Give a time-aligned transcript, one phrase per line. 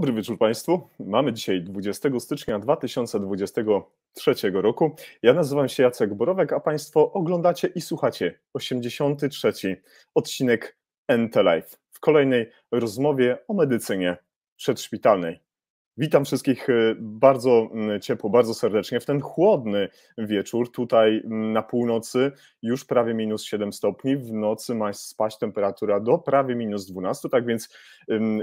[0.00, 0.88] Dobry wieczór Państwu.
[1.00, 4.96] Mamy dzisiaj 20 stycznia 2023 roku.
[5.22, 9.82] Ja nazywam się Jacek Borowek, a Państwo oglądacie i słuchacie 83
[10.14, 10.76] odcinek
[11.08, 14.16] NT Life w kolejnej rozmowie o medycynie
[14.56, 15.40] przedszpitalnej.
[16.00, 17.68] Witam wszystkich e, bardzo
[18.02, 20.72] ciepło, bardzo serdecznie w ten chłodny wieczór.
[20.72, 22.32] Tutaj na północy
[22.62, 27.46] już prawie minus 7 stopni, w nocy ma spaść temperatura do prawie minus 12, tak
[27.46, 27.68] więc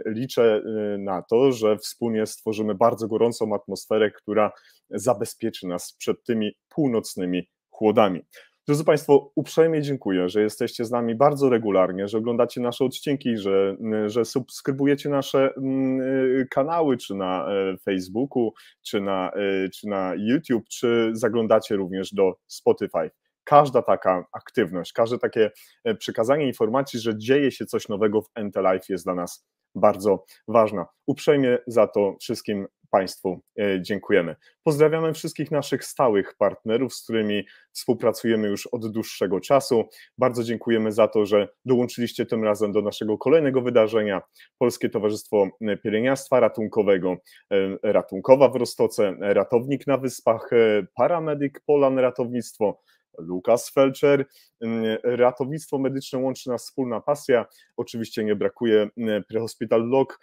[0.06, 0.62] liczę
[0.96, 4.52] y, na to, że wspólnie stworzymy bardzo gorącą atmosferę, która
[4.90, 8.22] zabezpieczy nas przed tymi północnymi chłodami.
[8.68, 13.76] Drodzy Państwo, uprzejmie dziękuję, że jesteście z nami bardzo regularnie, że oglądacie nasze odcinki, że,
[14.06, 18.54] że subskrybujecie nasze mm, kanały, czy na e, Facebooku,
[18.86, 23.12] czy na, e, czy na YouTube, czy zaglądacie również do Spotify.
[23.44, 25.52] Każda taka aktywność, każde takie
[25.84, 30.26] e, przekazanie informacji, że dzieje się coś nowego w NT Life jest dla nas bardzo
[30.48, 30.86] ważna.
[31.08, 34.36] Uprzejmie za to wszystkim Państwu e, dziękujemy.
[34.64, 39.84] Pozdrawiamy wszystkich naszych stałych partnerów, z którymi współpracujemy już od dłuższego czasu.
[40.18, 44.22] Bardzo dziękujemy za to, że dołączyliście tym razem do naszego kolejnego wydarzenia
[44.58, 45.48] Polskie Towarzystwo
[45.84, 47.18] Pielęgniarstwa Ratunkowego,
[47.52, 52.82] e, Ratunkowa w Rostoce, Ratownik na Wyspach, e, Paramedyk Polan Ratownictwo,
[53.18, 54.26] Lukas Felcher.
[54.62, 57.46] Mm, ratownictwo medyczne łączy nas wspólna pasja.
[57.78, 58.90] Oczywiście nie brakuje
[59.30, 60.20] Prehospital Log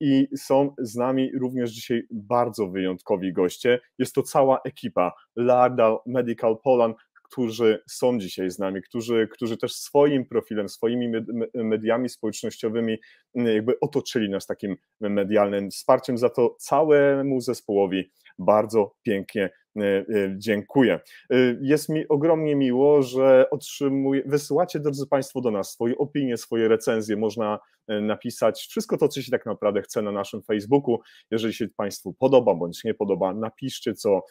[0.00, 3.80] i są z nami również dzisiaj bardzo wyjątkowi goście.
[3.98, 6.96] Jest to cała ekipa Larda Medical Poland,
[7.30, 11.12] którzy są dzisiaj z nami, którzy, którzy też swoim profilem, swoimi
[11.54, 12.98] mediami społecznościowymi
[13.34, 16.18] jakby otoczyli nas takim medialnym wsparciem.
[16.18, 19.50] Za to całemu zespołowi bardzo pięknie
[20.36, 21.00] dziękuję.
[21.30, 26.68] E, jest mi ogromnie miło, że otrzymuję, wysyłacie, drodzy Państwo, do nas swoje opinie, swoje
[26.68, 27.16] recenzje.
[27.16, 30.98] Można napisać wszystko to, co się tak naprawdę chce na naszym Facebooku.
[31.30, 34.22] Jeżeli się Państwu podoba bądź nie podoba, napiszcie, co,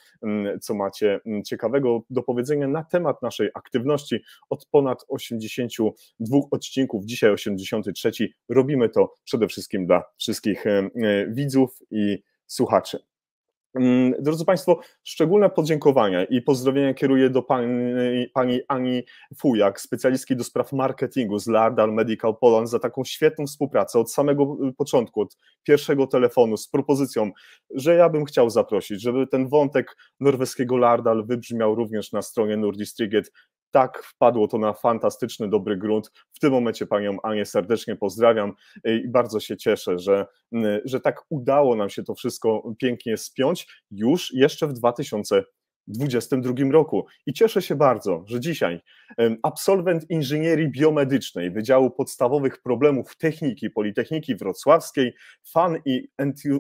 [0.62, 4.20] co macie ciekawego do powiedzenia na temat naszej aktywności.
[4.50, 8.12] Od ponad 82 odcinków, dzisiaj 83,
[8.50, 10.64] robimy to przede wszystkim dla wszystkich
[11.28, 13.00] widzów i słuchaczy.
[13.76, 19.04] Mm, drodzy Państwo, szczególne podziękowania i pozdrowienia kieruję do pani, pani Ani
[19.38, 24.58] Fujak, specjalistki do spraw marketingu z Lardal Medical Poland za taką świetną współpracę od samego
[24.70, 27.32] y, początku, od pierwszego telefonu z propozycją,
[27.76, 33.32] że ja bym chciał zaprosić, żeby ten wątek norweskiego Lardal wybrzmiał również na stronie Nordistriget
[33.76, 36.12] tak wpadło to na fantastyczny, dobry grunt.
[36.34, 38.54] W tym momencie panią Anię serdecznie pozdrawiam
[38.86, 40.26] i bardzo się cieszę, że,
[40.86, 47.06] że tak udało nam się to wszystko pięknie spiąć już jeszcze w 2022 roku.
[47.26, 48.82] I cieszę się bardzo, że dzisiaj
[49.44, 55.14] absolwent inżynierii biomedycznej Wydziału Podstawowych Problemów Techniki Politechniki Wrocławskiej,
[55.54, 56.08] fan i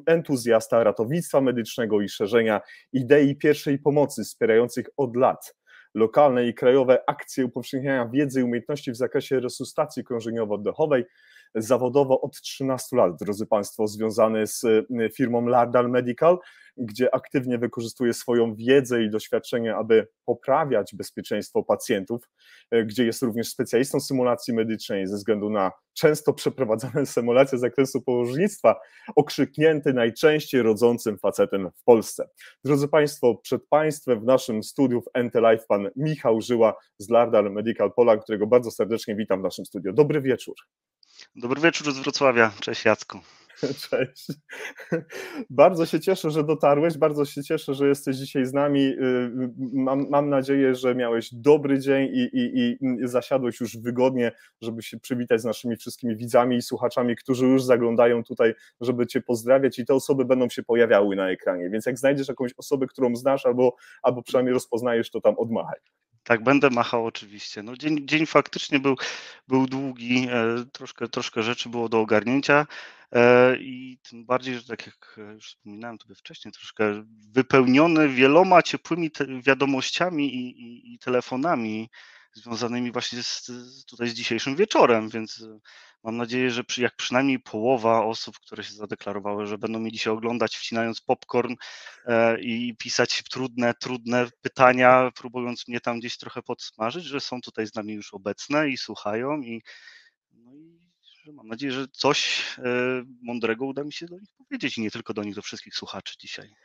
[0.05, 2.61] entuzjasta ratownictwa medycznego i szerzenia
[2.93, 5.55] idei pierwszej pomocy wspierających od lat
[5.95, 11.03] lokalne i krajowe akcje upowszechniania wiedzy i umiejętności w zakresie resuscytacji krążeniowo-oddechowej.
[11.55, 16.37] Zawodowo od 13 lat, drodzy Państwo, związany z y, firmą Lardal Medical,
[16.77, 22.29] gdzie aktywnie wykorzystuje swoją wiedzę i doświadczenie, aby poprawiać bezpieczeństwo pacjentów,
[22.75, 28.01] y, gdzie jest również specjalistą symulacji medycznej ze względu na często przeprowadzane symulacje z zakresu
[28.01, 28.79] położnictwa,
[29.15, 32.29] okrzyknięty najczęściej rodzącym facetem w Polsce.
[32.63, 37.51] Drodzy Państwo, przed Państwem w naszym studiu w NT Live pan Michał Żyła z Lardal
[37.51, 39.93] Medical Poland, którego bardzo serdecznie witam w naszym studiu.
[39.93, 40.55] Dobry wieczór.
[41.35, 42.51] Dobry wieczór z Wrocławia.
[42.59, 43.19] Cześć Jacku.
[43.89, 44.27] Cześć.
[45.49, 48.81] Bardzo się cieszę, że dotarłeś, bardzo się cieszę, że jesteś dzisiaj z nami.
[48.81, 49.31] Y,
[49.73, 54.31] mam, mam nadzieję, że miałeś dobry dzień i, i, i zasiadłeś już wygodnie,
[54.61, 59.21] żeby się przywitać z naszymi wszystkimi widzami i słuchaczami, którzy już zaglądają tutaj, żeby Cię
[59.21, 61.69] pozdrawiać i te osoby będą się pojawiały na ekranie.
[61.69, 65.79] Więc jak znajdziesz jakąś osobę, którą znasz albo, albo przynajmniej rozpoznajesz, to tam odmachaj.
[66.25, 67.63] Tak, będę machał oczywiście.
[67.63, 68.95] No, dzień, dzień faktycznie był,
[69.47, 72.67] był długi, e, troszkę, troszkę rzeczy było do ogarnięcia
[73.11, 79.11] e, i tym bardziej, że tak jak już wspominałem tobie wcześniej, troszkę wypełniony wieloma ciepłymi
[79.43, 81.89] wiadomościami i, i, i telefonami
[82.33, 83.51] związanymi właśnie z,
[83.85, 85.59] tutaj z dzisiejszym wieczorem, więc e,
[86.05, 90.11] mam nadzieję, że przy, jak przynajmniej połowa osób, które się zadeklarowały, że będą mieli się
[90.11, 91.55] oglądać wcinając popcorn
[92.05, 97.67] e, i pisać trudne, trudne pytania, próbując mnie tam gdzieś trochę podsmażyć, że są tutaj
[97.67, 99.61] z nami już obecne i słuchają i,
[100.33, 100.79] no i
[101.23, 102.63] że mam nadzieję, że coś e,
[103.21, 106.55] mądrego uda mi się do nich powiedzieć nie tylko do nich, do wszystkich słuchaczy dzisiaj.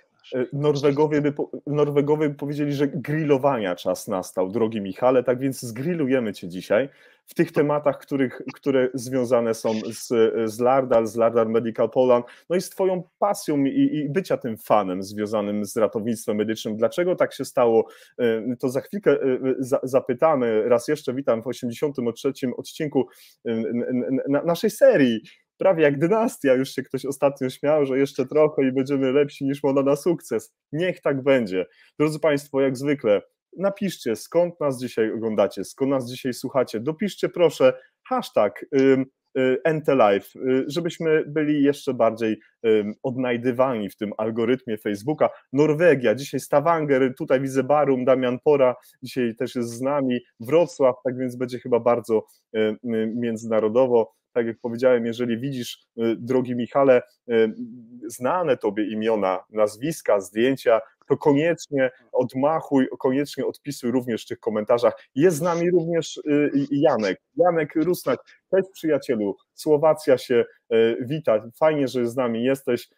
[0.52, 1.34] Norwegowie by,
[1.66, 6.88] Norwegowie by powiedzieli, że grillowania czas nastał, drogi Michale, tak więc zgrillujemy Cię dzisiaj
[7.26, 10.08] w tych tematach, których, które związane są z,
[10.52, 14.56] z Lardal, z Lardal Medical Poland, no i z Twoją pasją i, i bycia tym
[14.56, 16.76] fanem związanym z ratownictwem medycznym.
[16.76, 17.86] Dlaczego tak się stało?
[18.58, 19.18] To za chwilkę
[19.82, 20.68] zapytamy.
[20.68, 22.32] Raz jeszcze witam w 83.
[22.56, 23.08] odcinku
[24.44, 25.22] naszej serii
[25.60, 29.62] prawie jak dynastia, już się ktoś ostatnio śmiał, że jeszcze trochę i będziemy lepsi niż
[29.62, 30.54] Moda na sukces.
[30.72, 31.66] Niech tak będzie.
[31.98, 33.22] Drodzy Państwo, jak zwykle,
[33.56, 36.80] napiszcie skąd nas dzisiaj oglądacie, skąd nas dzisiaj słuchacie.
[36.80, 37.72] Dopiszcie proszę
[38.08, 38.64] hashtag
[39.64, 42.40] NTLive, y, żebyśmy byli jeszcze bardziej
[43.02, 45.30] odnajdywani w tym algorytmie Facebooka.
[45.52, 51.18] Norwegia, dzisiaj Stavanger, tutaj widzę Barum, Damian Pora, dzisiaj też jest z nami, Wrocław, tak
[51.18, 52.26] więc będzie chyba bardzo
[53.14, 57.54] międzynarodowo tak jak powiedziałem, jeżeli widzisz, y, drogi Michale, y,
[58.06, 64.94] znane tobie imiona, nazwiska, zdjęcia, to koniecznie odmachuj, koniecznie odpisuj również w tych komentarzach.
[65.14, 70.44] Jest z nami również y, Janek, Janek Rusnak, cześć przyjacielu, Słowacja się
[71.00, 72.88] wita, fajnie, że z nami jesteś,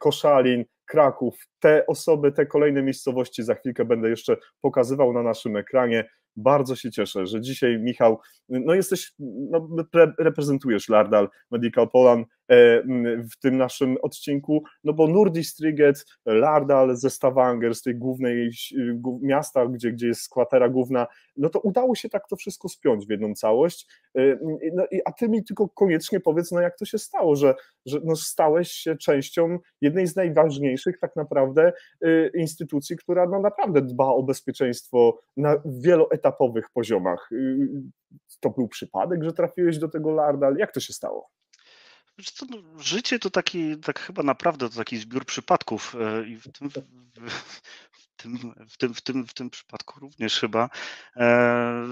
[0.00, 6.04] Koszalin, Kraków, te osoby, te kolejne miejscowości za chwilkę będę jeszcze pokazywał na naszym ekranie.
[6.36, 9.68] Bardzo się cieszę, że dzisiaj Michał, no jesteś, no,
[10.18, 12.28] reprezentujesz Lardal Medical Poland
[13.32, 18.50] w tym naszym odcinku, no bo Nordistriget, Lardal ze Stavanger, z tej głównej
[19.22, 21.06] miasta, gdzie, gdzie jest kwatera główna,
[21.36, 23.86] no to udało się tak to wszystko spiąć w jedną całość,
[24.18, 24.38] e,
[24.74, 27.54] no, a ty mi tylko koniecznie powiedz, no jak to się stało, że,
[27.86, 33.82] że no stałeś się częścią jednej z najważniejszych tak naprawdę e, instytucji, która no naprawdę
[33.82, 37.30] dba o bezpieczeństwo na wieloetapowych etapowych poziomach.
[38.40, 40.56] To był przypadek, że trafiłeś do tego Lardal?
[40.56, 41.30] Jak to się stało?
[42.30, 46.52] Co, no, życie to taki, tak chyba naprawdę to taki zbiór przypadków e, i w
[46.52, 46.72] tym, w,
[48.16, 50.70] tym, w, tym, w, tym, w tym przypadku również chyba.
[51.16, 51.86] E,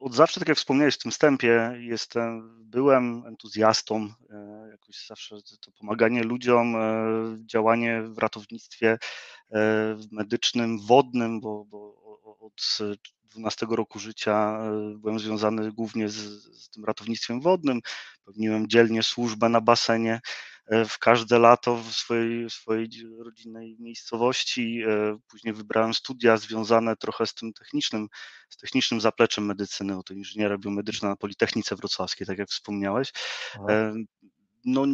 [0.00, 5.70] od zawsze, tak jak wspomniałeś w tym wstępie, jestem, byłem entuzjastą, e, jakoś zawsze to
[5.72, 6.76] pomaganie ludziom,
[7.46, 8.98] działanie w ratownictwie
[10.10, 11.99] medycznym, wodnym, bo, bo
[12.38, 12.78] od
[13.30, 17.80] 12 roku życia e, byłem związany głównie z, z tym ratownictwem wodnym.
[18.24, 20.20] Pełniłem dzielnie służbę na basenie
[20.66, 22.88] e, w każde lato w swojej, swojej
[23.18, 24.82] rodzinnej miejscowości.
[24.88, 28.08] E, później wybrałem studia związane trochę z tym technicznym,
[28.48, 33.12] z technicznym zapleczem medycyny, oto inżyniera biomedyczna na Politechnice Wrocławskiej, tak jak wspomniałeś.
[34.64, 34.86] No,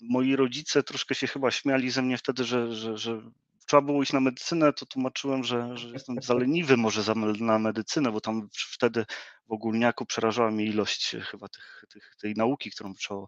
[0.00, 3.22] moi rodzice troszkę się chyba śmiali ze mnie wtedy, że, że, że
[3.70, 7.58] trzeba było iść na medycynę, to tłumaczyłem, że, że jestem za leniwy może za, na
[7.58, 9.04] medycynę, bo tam wtedy
[9.48, 13.20] w ogólniaku przerażała mnie ilość chyba tych, tych, tej nauki, którą trzeba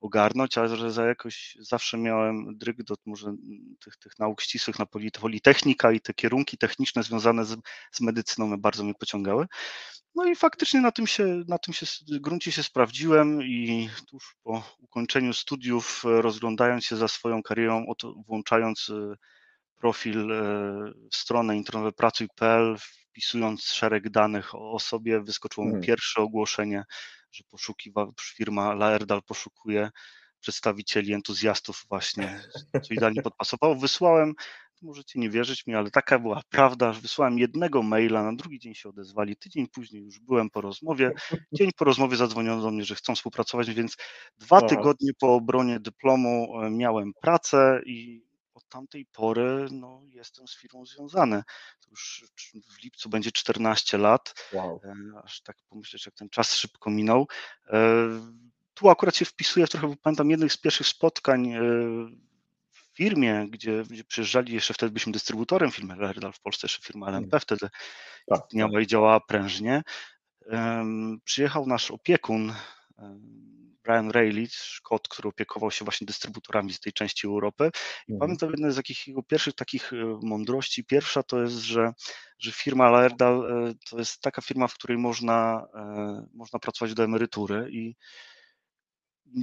[0.00, 3.34] ogarnąć, a że za jakoś zawsze miałem dryg do może
[3.84, 4.86] tych, tych nauk ścisłych na
[5.20, 7.56] Politechnika i te kierunki techniczne związane z,
[7.92, 9.46] z medycyną bardzo mnie pociągały.
[10.14, 14.62] No i faktycznie na tym się, na tym się gruncie się sprawdziłem i tuż po
[14.78, 17.86] ukończeniu studiów, rozglądając się za swoją karierą,
[18.26, 18.90] włączając
[19.80, 20.42] profil e,
[21.10, 25.86] w stronę internetową pracuj.pl, wpisując szereg danych o sobie, wyskoczyło mi hmm.
[25.86, 26.84] pierwsze ogłoszenie,
[27.32, 28.06] że poszukiwa,
[28.36, 29.90] firma Laerdal poszukuje
[30.40, 32.40] przedstawicieli, entuzjastów właśnie,
[32.84, 33.74] co idealnie podpasowało.
[33.74, 34.34] Wysłałem,
[34.82, 38.74] możecie nie wierzyć mi, ale taka była prawda, że wysłałem jednego maila, na drugi dzień
[38.74, 41.12] się odezwali, tydzień później już byłem po rozmowie,
[41.52, 43.96] dzień po rozmowie zadzwoniono do mnie, że chcą współpracować, więc
[44.38, 48.29] dwa tygodnie po obronie dyplomu e, miałem pracę i
[48.70, 51.42] tamtej pory no, jestem z firmą związany.
[51.80, 52.24] To już
[52.68, 54.48] w lipcu będzie 14 lat.
[54.52, 54.80] Wow.
[54.84, 57.28] E, aż tak pomyśleć, jak ten czas szybko minął.
[57.66, 57.78] E,
[58.74, 61.60] tu akurat się wpisuję trochę, bo pamiętam jednych z pierwszych spotkań e,
[62.70, 67.06] w firmie, gdzie, gdzie przyjeżdżali, jeszcze wtedy byliśmy dystrybutorem firmy Lerdal w Polsce, jeszcze firma
[67.06, 67.40] LMP hmm.
[67.40, 67.70] wtedy
[68.26, 68.82] tak, istniała tak.
[68.82, 69.82] i działała prężnie.
[71.24, 72.54] Przyjechał nasz opiekun,
[73.84, 77.70] Brian Rayleigh, Szkot, który opiekował się właśnie dystrybutorami z tej części Europy.
[78.08, 78.18] I mhm.
[78.20, 80.84] pamiętam jedną z takich jego pierwszych takich e, mądrości.
[80.84, 81.92] Pierwsza to jest, że,
[82.38, 87.04] że firma Laerdal e, to jest taka firma, w której można, e, można pracować do
[87.04, 87.96] emerytury i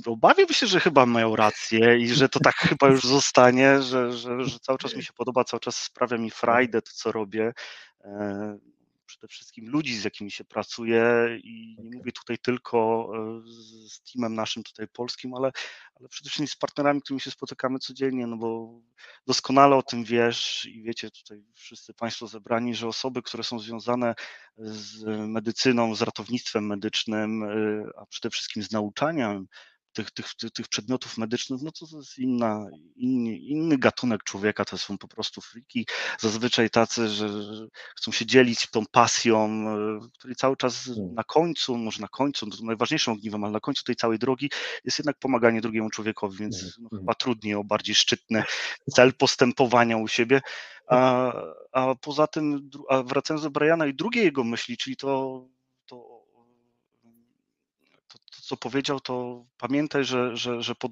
[0.06, 4.44] obawiam się, że chyba mają rację i że to tak chyba już zostanie, że, że,
[4.44, 7.53] że cały czas mi się podoba, cały czas sprawia mi frajdę to, co robię
[9.08, 11.04] przede wszystkim ludzi, z jakimi się pracuje
[11.44, 13.42] i nie mówię tutaj tylko e,
[13.88, 15.52] z teamem naszym tutaj polskim, ale,
[15.96, 18.80] ale przede wszystkim z partnerami, którymi się spotykamy codziennie, no bo
[19.28, 24.16] doskonale o tym wiesz i wiecie tutaj wszyscy Państwo zebrani, że osoby, które są związane
[24.58, 29.48] z medycyną, z ratownictwem medycznym, e, a przede wszystkim z nauczaniem
[29.98, 34.77] tych, tych, tych przedmiotów medycznych, no to, to jest inna, inny, inny gatunek człowieka, to
[34.77, 35.88] są po prostu friki,
[36.20, 37.30] zazwyczaj tacy, że
[37.96, 39.66] chcą się dzielić tą pasją,
[40.20, 41.13] który cały czas hmm.
[41.13, 44.50] na końcu, może na końcu, no to najważniejszą ogniwem, ale na końcu tej całej drogi
[44.84, 46.74] jest jednak pomaganie drugiemu człowiekowi, więc hmm.
[46.80, 47.04] no, hmm.
[47.04, 48.44] chyba trudniej o bardziej szczytny
[48.96, 50.42] cel postępowania u siebie.
[50.88, 51.34] A,
[51.72, 55.42] a poza tym, a wracając do Briana i drugiej jego myśli, czyli to,
[58.48, 60.92] co powiedział, to pamiętaj, że, że, że pod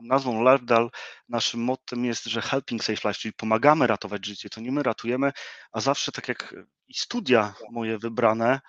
[0.00, 0.90] nazwą Lardal
[1.28, 5.32] naszym mottem jest, że helping save life, czyli pomagamy ratować życie, to nie my ratujemy,
[5.72, 6.54] a zawsze tak jak
[6.88, 8.60] i studia moje wybrane,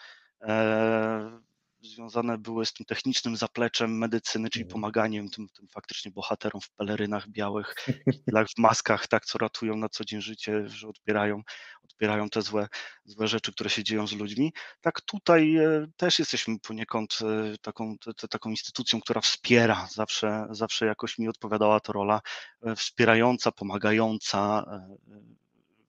[0.41, 1.39] e,
[1.83, 4.73] związane były z tym technicznym zapleczem medycyny, czyli mhm.
[4.73, 7.75] pomaganiem tym, tym faktycznie bohaterom w pelerynach białych,
[8.55, 11.41] w maskach, tak, co ratują na co dzień życie, że odbierają,
[11.83, 12.67] odbierają te złe,
[13.05, 14.53] złe rzeczy, które się dzieją z ludźmi.
[14.81, 20.85] Tak tutaj e, też jesteśmy poniekąd e, taką, te, taką instytucją, która wspiera, zawsze, zawsze
[20.85, 22.21] jakoś mi odpowiadała ta rola,
[22.65, 24.65] e, wspierająca, pomagająca,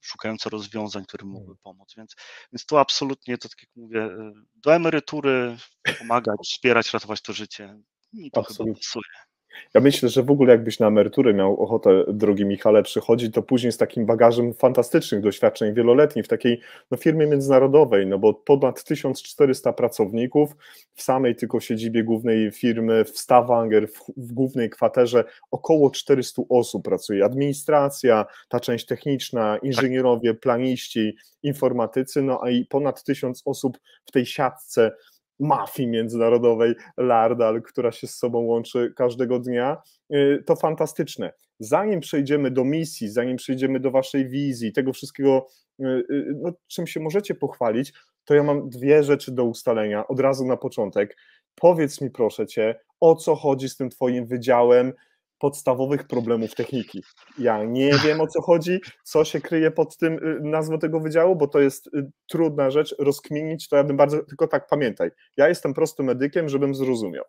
[0.04, 1.58] szukające rozwiązań, które mogły mm.
[1.62, 1.94] pomóc.
[1.96, 2.16] Więc,
[2.52, 5.56] więc to absolutnie, to tak jak mówię, y, do emerytury
[5.98, 7.78] pomagać, wspierać, ratować to życie.
[8.12, 8.74] I to absolutnie.
[8.74, 9.33] chyba pasuje.
[9.74, 13.72] Ja myślę, że w ogóle jakbyś na emeryturę miał ochotę, drogi Michale, przychodzić, to później
[13.72, 19.72] z takim bagażem fantastycznych doświadczeń wieloletnich w takiej no, firmie międzynarodowej, no bo ponad 1400
[19.72, 20.56] pracowników
[20.94, 26.84] w samej tylko siedzibie głównej firmy w Stavanger, w, w głównej kwaterze około 400 osób
[26.84, 27.24] pracuje.
[27.24, 34.26] Administracja, ta część techniczna, inżynierowie, planiści, informatycy, no a i ponad 1000 osób w tej
[34.26, 34.92] siatce
[35.40, 39.76] mafii międzynarodowej Lardal, która się z sobą łączy każdego dnia,
[40.14, 41.32] y, to fantastyczne.
[41.58, 45.46] Zanim przejdziemy do misji, zanim przejdziemy do waszej wizji, tego wszystkiego,
[45.80, 47.92] y, y, no, czym się możecie pochwalić,
[48.24, 51.16] to ja mam dwie rzeczy do ustalenia od razu na początek.
[51.54, 54.92] Powiedz mi proszę cię, o co chodzi z tym twoim wydziałem,
[55.38, 57.02] podstawowych problemów techniki.
[57.38, 61.36] Ja nie wiem o co chodzi, co się kryje pod tym y, nazwą tego wydziału,
[61.36, 65.48] bo to jest y, trudna rzecz rozkminić, to ja bym bardzo, tylko tak pamiętaj, ja
[65.48, 67.24] jestem prostym medykiem, żebym zrozumiał.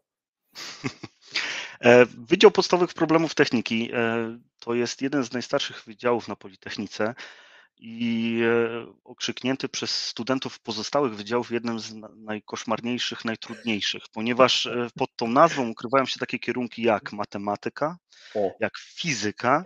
[1.79, 7.15] E, Wydział Podstawowych Problemów Techniki e, to jest jeden z najstarszych wydziałów na Politechnice
[7.77, 15.27] i e, okrzyknięty przez studentów pozostałych wydziałów jednym z najkoszmarniejszych, najtrudniejszych, ponieważ e, pod tą
[15.27, 17.97] nazwą ukrywają się takie kierunki jak matematyka,
[18.59, 19.63] jak fizyka,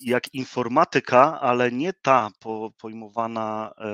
[0.00, 2.30] jak informatyka, ale nie ta
[2.78, 3.90] pojmowana e,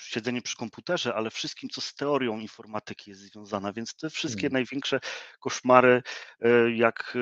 [0.00, 3.72] siedzenie przy komputerze, ale wszystkim, co z teorią informatyki jest związana.
[3.72, 4.52] Więc te wszystkie hmm.
[4.52, 5.00] największe
[5.40, 6.02] koszmary,
[6.74, 7.16] jak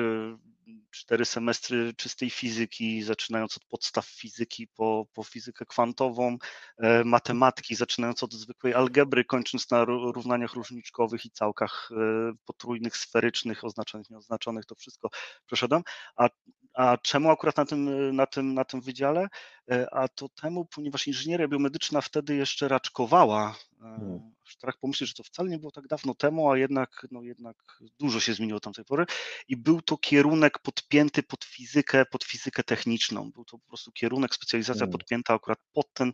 [0.91, 6.37] cztery semestry czystej fizyki, zaczynając od podstaw fizyki po, po fizykę kwantową,
[6.77, 13.63] e, matematyki, zaczynając od zwykłej algebry, kończąc na równaniach różniczkowych i całkach e, potrójnych, sferycznych,
[13.63, 15.09] oznaczonych, nieoznaczonych, to wszystko
[15.45, 15.81] przeszedłem.
[16.15, 16.29] A,
[16.73, 19.27] a czemu akurat na tym, na, tym, na tym wydziale?
[19.71, 24.33] E, a to temu, ponieważ inżynieria biomedyczna wtedy jeszcze raczkowała Hmm.
[24.49, 28.19] Strach pomyśleć, że to wcale nie było tak dawno temu, a jednak, no jednak dużo
[28.19, 29.05] się zmieniło od tamtej pory.
[29.47, 33.31] I był to kierunek podpięty pod fizykę, pod fizykę techniczną.
[33.31, 34.91] Był to po prostu kierunek, specjalizacja hmm.
[34.91, 36.11] podpięta akurat pod ten,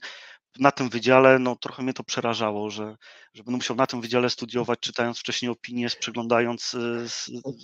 [0.59, 2.95] na tym wydziale, no trochę mnie to przerażało, że,
[3.33, 7.05] że będę musiał na tym wydziale studiować, czytając wcześniej opinie, przeglądając y,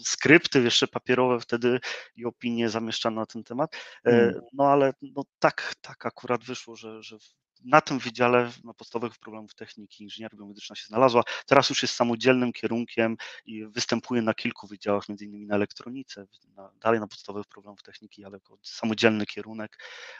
[0.03, 1.79] skrypty jeszcze papierowe wtedy
[2.15, 3.75] i opinie zamieszczane na ten temat.
[4.05, 4.41] E, hmm.
[4.53, 7.17] No ale no, tak, tak akurat wyszło, że, że
[7.65, 11.23] na tym wydziale na podstawowych problemów techniki inżynieria biomedyczna się znalazła.
[11.45, 16.71] Teraz już jest samodzielnym kierunkiem i występuje na kilku wydziałach, między innymi na elektronice, na,
[16.81, 19.77] dalej na podstawowych problemów techniki, ale jako samodzielny kierunek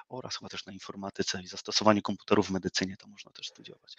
[0.09, 3.95] oraz chyba też na informatyce i zastosowanie komputerów w medycynie to można też studiować.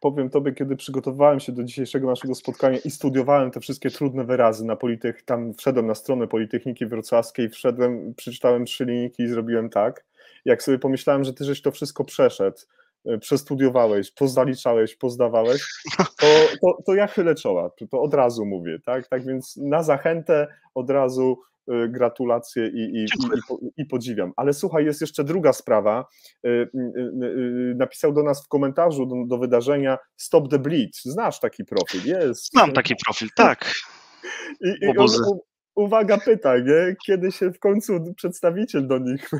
[0.00, 4.64] Powiem Tobie, kiedy przygotowywałem się do dzisiejszego naszego spotkania i studiowałem te wszystkie trudne wyrazy
[4.64, 10.04] na Politech, tam wszedłem na stronę Politechniki Wrocławskiej, wszedłem, przeczytałem trzy linijki i zrobiłem tak
[10.46, 12.58] jak sobie pomyślałem, że ty żeś to wszystko przeszedł,
[13.06, 15.62] e, przestudiowałeś, pozaliczałeś, pozdawałeś,
[16.20, 16.26] to,
[16.62, 19.08] to, to ja chylę czoła, to od razu mówię, tak?
[19.08, 21.38] Tak więc na zachętę od razu
[21.68, 23.06] e, gratulacje i, i, i,
[23.76, 24.32] i, podziwiam.
[24.36, 26.06] Ale słuchaj, jest jeszcze druga sprawa.
[26.44, 26.48] E,
[27.74, 30.96] napisał do nas w komentarzu do, do wydarzenia Stop the Bleed.
[31.04, 32.50] Znasz taki profil, jest.
[32.50, 33.72] Znam taki profil, tak.
[34.60, 35.06] I, on,
[35.76, 36.96] uwaga, pyta, nie?
[37.06, 39.30] Kiedy się w końcu przedstawiciel do nich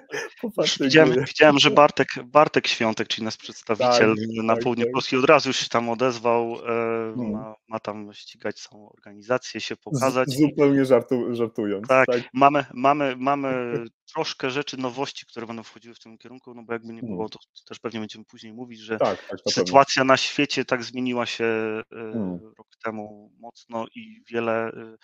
[0.80, 4.92] widziałem, widziałem, że Bartek, Bartek Świątek, czyli nasz przedstawiciel tak, na tak, południe tak.
[4.92, 7.32] Polski, od razu już się tam odezwał, hmm.
[7.32, 10.28] ma, ma, tam ścigać całą organizację, się pokazać.
[10.28, 11.88] Z, zupełnie żartu, żartując.
[11.88, 13.74] Tak, tak, Mamy, mamy, mamy
[14.14, 17.38] troszkę rzeczy, nowości, które będą wchodziły w tym kierunku, no bo jakby nie było, to
[17.68, 21.44] też pewnie będziemy później mówić, że tak, tak, sytuacja na świecie tak zmieniła się
[21.90, 22.38] hmm.
[22.58, 24.96] rok temu mocno i wiele e,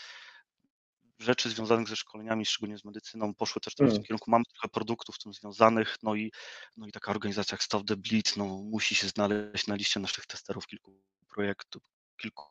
[1.18, 4.06] rzeczy związanych ze szkoleniami, szczególnie z medycyną, poszły też teraz w tym hmm.
[4.06, 4.30] kierunku.
[4.30, 6.32] Mamy trochę produktów z tym związanych, no i,
[6.76, 10.26] no i taka organizacja jak Stop the Bleed no, musi się znaleźć na liście naszych
[10.26, 11.82] testerów kilku projektów,
[12.16, 12.44] kilku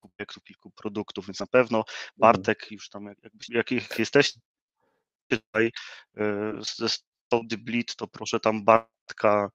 [0.00, 2.12] projektów, kilku produktów, więc na pewno hmm.
[2.16, 4.40] Bartek już tam, jak, jak, jak jesteście
[5.28, 5.72] tutaj
[6.16, 9.50] e, ze Stop the Bleed, to proszę tam Bartka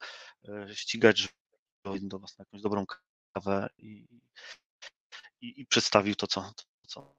[0.48, 1.18] e, ścigać,
[1.86, 2.86] żeby do Was na jakąś dobrą
[3.34, 4.08] kawę i,
[5.42, 7.19] i, i przedstawił to, co, to, co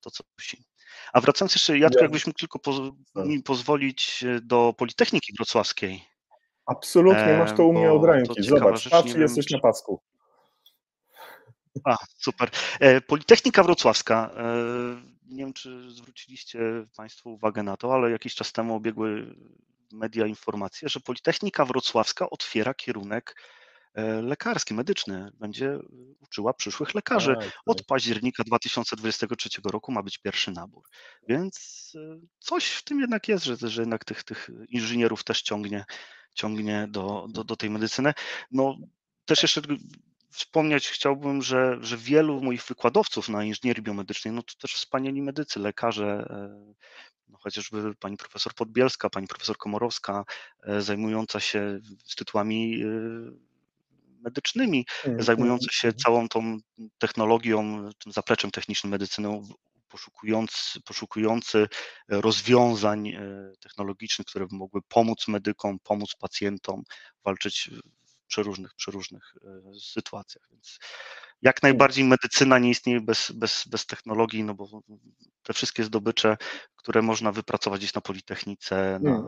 [0.00, 0.64] to, co musi.
[1.12, 2.76] A wracając jeszcze, Jacku, jakbyś mógł tylko poz
[3.14, 3.26] tak.
[3.26, 6.04] mi pozwolić e, do Politechniki Wrocławskiej.
[6.66, 8.42] Absolutnie, masz to u mnie od ręki.
[8.42, 9.54] Zobacz, rzecz, patrz, jesteś czy...
[9.54, 10.02] na pasku.
[11.84, 12.50] A, super.
[12.80, 14.30] E, Politechnika Wrocławska.
[14.36, 14.44] E,
[15.26, 16.58] nie wiem, czy zwróciliście
[16.96, 19.34] Państwo uwagę na to, ale jakiś czas temu obiegły
[19.92, 23.36] media informacje, że Politechnika Wrocławska otwiera kierunek
[24.22, 25.80] lekarski, medyczny, będzie e,
[26.20, 27.36] uczyła przyszłych lekarzy.
[27.40, 27.86] Tak, Od tak.
[27.86, 30.84] października 2023 roku ma być pierwszy nabór.
[31.28, 31.56] Więc
[31.94, 35.84] e, coś w tym jednak jest, że, że jednak tych, tych inżynierów też ciągnie,
[36.34, 38.12] ciągnie do, do, do tej medycyny.
[38.50, 38.76] No,
[39.24, 39.60] też jeszcze
[40.32, 45.60] wspomnieć chciałbym, że, że wielu moich wykładowców na inżynierii biomedycznej, no to też wspaniali medycy,
[45.60, 46.26] lekarze,
[47.28, 50.24] no chociażby pani profesor Podbielska, pani profesor Komorowska,
[50.78, 52.82] zajmująca się z tytułami
[54.20, 55.96] medycznymi, mm, zajmujące mm, się mm.
[55.96, 56.58] całą tą
[56.98, 59.48] technologią, tym zapleczem technicznym medycyną,
[59.88, 61.68] poszukujący, poszukujący
[62.08, 66.82] rozwiązań e, technologicznych, które by mogły pomóc medykom, pomóc pacjentom
[67.24, 67.70] walczyć
[68.06, 70.48] w przeróżnych, przeróżnych e, sytuacjach.
[70.50, 70.78] Więc
[71.42, 74.82] jak najbardziej medycyna nie istnieje bez, bez, bez technologii, no bo
[75.42, 76.36] te wszystkie zdobycze,
[76.76, 79.24] które można wypracować gdzieś na Politechnice, na,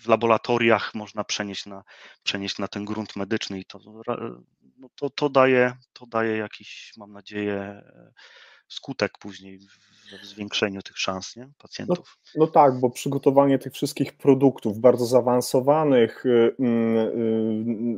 [0.00, 1.84] w laboratoriach można przenieść na,
[2.22, 3.80] przenieść na ten grunt medyczny i to,
[4.78, 7.82] no to, to, daje, to daje jakiś, mam nadzieję,
[8.68, 11.48] skutek później w zwiększeniu tych szans nie?
[11.58, 12.18] pacjentów.
[12.36, 16.64] No, no, tak, bo przygotowanie tych wszystkich produktów bardzo zaawansowanych, y, y,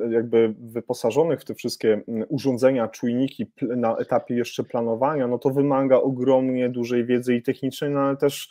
[0.09, 5.97] y, jakby wyposażonych w te wszystkie urządzenia, czujniki na etapie jeszcze planowania, no to wymaga
[5.97, 8.49] ogromnie dużej wiedzy i technicznej, no ale też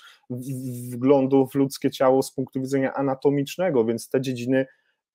[0.89, 4.65] wglądu w ludzkie ciało z punktu widzenia anatomicznego, więc te dziedziny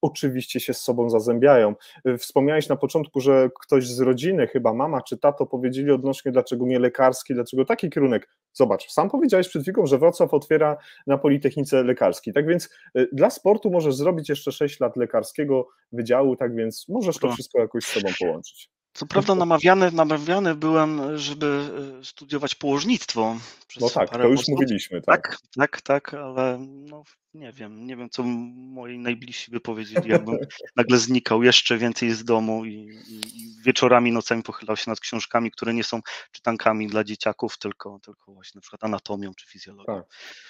[0.03, 1.75] oczywiście się z sobą zazębiają.
[2.19, 6.79] Wspomniałeś na początku, że ktoś z rodziny, chyba mama czy tato, powiedzieli odnośnie dlaczego nie
[6.79, 8.29] lekarski, dlaczego taki kierunek.
[8.53, 13.31] Zobacz, sam powiedziałeś przed chwilą, że Wrocław otwiera na Politechnice Lekarskiej, tak więc y, dla
[13.31, 17.89] sportu możesz zrobić jeszcze 6 lat lekarskiego wydziału, tak więc możesz to wszystko jakoś z
[17.89, 18.71] sobą połączyć.
[18.93, 23.37] Co prawda namawiany, namawiany byłem, żeby e, studiować położnictwo.
[23.81, 25.03] no tak, to już mówiliśmy.
[25.03, 25.39] Tak.
[25.57, 27.03] tak, tak, tak, ale no,
[27.35, 30.39] nie wiem, nie wiem, co moi najbliżsi by powiedzieli, jakbym
[30.77, 32.71] nagle znikał jeszcze więcej z domu i,
[33.09, 33.21] i,
[33.65, 36.01] wieczorami, nocami pochylał się nad książkami, które nie są
[36.33, 39.95] czytankami dla dzieciaków, tylko, tylko właśnie na przykład anatomią czy fizjologią.
[39.95, 40.05] Tak.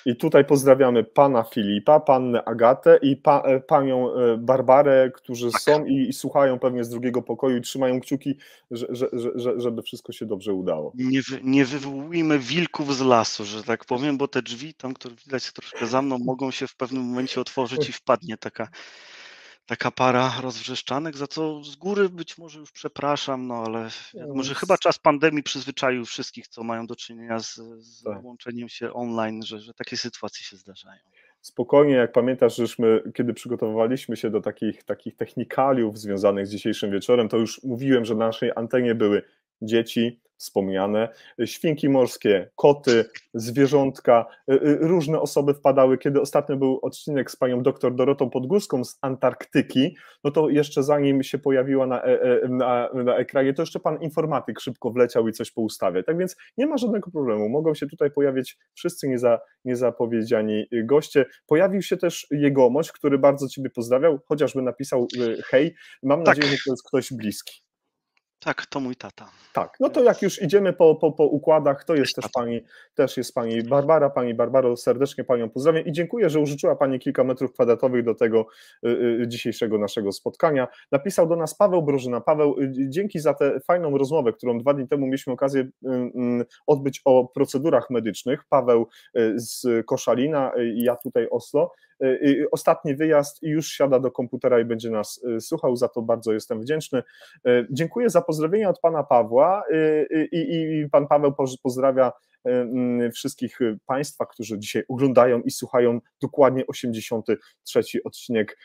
[0.07, 5.61] I tutaj pozdrawiamy pana Filipa, pannę Agatę i pa, e, panią e, Barbarę, którzy tak.
[5.61, 8.32] są i, i, słuchają pewnie z drugiego pokoju i trzymają kciuki,
[8.71, 10.93] że, że, że, żeby wszystko się dobrze udało.
[10.95, 15.53] Nie, nie wywołujmy wilków z lasu, że tak powiem, bo te drzwi tam, które widać
[15.53, 18.69] troszkę za mną, mogą się w pewnym momencie otworzyć i wpadnie taka,
[19.67, 23.89] taka para rozwrzeszczanek, za co z góry być może już przepraszam, no ale
[24.35, 28.25] może chyba czas pandemii przyzwyczaił wszystkich, co mają do czynienia z, z tak.
[28.25, 31.01] łączeniem się online, że, że takie sytuacje się zdarzają
[31.43, 37.29] spokojnie, jak pamiętasz, żeśmy, kiedy przygotowywaliśmy się do takich, takich technikaliów związanych z dzisiejszym wieczorem,
[37.29, 39.23] to już mówiłem, że na naszej antenie były
[39.63, 41.09] dzieci, wspomniane,
[41.45, 45.99] świnki morskie, koty, zwierzątka, y, y, różne osoby wpadały.
[45.99, 51.23] Kiedy ostatnio był odcinek z panią doktor Dorotą Podgórską z Antarktyki, no to jeszcze zanim
[51.23, 55.33] się pojawiła na, e, e, na, na ekranie, to jeszcze pan informatyk szybko wleciał i
[55.33, 56.03] coś poustawiał.
[56.03, 57.49] Tak więc nie ma żadnego problemu.
[57.49, 61.27] Mogą się tutaj pojawić wszyscy nieza, niezapowiedziani goście.
[61.47, 65.75] Pojawił się też jegomość, który bardzo ciebie pozdrawiał, chociażby napisał y, hej.
[66.03, 66.37] Mam tak.
[66.37, 67.62] nadzieję, że to jest ktoś bliski.
[68.45, 69.31] Tak, to mój tata.
[69.53, 72.61] Tak, no to jak już idziemy po, po, po układach, to jest też pani,
[72.95, 74.11] też jest pani Barbara.
[74.11, 78.47] Pani Barbaro, serdecznie panią pozdrawiam i dziękuję, że użyczyła pani kilka metrów kwadratowych do tego
[78.87, 80.69] y, y, dzisiejszego naszego spotkania.
[80.93, 82.21] Napisał do nas Paweł Brożyna.
[82.21, 86.47] Paweł, y, dzięki za tę fajną rozmowę, którą dwa dni temu mieliśmy okazję y, y,
[86.67, 88.45] odbyć o procedurach medycznych.
[88.49, 91.73] Paweł y, z Koszalina i ja tutaj Oslo.
[92.51, 96.61] Ostatni wyjazd i już siada do komputera i będzie nas słuchał, za to bardzo jestem
[96.61, 97.03] wdzięczny.
[97.71, 99.65] Dziękuję za pozdrowienia od pana Pawła
[100.33, 102.13] i, i pan Paweł pozdrawia
[103.15, 108.59] wszystkich Państwa, którzy dzisiaj oglądają i słuchają dokładnie 83 odcinek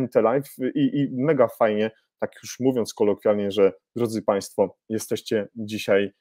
[0.00, 6.12] NT Live i, i mega fajnie, tak już mówiąc kolokwialnie, że drodzy Państwo, jesteście dzisiaj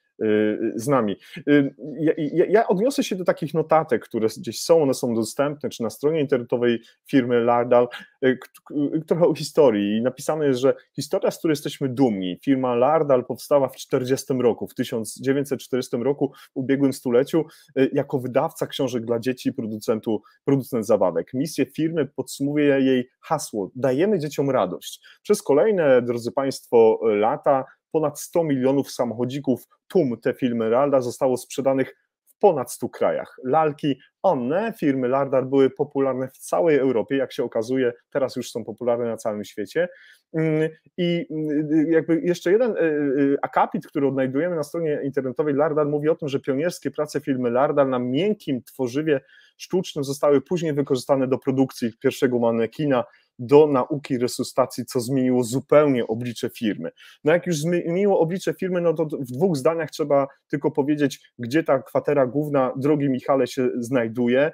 [0.76, 1.16] z nami.
[1.48, 1.76] Y,
[2.34, 5.90] ja, ja, odniosę się do takich notatek, które gdzieś są, one są dostępne, czy na
[5.90, 7.88] stronie internetowej firmy Lardal,
[8.26, 8.40] y,
[9.08, 10.02] trochę o historii.
[10.02, 14.76] Napisane jest, że historia, z której jesteśmy dumni, firma Lardal powstała w 40 roku, w
[14.76, 17.46] 1940 roku, w ubiegłym stuleciu,
[17.94, 21.34] jako wydawca książek dla dzieci i producentu, producent zabawek.
[21.34, 25.02] Misję firmy podsumowuje jej hasło, dajemy dzieciom radość.
[25.24, 31.96] Przez kolejne, drodzy Państwo, lata ponad 100 milionów samochodzików TUM, te filmy Ralda, zostało sprzedanych
[32.26, 33.36] w ponad 100 krajach.
[33.44, 38.64] Lalki one, firmy Lardar, były popularne w całej Europie, jak się okazuje, teraz już są
[38.64, 39.90] popularne na całym świecie.
[40.34, 42.82] Mm, I mm, jakby jeszcze jeden y,
[43.22, 47.50] y, akapit, który odnajdujemy na stronie internetowej Lardar, mówi o tym, że pionierskie prace firmy
[47.50, 49.22] Lardar na miękkim tworzywie
[49.58, 53.04] sztucznym zostały później wykorzystane do produkcji pierwszego manekina
[53.40, 56.92] do nauki resuscytacji, co zmieniło zupełnie oblicze firmy.
[57.24, 61.64] No jak już zmieniło oblicze firmy, no to w dwóch zdaniach trzeba tylko powiedzieć, gdzie
[61.64, 64.52] ta kwatera główna drogi Michale się znajduje.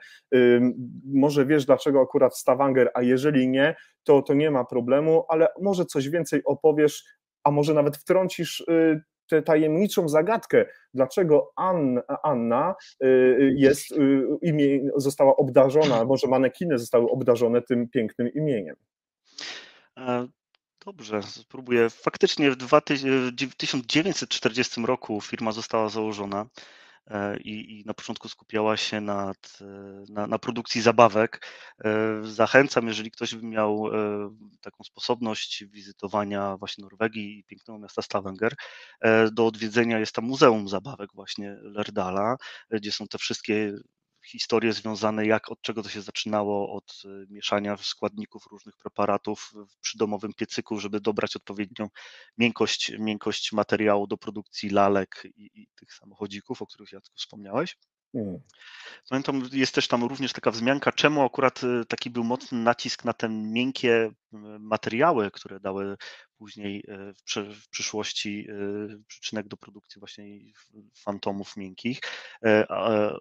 [1.13, 5.85] Może wiesz, dlaczego akurat Stavanger, a jeżeli nie, to, to nie ma problemu, ale może
[5.85, 7.03] coś więcej opowiesz,
[7.43, 14.79] a może nawet wtrącisz y, tę tajemniczą zagadkę, dlaczego Anna, Anna y, jest, y, imię,
[14.95, 18.75] została obdarzona, może manekiny zostały obdarzone tym pięknym imieniem.
[19.97, 20.27] E,
[20.85, 21.89] dobrze, spróbuję.
[21.89, 26.45] Faktycznie w 1940 roku firma została założona.
[27.09, 29.65] E, i, i na początku skupiała się nad, e,
[30.09, 31.47] na, na, produkcji zabawek.
[31.85, 33.89] E, zachęcam, jeżeli ktoś by miał
[34.61, 38.53] taką sposobność wizytowania właśnie Norwegii i pięknego miasta Stavanger,
[39.31, 42.37] do odwiedzenia jest tam Muzeum Zabawek właśnie Lerdala,
[42.69, 43.73] gdzie są te wszystkie
[44.27, 49.97] historie związane, jak od czego to się zaczynało, od y, mieszania składników różnych preparatów przy
[49.97, 51.89] domowym piecyku, żeby dobrać odpowiednią
[52.37, 57.77] miękkość, miękkość materiału do produkcji lalek i, i tych samochodzików, o których Jacku wspomniałeś.
[59.09, 63.13] Pamiętam, jest też tam również taka wzmianka, czemu akurat y, taki był mocny nacisk na
[63.13, 64.11] te miękkie
[64.59, 65.97] materiały, które dały
[66.37, 67.13] później y,
[67.53, 68.47] w, przyszłości
[69.07, 70.25] przyczynek do produkcji właśnie
[70.95, 71.99] fantomów miękkich.
[72.43, 72.65] E,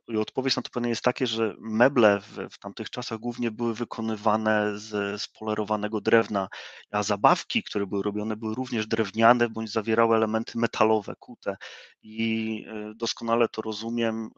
[0.09, 3.75] I odpowiedź na to pewnie jest takie, że meble w, w tamtych czasach głównie były
[3.75, 6.49] wykonywane z spolerowanego drewna,
[6.91, 11.57] a zabawki, które były robione, były również drewniane bądź zawierały elementy metalowe, kute.
[12.03, 14.31] I doskonale to rozumiem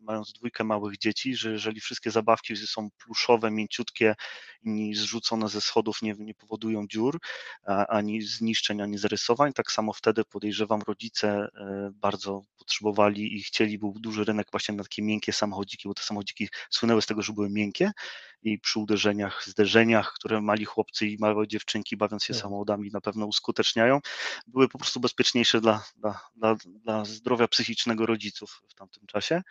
[0.00, 4.14] mając dwójkę małych dzieci, że jeżeli wszystkie zabawki są pluszowe, mięciutkie
[4.62, 7.18] i zrzucone ze schodów nie, nie powodują dziur,
[7.88, 13.94] ani zniszczeń, ani zarysowań, tak samo wtedy podejrzewam rodzice e, bardzo potrzebowali i chcieli, był
[14.00, 17.50] duży rynek właśnie na takie miękkie samochodziki, bo te samochodziki słynęły z tego, że były
[17.50, 17.92] miękkie
[18.42, 22.42] i przy uderzeniach, zderzeniach, które mali chłopcy i małe dziewczynki bawiąc się tak.
[22.42, 24.00] samochodami na pewno uskuteczniają,
[24.46, 29.42] były po prostu bezpieczniejsze dla, dla, dla, dla zdrowia psychicznego rodziców w tamtym czasie.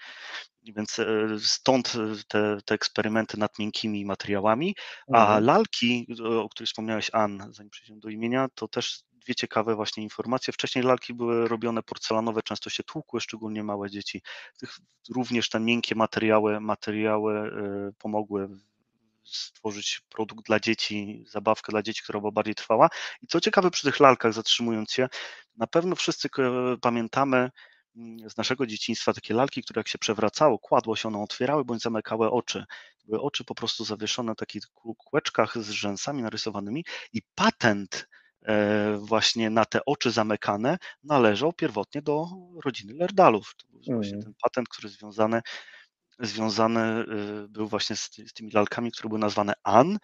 [0.63, 1.05] Więc e,
[1.39, 1.93] stąd
[2.27, 4.75] te, te eksperymenty nad miękkimi materiałami.
[5.13, 5.43] A mhm.
[5.43, 10.53] lalki, o których wspomniałeś, Ann, zanim przejdziemy do imienia, to też dwie ciekawe właśnie informacje.
[10.53, 14.21] Wcześniej lalki były robione porcelanowe, często się tłukły, szczególnie małe dzieci.
[15.09, 18.49] Również te miękkie materiały, materiały e, pomogły
[19.37, 22.89] stworzyć produkt dla dzieci, zabawkę dla dzieci, która była bardziej trwała.
[23.21, 25.07] I co ciekawe przy tych lalkach, zatrzymując się,
[25.57, 26.29] na pewno wszyscy
[26.81, 27.49] pamiętamy
[27.95, 31.81] mm, z naszego dzieciństwa takie lalki, które jak się przewracało, kładło się, one otwierały bądź
[31.81, 32.65] zamykały oczy.
[33.05, 34.63] Były oczy po prostu zawieszone w takich
[34.97, 38.07] kółeczkach z rzęsami narysowanymi i patent
[38.45, 42.27] e, właśnie na te oczy zamykane należał pierwotnie do
[42.65, 43.53] rodziny Lerdalów.
[43.57, 44.23] To był właśnie mm.
[44.23, 45.41] ten patent, który związany
[46.19, 47.05] związany
[47.43, 49.97] y, był właśnie z, z tymi lalkami, które były nazwane An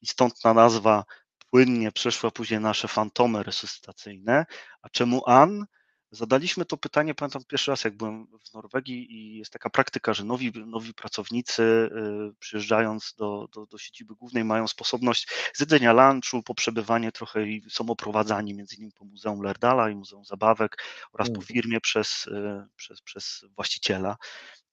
[0.00, 1.04] i stąd ta nazwa
[1.50, 4.46] płynnie przeszła później nasze fantomy resuscytacyjne.
[4.82, 5.66] A czemu An?
[6.14, 10.24] Zadaliśmy to pytanie, pamiętam pierwszy raz, jak byłem w Norwegii i jest taka praktyka, że
[10.24, 16.54] nowi, nowi pracownicy y, przyjeżdżając do, do, do siedziby głównej mają sposobność zjedzenia lunchu, po
[16.54, 20.76] przebywanie trochę i są oprowadzani między innymi po Muzeum Lerdala i Muzeum Zabawek
[21.12, 21.46] oraz po mm.
[21.46, 24.16] firmie przez, y, przez, przez właściciela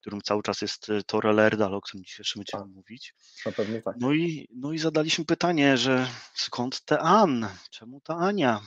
[0.02, 2.74] którym cały czas jest y, Tore Lerdal, o którym dzisiaj jeszcze będziemy tak.
[2.74, 3.14] mówić.
[3.56, 3.96] Pewno tak.
[4.00, 7.48] No i, no i zadaliśmy pytanie, że skąd te An?
[7.70, 8.62] Czemu ta Ania?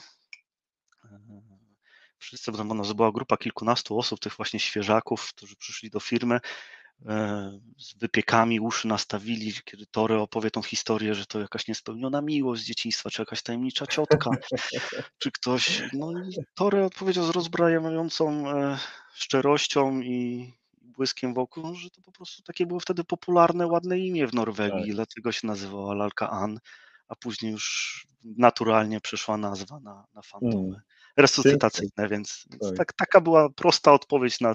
[2.22, 6.40] wszyscy, bo tam była grupa kilkunastu osób, tych właśnie świeżaków, którzy przyszli do firmy,
[7.06, 12.62] e, z wypiekami uszy nastawili, kiedy Tory opowie tą historię, że to jakaś niespełniona miłość
[12.62, 14.30] z dzieciństwa, czy jakaś tajemnicza ciotka,
[15.20, 15.82] czy ktoś.
[15.92, 18.78] No i Tory odpowiedział z rozbrajającą e,
[19.14, 20.52] szczerością i
[21.02, 24.94] błyskiem wokół, że to po prostu takie było wtedy popularne, ładne imię w Norwegii, tak.
[24.94, 26.58] dlatego się nazywała Lalka An,
[27.08, 30.68] a później już naturalnie przeszła nazwa na, na fantomy.
[30.68, 30.80] Mm
[31.16, 32.76] resuscytacyjne, więc, więc tak.
[32.76, 34.54] tak, taka była prosta odpowiedź na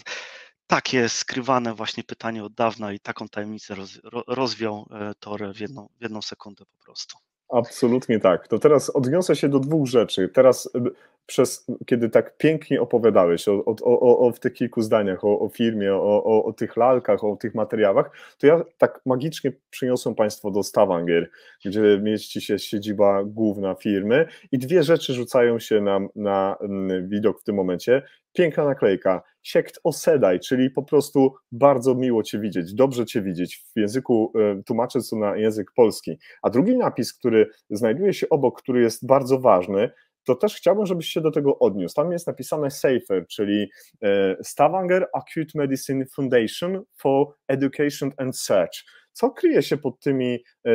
[0.68, 5.90] takie skrywane właśnie pytanie od dawna i taką tajemnicę roz, rozwiął e, Torę w jedną,
[6.00, 7.18] w jedną sekundę po prostu.
[7.50, 8.48] Absolutnie tak.
[8.48, 10.30] To teraz odniosę się do dwóch rzeczy.
[10.30, 10.80] Teraz e,
[11.26, 15.50] przez, kiedy tak pięknie opowiadałeś o, o, o, o w tych kilku zdaniach o, o
[15.50, 20.64] firmie, o, o, tych lalkach, o tych materiałach, to ja tak magicznie przyniosłem Państwo do
[20.64, 21.30] Stavanger,
[21.66, 26.58] gdzie mieści się siedziba główna firmy i dwie rzeczy rzucają się nam na
[27.02, 28.02] widok w tym momencie.
[28.34, 33.66] Piękna naklejka, siekt osedaj, czyli po prostu bardzo miło Cię widzieć, dobrze Cię widzieć.
[33.76, 36.20] W języku e, tłumaczę to na język polski.
[36.42, 39.90] A drugi napis, który znajduje się obok, który jest bardzo ważny,
[40.24, 41.96] to też chciałbym, żebyś się do tego odniósł.
[41.96, 43.70] Tam jest napisane SAFER, czyli
[44.04, 48.84] e, Stavanger Acute Medicine Foundation for Education and Search.
[49.18, 50.70] Co kryje się pod tymi e,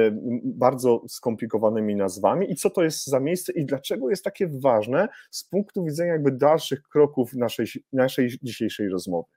[0.45, 5.45] bardzo skomplikowanymi nazwami i co to jest za miejsce i dlaczego jest takie ważne z
[5.45, 9.29] punktu widzenia jakby dalszych kroków naszej, naszej dzisiejszej rozmowy?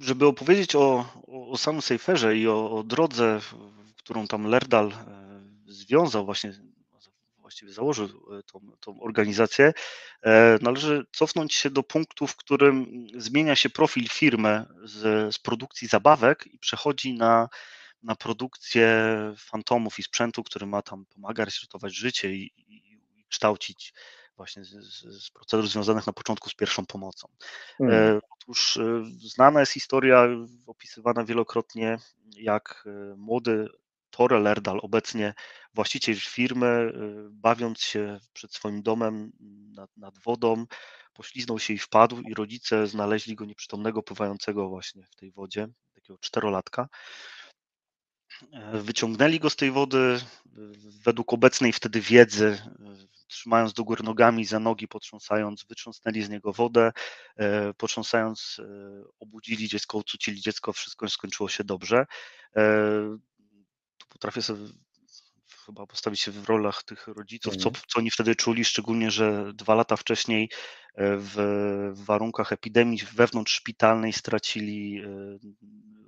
[0.00, 3.40] Żeby opowiedzieć o, o samym Sejferze i o, o drodze,
[3.96, 4.92] którą tam Lerdal e,
[5.66, 6.52] związał właśnie
[7.48, 9.72] właściwie założył e, tą, tą organizację,
[10.22, 15.88] e, należy cofnąć się do punktu, w którym zmienia się profil firmy z, z produkcji
[15.88, 17.48] zabawek i przechodzi na,
[18.02, 23.94] na produkcję fantomów i sprzętu, który ma tam pomagać ratować życie i, i, i kształcić
[24.36, 24.70] właśnie z,
[25.24, 27.28] z, procedur związanych na początku z pierwszą pomocą.
[27.78, 28.20] Hmm.
[28.30, 28.78] Otóż
[29.20, 30.28] znana jest historia
[30.66, 31.98] opisywana wielokrotnie,
[32.36, 33.68] jak młody
[34.10, 35.34] Tore Lerdal, obecnie
[35.78, 39.32] właściciel firmy, y, bawiąc się przed swoim domem
[39.74, 40.66] nad, nad, wodą,
[41.12, 46.18] pośliznął się i wpadł i rodzice znaleźli go nieprzytomnego, pływającego właśnie w tej wodzie, takiego
[46.18, 46.88] czterolatka.
[48.52, 50.20] E, wyciągnęli go z tej wody
[51.04, 52.58] według obecnej wtedy wiedzy,
[53.28, 56.92] trzymając do góry nogami za nogi, potrząsając, wytrząsnęli z niego wodę,
[57.36, 62.06] e, potrząsając, e, obudzili dziecko, ocucili dziecko, wszystko skończyło się dobrze
[64.08, 64.66] potrafię sobie
[65.68, 67.84] chyba postawić się w rolach tych rodziców, co, mhm.
[67.88, 70.50] co oni wtedy czuli, szczególnie, że dwa lata wcześniej
[70.94, 71.34] e, w,
[71.94, 75.08] w warunkach epidemii wewnątrz szpitalnej stracili e,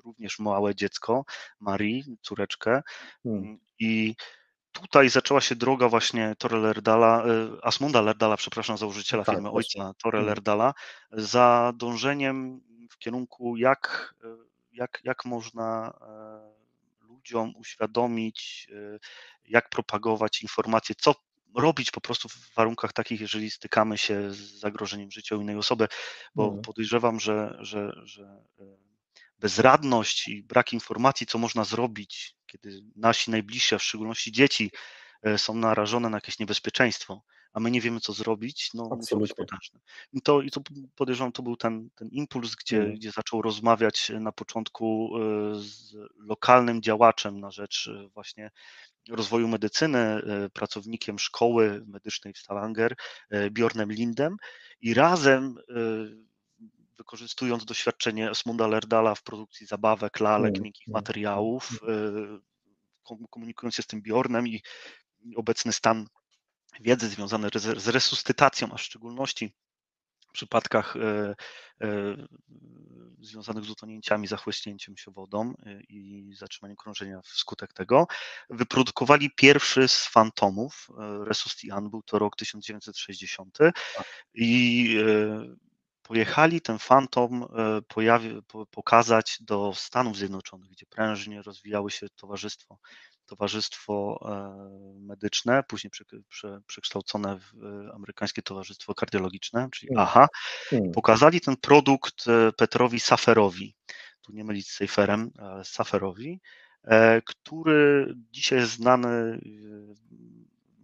[0.05, 1.25] również małe dziecko,
[1.61, 2.83] Marii, córeczkę.
[3.23, 3.59] Hmm.
[3.79, 4.15] I
[4.73, 9.83] tutaj zaczęła się droga właśnie Tore Lerdala, e, Asmunda Lerdala, przepraszam, założyciela tak, firmy właśnie.
[9.83, 10.27] ojca Tore mhm.
[10.27, 10.75] Lerdala,
[11.13, 14.15] za dążeniem w kierunku jak,
[14.73, 15.93] jak, jak można
[17.21, 18.99] ludziom uświadomić, y,
[19.45, 21.15] jak propagować informacje, co
[21.55, 25.89] robić po prostu w warunkach takich, jeżeli stykamy się z zagrożeniem życia innej osoby,
[26.35, 26.63] bo mhm.
[26.63, 28.77] podejrzewam, że, że, że y,
[29.39, 34.71] bezradność i brak informacji, co można zrobić, kiedy nasi najbliżsi, a w szczególności dzieci,
[35.27, 39.35] y, są narażone na jakieś niebezpieczeństwo, a my nie wiemy, co zrobić, no muszą być
[39.35, 39.81] potężne.
[40.13, 40.61] I to, i to
[40.95, 42.95] podejrzewam, to był ten, ten impuls, gdzie, mm.
[42.95, 48.51] gdzie zaczął rozmawiać na początku e, z lokalnym działaczem na rzecz e, właśnie
[49.09, 52.95] rozwoju medycyny, e, pracownikiem szkoły medycznej w Stavanger,
[53.51, 54.37] Bjornem Lindem
[54.81, 55.55] i razem
[56.99, 60.63] wykorzystując doświadczenie Esmunda Lerdala w produkcji zabawek, lalek, mm.
[60.63, 61.71] miękkich materiałów,
[63.31, 64.63] komunikując się z tym Bjornem i
[65.37, 66.07] obecny stan
[66.81, 69.55] wiedzy związane z resuscytacją, a w szczególności
[70.31, 71.35] w przypadkach e,
[71.81, 72.17] e,
[73.21, 78.07] związanych z utonięciami, zachłyśnięciem się wodą e, i zatrzymaniem krążenia wskutek tego,
[78.51, 80.89] wyprodukowali pierwszy z fantomów,
[81.25, 84.27] Resustian, był to rok 1960 tak.
[84.35, 84.97] i
[86.03, 87.47] pojechali ten fantom
[87.89, 92.79] pojawi, pokazać do Stanów Zjednoczonych, gdzie prężnie rozwijały się towarzystwo
[93.31, 94.21] Towarzystwo
[95.01, 95.91] Medyczne, później
[96.67, 97.53] przekształcone w
[97.95, 100.07] Amerykańskie Towarzystwo Kardiologiczne, czyli hmm.
[100.07, 100.29] AHA.
[100.71, 100.93] Hmm.
[100.93, 102.25] Pokazali ten produkt
[102.57, 103.75] Petrowi Saferowi,
[104.23, 106.41] tu nie mylić z Seiferem, ale Saferowi,
[107.25, 109.41] który dzisiaj jest znany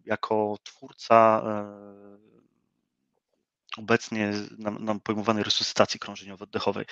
[0.04, 1.42] jako twórca
[3.78, 6.84] obecnie nam, nam pojmowanej resuscytacji krążeniowo-oddechowej.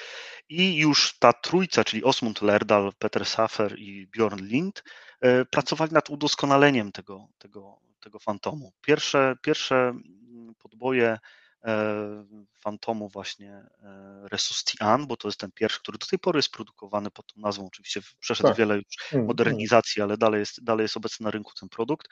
[0.48, 4.84] I już ta trójca, czyli Osmund Lerdal, Peter Safer i Bjorn Lind,
[5.20, 8.72] e, pracowali nad udoskonaleniem tego, tego, tego fantomu.
[8.80, 11.18] Pierwsze, pierwsze mm, podboje
[11.64, 12.24] e,
[12.60, 17.10] fantomu właśnie e, Resustian, bo to jest ten pierwszy, który do tej pory jest produkowany
[17.10, 18.58] pod tą nazwą, oczywiście przeszedł tak.
[18.58, 19.26] wiele już mm, mm.
[19.26, 22.08] modernizacji, ale dalej jest, dalej jest obecny na rynku ten produkt.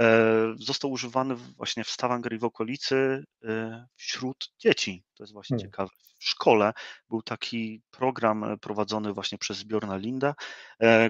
[0.00, 5.04] E, został używany właśnie w Stavanger i w okolicy e, wśród dzieci.
[5.14, 5.68] To jest właśnie hmm.
[5.68, 5.90] ciekawe.
[6.18, 6.72] W szkole
[7.08, 10.34] był taki program e, prowadzony właśnie przez Bjorna Linda,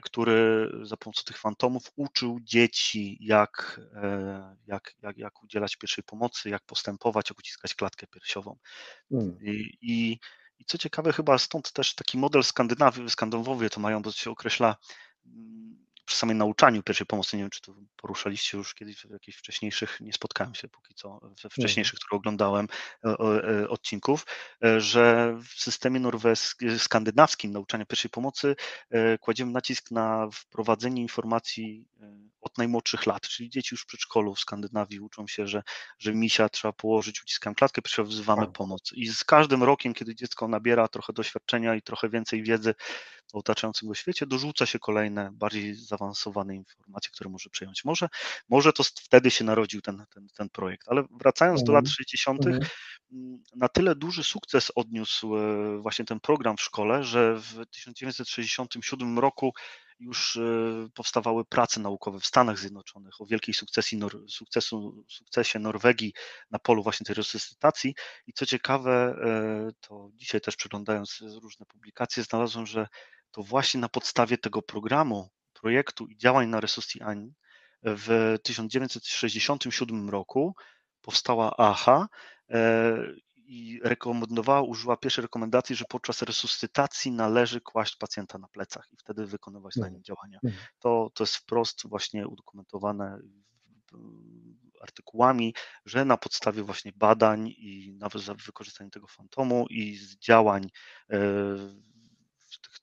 [0.02, 3.80] który za pomocą tych fantomów uczył dzieci, jak,
[4.66, 8.56] jak, jak, jak udzielać pierwszej pomocy, jak postępować, jak uciskać klatkę piersiową.
[9.10, 9.38] Hmm.
[9.42, 10.18] I, i,
[10.58, 14.30] I co ciekawe, chyba stąd też taki model Skandynawii, Skandynawowie to mają, bo to się
[14.30, 14.76] określa
[15.26, 19.38] mm, przy samym nauczaniu pierwszej pomocy, nie wiem, czy to poruszaliście już kiedyś w jakichś
[19.38, 22.68] wcześniejszych, nie spotkałem się póki co, we wcześniejszych, które oglądałem
[23.04, 24.26] e, e, odcinków,
[24.64, 28.56] e, że w systemie norweskim, skandynawskim nauczania pierwszej pomocy
[29.20, 31.84] kładziemy nacisk na wprowadzenie informacji
[32.40, 35.62] od najmłodszych lat, czyli dzieci już w przedszkolu w Skandynawii uczą się, że,
[35.98, 38.52] że misia trzeba położyć, uciskam klatkę, wzywamy tak.
[38.52, 38.92] pomoc.
[38.92, 42.74] I z każdym rokiem, kiedy dziecko nabiera trochę doświadczenia i trochę więcej wiedzy
[43.32, 47.84] o otaczającym go świecie, dorzuca się kolejne, bardziej zaawansowane informacje, które może przejąć.
[47.84, 48.08] Może,
[48.48, 52.64] może to wtedy się narodził ten, ten, ten projekt, ale wracając do lat 60., mhm.
[53.12, 59.18] mm, na tyle duży sukces odniósł e, właśnie ten program w szkole, że w 1967
[59.18, 59.52] roku
[60.00, 66.12] już e, powstawały prace naukowe w Stanach Zjednoczonych o wielkiej sukcesji, sukcesu, sukcesie Norwegii
[66.50, 67.94] na polu właśnie tej resuscytacji.
[68.26, 72.88] I co ciekawe, e, to dzisiaj też przeglądając różne publikacje, znalazłem, że
[73.30, 77.34] to właśnie na podstawie tego programu, projektu i działań na resuscytacji
[77.82, 80.54] w 1967 roku
[81.00, 82.08] powstała AHA
[82.50, 82.96] e,
[83.36, 89.26] i rekomendowała, użyła pierwszej rekomendacji, że podczas resuscytacji należy kłaść pacjenta na plecach i wtedy
[89.26, 89.94] wykonywać na mhm.
[89.94, 90.38] nim działania.
[90.44, 90.64] Mhm.
[90.78, 93.18] To, to jest wprost właśnie udokumentowane
[94.80, 100.70] artykułami, że na podstawie właśnie badań i nawet za wykorzystaniem tego fantomu i z działań
[101.10, 101.18] e,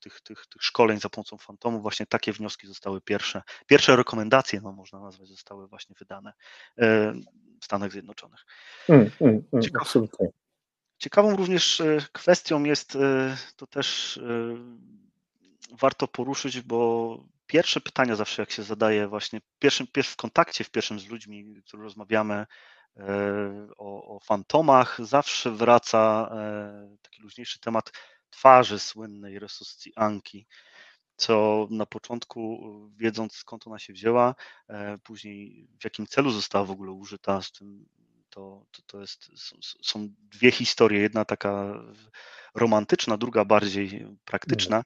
[0.06, 4.72] tych, tych, tych, szkoleń za pomocą fantomu właśnie takie wnioski zostały pierwsze, pierwsze rekomendacje, no
[4.72, 6.32] można nazwać, zostały właśnie wydane
[6.78, 7.12] e,
[7.60, 8.46] w Stanach Zjednoczonych.
[8.88, 10.28] Mm, mm, mm, absolutnie.
[10.98, 14.20] Ciekawą również e, kwestią jest, e, to też
[15.78, 21.00] warto poruszyć, bo pierwsze pytania zawsze jak się zadaje właśnie pierwszym, w kontakcie w pierwszym
[21.00, 22.46] z ludźmi, którzy rozmawiamy
[23.76, 26.30] o, o fantomach, zawsze wraca
[27.02, 27.92] taki luźniejszy temat
[28.36, 30.46] twarzy słynnej resuscytanki,
[31.16, 32.60] co na początku
[32.96, 34.34] wiedząc skąd ona się wzięła,
[35.02, 37.86] później w jakim celu została w ogóle użyta, z tym
[38.30, 39.30] to, to, to jest,
[39.82, 41.00] są dwie historie.
[41.00, 41.74] Jedna taka
[42.54, 44.84] romantyczna, druga bardziej praktyczna.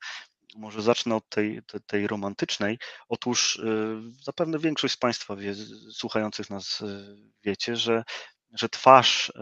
[0.56, 2.78] Może zacznę od tej, tej, tej romantycznej.
[3.08, 5.54] Otóż y, zapewne większość z Państwa wie,
[5.92, 8.04] słuchających nas y, wiecie, że,
[8.52, 9.32] że twarz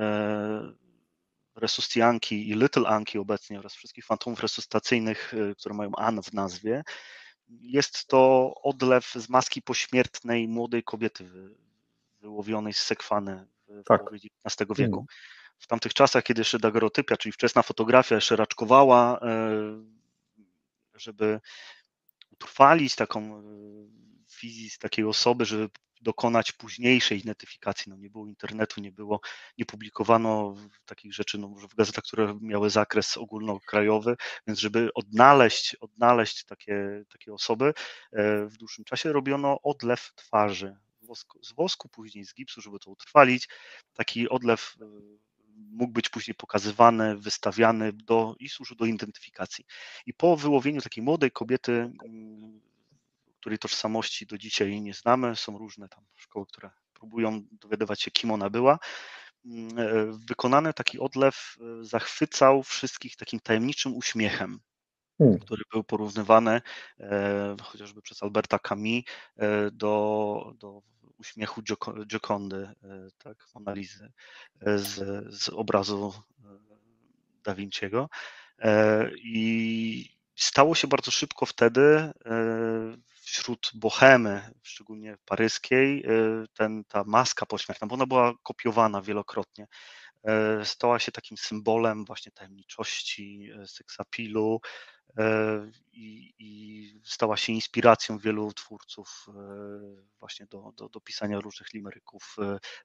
[1.58, 6.82] y, resuscjanki i Little Anki obecnie oraz wszystkich fantomów resuscytacyjnych, które mają An w nazwie,
[7.48, 11.30] jest to odlew z maski pośmiertnej młodej kobiety
[12.20, 14.00] wyłowionej z sekwany w tak.
[14.00, 14.98] połowie XIX wieku.
[14.98, 15.06] Mm.
[15.58, 19.38] W tamtych czasach, kiedy jeszcze dagerotypia, czyli wczesna fotografia jeszcze raczkowała, e,
[20.94, 21.40] żeby
[22.32, 23.42] utrwalić taką
[24.42, 25.68] wizję z takiej osoby, żeby
[26.02, 27.90] dokonać późniejszej identyfikacji.
[27.90, 29.20] No nie było internetu, nie było,
[29.58, 30.54] nie publikowano
[30.86, 37.32] takich rzeczy no w gazetach, które miały zakres ogólnokrajowy, więc żeby odnaleźć, odnaleźć takie, takie
[37.32, 37.74] osoby
[38.12, 40.76] e, w dłuższym czasie robiono odlew twarzy,
[41.42, 43.48] z wosku, później z gipsu, żeby to utrwalić.
[43.94, 44.84] Taki odlew e,
[45.56, 49.64] mógł być później pokazywany, wystawiany do, i służył do identyfikacji.
[50.06, 51.72] I po wyłowieniu takiej młodej kobiety,
[52.04, 52.60] mm,
[53.48, 58.30] której tożsamości do dzisiaj nie znamy, są różne tam szkoły, które próbują dowiadywać się, kim
[58.30, 58.78] ona była,
[59.46, 64.60] mm, e, wykonany taki odlew e, zachwycał wszystkich takim tajemniczym uśmiechem.
[65.18, 65.38] Hmm.
[65.38, 66.60] który był porównywany
[67.00, 69.02] e, chociażby przez Alberta Camus
[69.36, 70.82] e, do, do
[71.16, 71.62] uśmiechu
[72.06, 72.74] Giocondy, e,
[73.18, 74.12] tak, Monalizy
[74.60, 74.94] e, z,
[75.34, 76.12] z obrazu
[77.44, 78.08] Da Vinciego.
[79.16, 82.12] I stało się bardzo szybko wtedy,
[83.30, 86.04] wśród bohemy, szczególnie paryskiej,
[86.54, 89.66] ten, ta maska pośmiertna, bo ona była kopiowana wielokrotnie,
[90.64, 94.60] stała się takim symbolem właśnie tajemniczości, seksapilu,
[95.18, 99.26] E, i, i stała się inspiracją wielu twórców
[100.18, 102.36] właśnie do, do, do pisania różnych limeryków,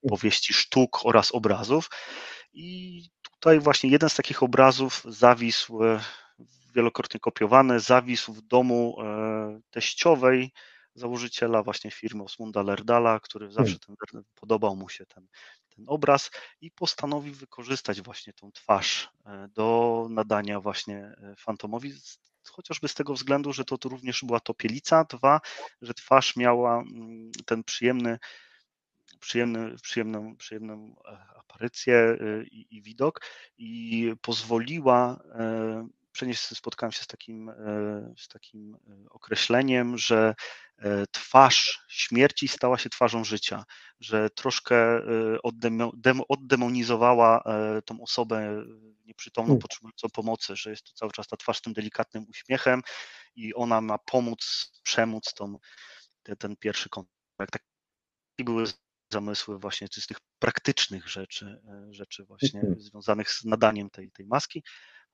[0.10, 1.90] powieści, sztuk oraz obrazów.
[2.54, 5.80] I tutaj właśnie jeden z takich obrazów zawisł,
[6.76, 8.98] wielokrotnie kopiowany, zawisł w domu
[9.72, 10.52] teściowej
[10.96, 15.28] założyciela właśnie firmy Osmunda Lerdala, który zawsze ten, podobał mu się ten,
[15.76, 21.94] ten obraz i postanowił wykorzystać właśnie tą twarz e, do nadania właśnie e, fantomowi,
[22.52, 25.42] chociażby z tego względu, że to, to również była topielica, dwa,
[25.82, 28.20] że twarz miała mm, ten przyjemny
[29.20, 32.18] przyjemny, przyjemną, przyjemną e, aparycję
[32.52, 33.22] i, i widok
[33.58, 35.24] i pozwoliła
[36.14, 40.36] przenieść, spotkałem się z takim, e, z takim e, określeniem, że
[40.78, 43.64] e, twarz śmierci stała się twarzą życia,
[44.00, 45.02] że troszkę
[46.30, 47.44] oddemonizowała
[47.86, 48.66] tą osobę
[49.06, 49.62] nieprzytomną, hmm.
[49.62, 52.82] potrzebującą pomocy, że jest to cały czas ta twarz z tym delikatnym uśmiechem
[53.36, 55.58] i ona ma pomóc, przemóc tą,
[56.24, 57.52] ten, ten pierwszy kontakt.
[57.52, 57.66] Takie
[58.40, 58.66] były
[59.12, 62.82] zamysły właśnie z tych praktycznych rzeczy, rzeczy właśnie mhm.
[62.82, 64.64] związanych z nadaniem tej, tej maski.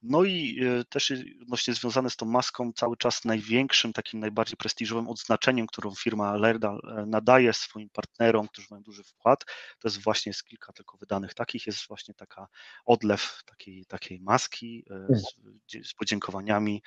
[0.01, 5.07] No i e, też odnośnie związane z tą maską, cały czas największym, takim najbardziej prestiżowym
[5.07, 9.45] odznaczeniem, którą firma Lerdal e, nadaje swoim partnerom, którzy mają duży wkład,
[9.79, 12.47] to jest właśnie z kilka tylko wydanych takich, jest właśnie taka
[12.85, 15.19] odlew takiej, takiej maski e, hmm.
[15.67, 16.83] z, z podziękowaniami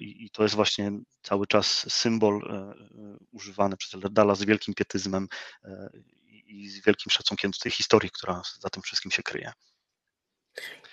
[0.00, 0.92] i, i to jest właśnie
[1.22, 2.40] cały czas symbol
[3.30, 5.28] używany przez Lerdala z wielkim pietyzmem
[6.46, 9.52] i z wielkim szacunkiem do tej historii, która za tym wszystkim się kryje.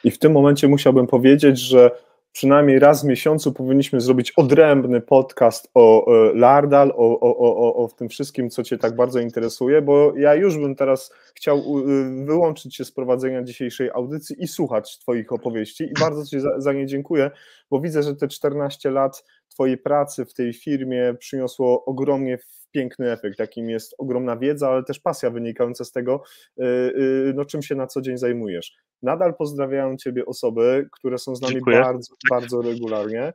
[0.06, 1.92] I w tym momencie musiałbym powiedzieć, że
[2.32, 7.88] przynajmniej raz w miesiącu powinniśmy zrobić odrębny podcast o e, Lardal, o, o, o, o
[7.88, 12.76] tym wszystkim, co Cię tak bardzo interesuje, bo ja już bym teraz chciał y, wyłączyć
[12.76, 15.84] się z prowadzenia dzisiejszej audycji i słuchać Twoich opowieści.
[15.84, 17.32] I bardzo Ci za, za nie dziękuję,
[17.72, 19.24] bo widzę, że te 14 lat
[19.56, 22.38] Twojej pracy w tej firmie przyniosło ogromnie
[22.72, 26.24] piękny efekt, jakim jest ogromna wiedza, ale też pasja wynikająca z tego,
[26.60, 28.74] y, y, no, czym się na co dzień zajmujesz.
[29.02, 31.82] Nadal pozdrawiają Ciebie osoby, które są z nami Dziękuję.
[31.82, 33.34] bardzo, bardzo regularnie.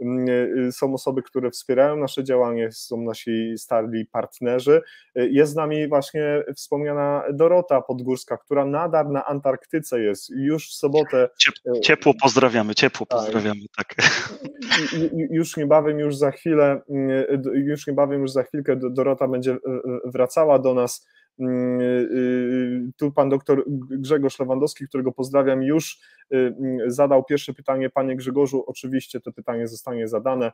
[0.00, 0.28] Mm,
[0.68, 4.82] y, są osoby, które wspierają nasze działanie, są nasi starli partnerzy.
[5.18, 10.74] Y, jest z nami właśnie wspomniana Dorota Podgórska, która nadal na Antarktyce jest już w
[10.74, 11.28] sobotę.
[11.76, 13.18] Y, ciepło pozdrawiamy, ciepło tak.
[13.18, 13.94] pozdrawiamy, tak.
[15.30, 16.80] Już niebawem, już za chwilę,
[17.54, 19.56] już niebawem, już za chwilkę Dorota będzie
[20.04, 21.21] wracała do nas Mm,
[22.96, 26.00] tu pan doktor Grzegorz Lewandowski, którego pozdrawiam, już
[26.34, 27.90] y, mm, zadał pierwsze pytanie.
[27.90, 30.52] Panie Grzegorzu, oczywiście to pytanie zostanie zadane.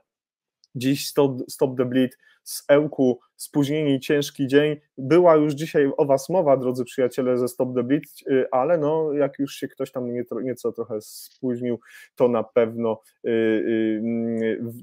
[0.74, 4.76] Dziś Stop, Stop the Bleed z Ełku, spóźnieni, ciężki dzień.
[4.98, 9.12] Była już dzisiaj o Was mowa, drodzy przyjaciele ze Stop the Bleed, y, ale no,
[9.12, 10.12] jak już się ktoś tam
[10.42, 11.80] nieco, trochę spóźnił,
[12.14, 14.02] to na pewno y, y,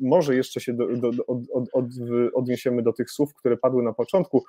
[0.01, 1.85] może jeszcze się do, do, od, od, od,
[2.33, 4.43] odniesiemy do tych słów, które padły na początku.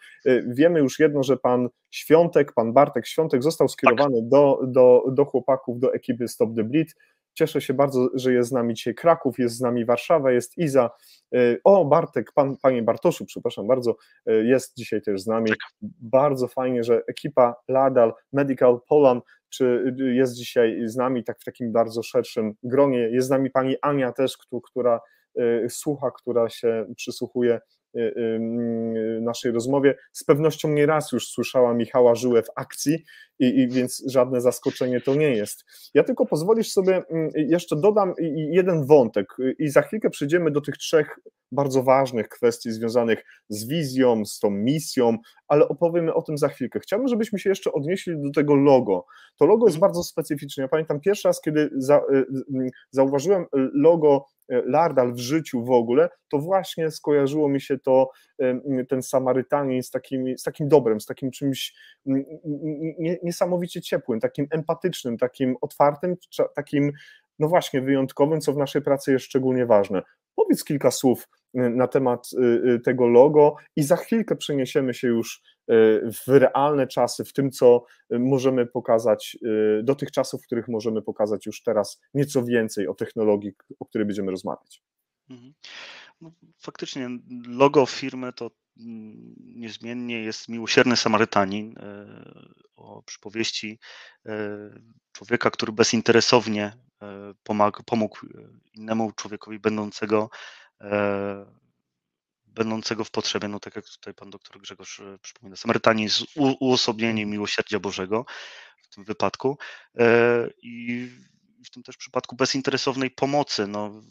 [0.46, 4.28] Wiemy już jedno, że pan Świątek, pan Bartek Świątek został skierowany tak.
[4.28, 6.94] do, do, do chłopaków, do ekipy Stop the Bleed.
[7.38, 10.90] Cieszę się bardzo, że jest z nami dzisiaj Kraków, jest z nami Warszawa, jest Iza.
[11.36, 13.96] Y, o, Bartek, pan, panie Bartoszu, przepraszam bardzo,
[14.30, 15.52] y, jest dzisiaj też z nami.
[16.00, 21.72] Bardzo fajnie, że ekipa Ladal Medical Poland czy jest dzisiaj z nami tak w takim
[21.72, 22.98] bardzo szerszym gronie.
[22.98, 25.00] Jest z nami pani Ania też, która
[25.68, 27.60] słucha, która się przysłuchuje
[29.20, 29.94] naszej rozmowie.
[30.12, 33.04] Z pewnością nie raz już słyszała Michała Żyłę w akcji,
[33.38, 35.64] i, i, więc żadne zaskoczenie to nie jest.
[35.94, 38.14] Ja tylko pozwolisz sobie, mm, jeszcze dodam
[38.50, 41.18] jeden wątek i za chwilkę przejdziemy do tych trzech
[41.52, 45.18] bardzo ważnych kwestii związanych z wizją, z tą misją,
[45.48, 46.80] ale opowiemy o tym za chwilkę.
[46.80, 49.06] Chciałbym, żebyśmy się jeszcze odnieśli do tego logo.
[49.38, 50.62] To logo jest bardzo specyficzne.
[50.62, 56.08] Ja pamiętam pierwszy raz, kiedy za, y, zauważyłem logo E, Lardal w życiu w ogóle,
[56.30, 58.10] to właśnie skojarzyło mi się to,
[58.88, 61.74] ten Samarytanin z takim, z takim dobrem, z takim czymś
[63.26, 66.16] niesamowicie ciepłym, takim empatycznym, takim otwartym,
[66.54, 66.92] takim
[67.38, 70.02] no właśnie wyjątkowym, co w naszej pracy jest szczególnie ważne.
[70.34, 75.42] Powiedz kilka słów na temat y, y, tego logo i za chwilkę przeniesiemy się już
[75.70, 79.36] y, w realne czasy, w tym, co możemy pokazać,
[79.82, 84.06] do tych czasów, w których możemy pokazać już teraz nieco więcej o technologii, o której
[84.06, 84.82] będziemy rozmawiać.
[85.30, 85.54] Mhm.
[86.20, 87.08] No, faktycznie
[87.48, 91.74] logo firmy to mm, niezmiennie jest miłosierny Samarytanin
[92.76, 93.78] o przypowieści
[95.12, 96.76] człowieka, który bezinteresownie
[97.86, 98.18] pomógł
[98.74, 100.30] innemu człowiekowi będącego
[100.80, 101.46] E,
[102.46, 107.30] będącego w potrzebie, no tak jak tutaj pan doktor Grzegorz e, przypomina, Samarytanie jest uosobieniem
[107.30, 108.24] miłosierdzia Bożego
[108.82, 109.58] w tym wypadku
[110.62, 111.08] i
[111.66, 113.66] w tym też przypadku bezinteresownej pomocy.
[113.66, 114.02] No,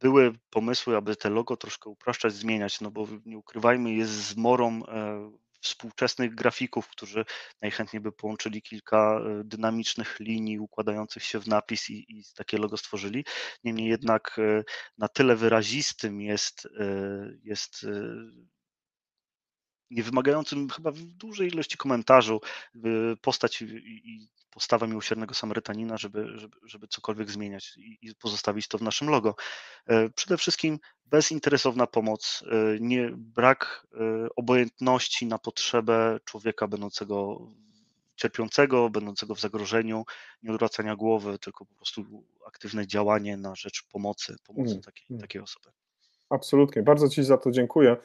[0.00, 4.82] były pomysły, aby te logo troszkę upraszczać, zmieniać, no bo nie ukrywajmy, jest zmorą
[5.64, 7.24] współczesnych grafików, którzy
[7.62, 12.76] najchętniej by połączyli kilka e, dynamicznych linii układających się w napis i, i takie logo
[12.76, 13.24] stworzyli.
[13.64, 14.64] Niemniej jednak e,
[14.98, 16.86] na tyle wyrazistym jest, e,
[17.42, 17.86] jest
[19.94, 22.40] nie wymagającym chyba dużej ilości komentarzu
[23.22, 29.08] postać i postawę miłosiernego Samarytanina, żeby, żeby, żeby cokolwiek zmieniać i pozostawić to w naszym
[29.08, 29.34] logo.
[29.86, 33.98] E, przede wszystkim bezinteresowna pomoc, e, nie, brak e,
[34.36, 37.46] obojętności na potrzebę człowieka będącego
[38.16, 40.04] cierpiącego, będącego w zagrożeniu,
[40.42, 45.20] nie odwracania głowy, tylko po prostu aktywne działanie na rzecz pomocy, pomocy mm, takiej, mm.
[45.20, 45.70] takiej osoby.
[46.34, 47.96] Absolutnie, bardzo Ci za to dziękuję.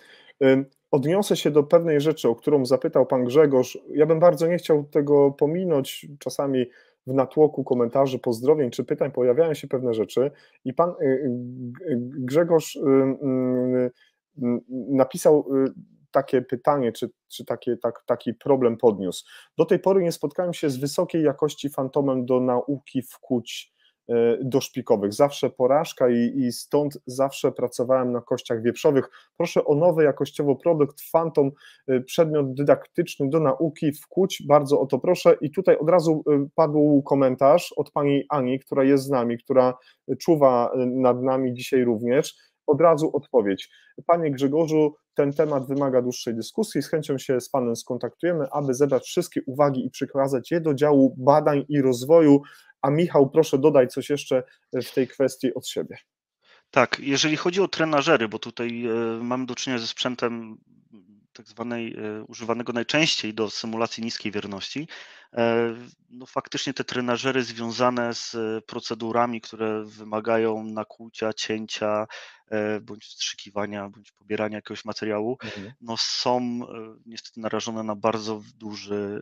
[0.92, 3.78] Odniosę się do pewnej rzeczy, o którą zapytał Pan Grzegorz.
[3.90, 6.08] Ja bym bardzo nie chciał tego pominąć.
[6.20, 6.66] Czasami
[7.08, 10.32] w natłoku komentarzy, pozdrowień czy pytań pojawiają się pewne rzeczy
[10.66, 12.82] i Pan y, y, Grzegorz y,
[14.90, 15.46] napisał
[16.12, 19.26] takie pytanie, czy, czy takie, tak, taki problem podniósł.
[19.58, 23.74] Do tej pory nie spotkałem się z wysokiej jakości fantomem do nauki wkuć
[24.42, 25.14] doszpikowych.
[25.14, 29.10] Zawsze porażka i, i stąd zawsze pracowałem na kościach wieprzowych.
[29.38, 31.52] Proszę o nowy jakościowo produkt Phantom,
[31.88, 35.38] e, przedmiot dydaktyczny do nauki w Kuć, bardzo o to proszę.
[35.42, 39.74] I tutaj od razu e, padł komentarz od pani Ani, która jest z nami, która
[40.20, 42.36] czuwa nad nami dzisiaj również.
[42.68, 43.70] Od razu odpowiedź.
[44.06, 46.82] Panie Grzegorzu, ten temat wymaga dłuższej dyskusji.
[46.82, 51.16] Z chęcią się z Panem skontaktujemy, aby zebrać wszystkie uwagi i przekazać je do działu
[51.18, 52.42] badań i rozwoju
[52.82, 55.98] a Michał, proszę dodaj coś jeszcze w tej kwestii od siebie.
[56.72, 60.58] Tak, jeżeli chodzi o trenażery, bo tutaj e, mamy do czynienia ze sprzętem
[61.34, 64.88] tak zwanej e, używanego najczęściej do symulacji niskiej wierności,
[65.34, 65.76] e,
[66.10, 72.08] no faktycznie te trenażery związane z procedurami, które wymagają nakłucia, cięcia,
[72.82, 75.72] bądź wstrzykiwania, bądź pobierania jakiegoś materiału, mhm.
[75.82, 76.60] no są
[77.06, 79.22] niestety narażone na bardzo duży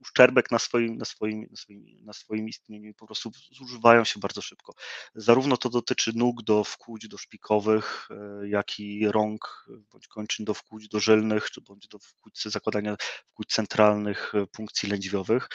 [0.00, 4.20] uszczerbek na swoim, na, swoim, na, swoim, na swoim istnieniu i po prostu zużywają się
[4.20, 4.74] bardzo szybko.
[5.14, 10.54] Zarówno to dotyczy nóg do wkłuć do szpikowych, e, jak i rąk bądź kończyn do
[10.54, 12.96] wkłuć do żelnych, czy bądź do wkłuć zakładania
[13.30, 15.48] wkłuć centralnych e, punkcji lędźwiowych.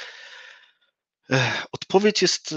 [1.30, 2.56] E, odpowiedź jest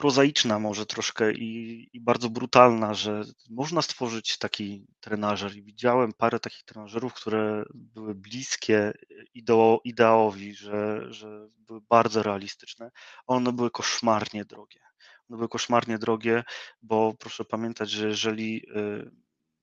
[0.00, 5.56] prozaiczna może troszkę i, i, bardzo brutalna, że można stworzyć taki trenażer.
[5.56, 8.92] I widziałem parę takich trenażerów, które były bliskie
[9.34, 12.90] ideo, ideałowi, że, że były bardzo realistyczne.
[13.26, 14.80] One były koszmarnie drogie.
[15.28, 16.44] One były koszmarnie drogie,
[16.82, 19.10] bo proszę pamiętać, że jeżeli y,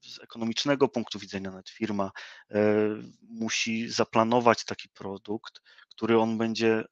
[0.01, 2.11] z ekonomicznego punktu widzenia nawet firma
[2.51, 2.57] y,
[3.29, 6.83] musi zaplanować taki produkt, który on będzie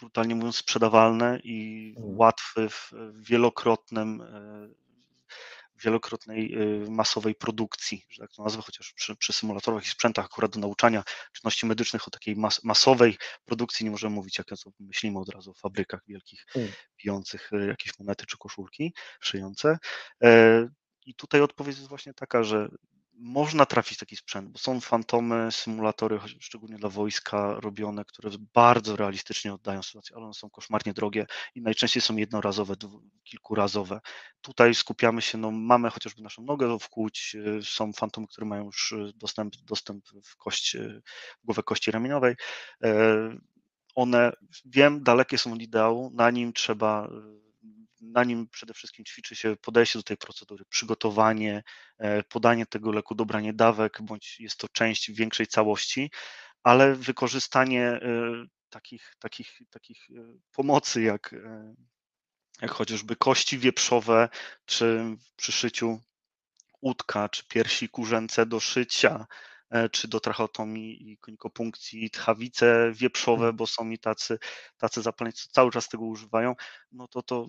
[0.00, 2.18] brutalnie mówiąc, sprzedawalne i mhm.
[2.18, 4.68] łatwy w wielokrotnym e,
[5.84, 10.50] wielokrotnej e, masowej produkcji, że tak to nazwę, chociaż przy, przy symulatorach i sprzętach akurat
[10.50, 15.18] do nauczania czynności medycznych o takiej mas, masowej produkcji nie możemy mówić, jak to myślimy
[15.18, 16.68] od razu o fabrykach wielkich, mm.
[16.96, 19.78] pijących e, jakieś monety czy koszulki, szyjące.
[21.06, 22.68] I tutaj odpowiedź jest właśnie taka, że
[23.20, 29.54] można trafić taki sprzęt, bo są fantomy, symulatory, szczególnie dla wojska robione, które bardzo realistycznie
[29.54, 32.74] oddają sytuację, ale one są koszmarnie drogie i najczęściej są jednorazowe,
[33.24, 34.00] kilkurazowe.
[34.40, 38.92] Tutaj skupiamy się, no mamy chociażby naszą nogę wkłuć, y, są fantomy, które mają już
[38.92, 41.02] y, dostęp, dostęp w kość, y,
[41.42, 42.34] w głowę kości ramieniowej.
[42.84, 43.14] E,
[43.94, 44.32] one,
[44.64, 47.10] wiem, dalekie są od ideału, na nim trzeba
[48.00, 51.62] na nim przede wszystkim ćwiczy się podejście do tej procedury, przygotowanie,
[51.98, 56.10] e, podanie tego leku, dobranie dawek, bądź jest to część większej całości,
[56.62, 58.00] ale wykorzystanie e,
[58.70, 60.14] takich, takich, takich e,
[60.52, 61.34] pomocy, jak,
[62.62, 64.28] jak chociażby kości wieprzowe,
[64.64, 66.00] czy przy szyciu
[66.82, 69.26] łódka, czy piersi kurzęce do szycia,
[69.92, 73.56] czy do tracheotomii i konikopunkcji, tchawice wieprzowe, mhm.
[73.56, 74.38] bo są mi tacy,
[74.78, 76.54] tacy zapalnicy, cały czas tego używają,
[76.92, 77.48] no to to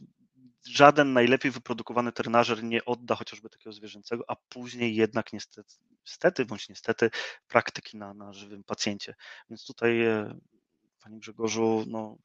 [0.68, 5.76] żaden najlepiej wyprodukowany trenażer nie odda chociażby takiego zwierzęcego, a później jednak niestety,
[6.06, 7.10] niestety bądź niestety
[7.48, 9.16] praktyki na, na żywym pacjencie.
[9.50, 10.40] Więc tutaj, e,
[11.00, 12.18] Panie Grzegorzu, no,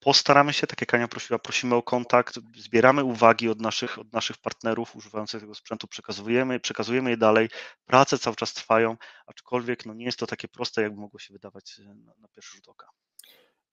[0.00, 4.38] postaramy się, tak jak Ania prosiła, prosimy o kontakt, zbieramy uwagi od naszych, od naszych
[4.38, 7.48] partnerów używających tego sprzętu, przekazujemy, przekazujemy je dalej,
[7.86, 8.96] prace cały czas trwają,
[9.26, 12.56] aczkolwiek no, nie jest to takie proste, jakby mogło się wydawać e, na, na pierwszy
[12.56, 12.86] rzut oka.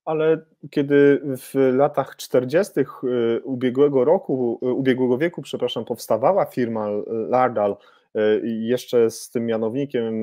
[0.07, 2.73] Ale kiedy w latach 40.
[3.43, 7.75] ubiegłego roku, ubiegłego wieku, przepraszam, powstawała firma Lardal,
[8.43, 10.21] jeszcze z tym mianownikiem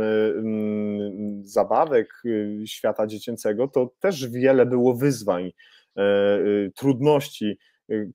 [1.42, 2.22] zabawek
[2.66, 5.52] świata dziecięcego, to też wiele było wyzwań,
[6.74, 7.58] trudności,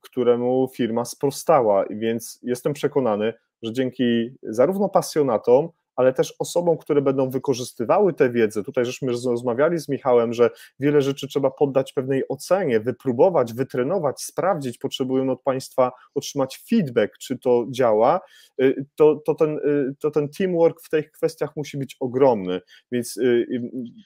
[0.00, 7.30] któremu firma sprostała, więc jestem przekonany, że dzięki zarówno pasjonatom, ale też osobom, które będą
[7.30, 8.62] wykorzystywały tę wiedzę.
[8.62, 14.78] Tutaj żeśmy rozmawiali z Michałem, że wiele rzeczy trzeba poddać pewnej ocenie, wypróbować, wytrenować, sprawdzić,
[14.78, 18.20] potrzebują od Państwa otrzymać feedback, czy to działa,
[18.62, 22.60] y, to, to, ten, y, to ten teamwork w tych kwestiach musi być ogromny,
[22.92, 23.46] więc y,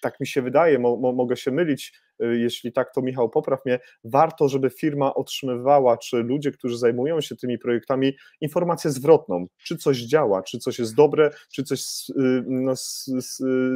[0.03, 3.79] tak mi się wydaje, mo, mo, mogę się mylić, jeśli tak, to Michał, popraw mnie,
[4.05, 9.99] warto, żeby firma otrzymywała, czy ludzie, którzy zajmują się tymi projektami, informację zwrotną, czy coś
[9.99, 12.75] działa, czy coś jest dobre, czy coś y, no,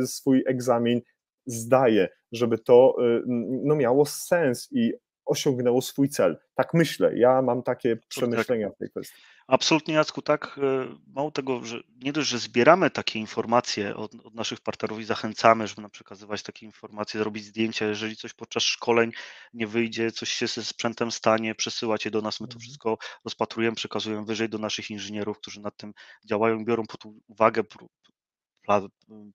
[0.06, 1.00] swój egzamin
[1.46, 3.22] zdaje, żeby to y,
[3.64, 4.92] no, miało sens i
[5.28, 6.38] osiągnęło swój cel.
[6.54, 8.08] Tak myślę, ja mam takie tak.
[8.08, 9.22] przemyślenia w tej kwestii.
[9.48, 10.60] Absolutnie, Jacku, tak.
[10.62, 15.04] E, mało tego, że nie dość, że zbieramy takie informacje od, od, naszych partnerów i
[15.04, 19.12] zachęcamy, żeby nam przekazywać takie informacje, robić zdjęcia, jeżeli coś podczas szkoleń
[19.54, 22.60] nie wyjdzie, coś się ze sprzętem stanie, przesyłać je do nas, my to mhm.
[22.60, 25.92] wszystko rozpatrujemy, przekazujemy wyżej do naszych inżynierów, którzy nad tym
[26.24, 27.62] działają, biorą pod uwagę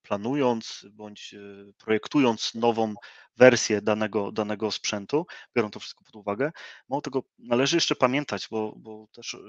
[0.01, 1.39] planując bądź e,
[1.77, 2.93] projektując nową
[3.37, 5.25] wersję danego, danego sprzętu,
[5.55, 6.51] biorą to wszystko pod uwagę.
[6.89, 9.39] Mało tego, należy jeszcze pamiętać, bo, bo też e,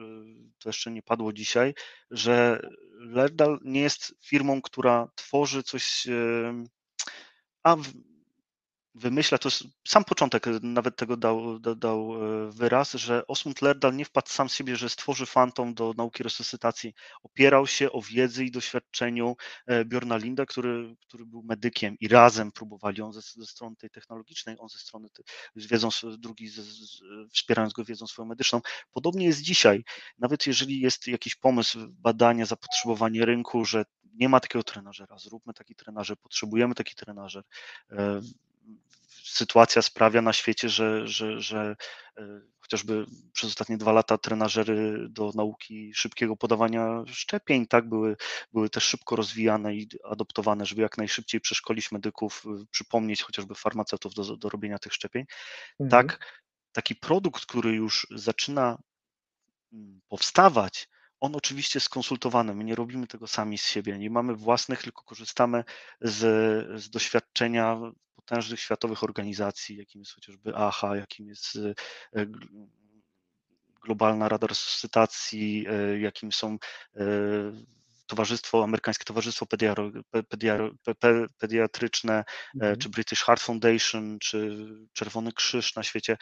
[0.58, 1.74] to jeszcze nie padło dzisiaj,
[2.10, 2.60] że
[2.98, 6.06] Lerdal nie jest firmą, która tworzy coś,
[7.62, 7.76] a
[8.94, 9.48] wymyśla, to
[9.88, 14.54] sam początek nawet tego dał, dał e, wyraz, że Osmund Lerdal nie wpadł sam z
[14.54, 16.94] siebie, że stworzy fantom do nauki resuscytacji.
[17.22, 19.36] Opierał się o wiedzy i doświadczeniu
[19.66, 23.90] e, Bjorna Linda, który, który był medykiem i razem próbowali, on ze, ze strony tej
[23.90, 25.08] technologicznej, on ze strony
[25.56, 25.88] z wiedzą,
[26.18, 28.60] drugi z, z, wspierając go wiedzą swoją medyczną.
[28.92, 29.84] Podobnie jest dzisiaj.
[30.18, 33.84] Nawet jeżeli jest jakiś pomysł, badania, zapotrzebowanie rynku, że
[34.14, 37.44] nie ma takiego trenażera, zróbmy taki trenażer, potrzebujemy taki trenażer
[37.90, 38.20] e,
[39.24, 41.76] sytuacja sprawia na świecie, że, że, że
[42.18, 48.16] e, chociażby przez ostatnie dwa lata trenażery do nauki szybkiego podawania szczepień, tak, były,
[48.52, 54.14] były też szybko rozwijane i adoptowane, żeby jak najszybciej przeszkolić medyków, e, przypomnieć chociażby farmaceutów
[54.14, 55.24] do, do robienia tych szczepień.
[55.80, 55.90] Mhm.
[55.90, 56.40] Tak,
[56.72, 58.78] taki produkt, który już zaczyna
[59.72, 60.88] mm, powstawać,
[61.20, 62.54] on oczywiście jest skonsultowany.
[62.54, 65.64] My nie robimy tego sami z siebie, nie mamy własnych, tylko korzystamy
[66.00, 66.20] z,
[66.82, 67.80] z doświadczenia
[68.26, 71.58] potężnych światowych organizacji, jakim jest chociażby AHA, jakim jest
[72.16, 72.26] e,
[73.84, 76.58] Globalna Rada Resuscytacji, e, jakim są
[76.96, 77.04] e,
[78.06, 79.90] Towarzystwo, Amerykańskie Towarzystwo Pediaro,
[80.28, 80.70] Pediaro,
[81.38, 82.78] Pediatryczne, mhm.
[82.78, 86.16] czy British Heart Foundation, czy Czerwony Krzyż na świecie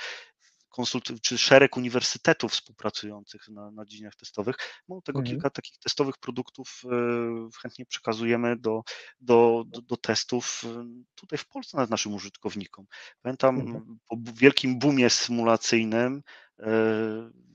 [0.73, 4.57] konsult, czy szereg uniwersytetów współpracujących na, na dziedzinach testowych.
[4.89, 5.35] Mało tego, mhm.
[5.35, 8.83] kilka takich testowych produktów e, chętnie przekazujemy do,
[9.21, 12.87] do, do, do, testów e, tutaj w Polsce nad naszym użytkownikom.
[13.23, 13.99] Pamiętam mhm.
[14.09, 16.23] po wielkim boomie symulacyjnym
[16.59, 16.63] e,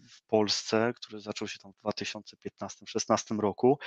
[0.09, 3.79] w Polsce, który zaczął się tam w 2015-2016 roku,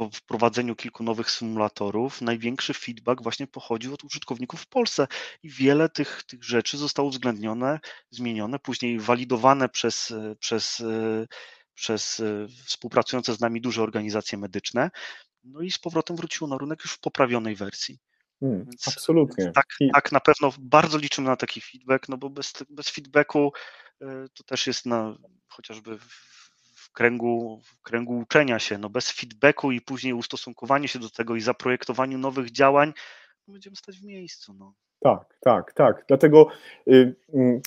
[0.00, 5.06] po wprowadzeniu kilku nowych symulatorów największy feedback właśnie pochodził od użytkowników w Polsce
[5.42, 7.80] i wiele tych, tych rzeczy zostało uwzględnione,
[8.10, 10.82] zmienione, później walidowane przez, przez,
[11.74, 12.22] przez
[12.64, 14.90] współpracujące z nami duże organizacje medyczne,
[15.44, 17.98] no i z powrotem wróciło na rynek już w poprawionej wersji.
[18.40, 19.44] Hmm, więc, absolutnie.
[19.44, 23.52] Więc tak, tak, na pewno bardzo liczymy na taki feedback, no bo bez, bez feedbacku
[24.00, 25.16] e, to też jest na
[25.48, 26.39] chociażby w,
[26.92, 31.40] kręgu, w kręgu uczenia się, no bez feedbacku i później ustosunkowania się do tego i
[31.40, 32.92] zaprojektowaniu nowych działań,
[33.48, 34.54] no będziemy stać w miejscu.
[34.54, 34.74] No.
[35.02, 36.04] Tak, tak, tak.
[36.08, 36.46] Dlatego
[36.88, 37.60] y, y,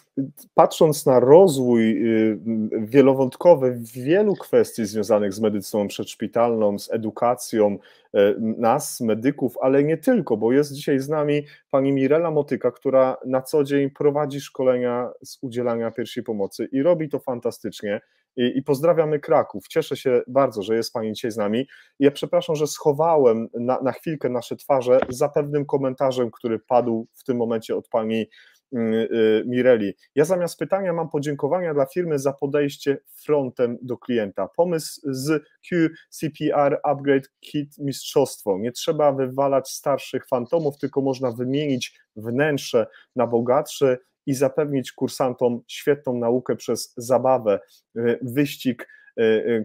[0.54, 2.40] patrząc na rozwój y,
[2.72, 7.78] wielowątkowy wielu kwestii związanych z medycyną przedszpitalną, z edukacją
[8.16, 13.18] y, nas, medyków, ale nie tylko, bo jest dzisiaj z nami pani Mirela Motyka, która
[13.26, 18.02] na co dzień prowadzi szkolenia z udzielania pierwszej pomocy i robi to fantastycznie
[18.38, 19.68] i, i pozdrawiamy Kraków.
[19.68, 21.68] Cieszę się bardzo, że jest Pani dzisiaj z nami.
[22.00, 27.24] Ja przepraszam, że schowałem na, na chwilkę nasze twarze za pewnym komentarzem, który padł w
[27.24, 28.30] tym momencie od Pani
[28.74, 29.94] mm, y, Mireli.
[30.16, 34.48] Ja zamiast pytania mam podziękowania dla firmy za podejście frontem do klienta.
[34.56, 38.58] Pomysł z QCPR Upgrade Kit mistrzostwo.
[38.60, 46.14] Nie trzeba wywalać starszych fantomów, tylko można wymienić wnętrze na bogatsze i zapewnić kursantom świetną
[46.18, 47.60] naukę przez zabawę,
[47.98, 48.88] y, wyścig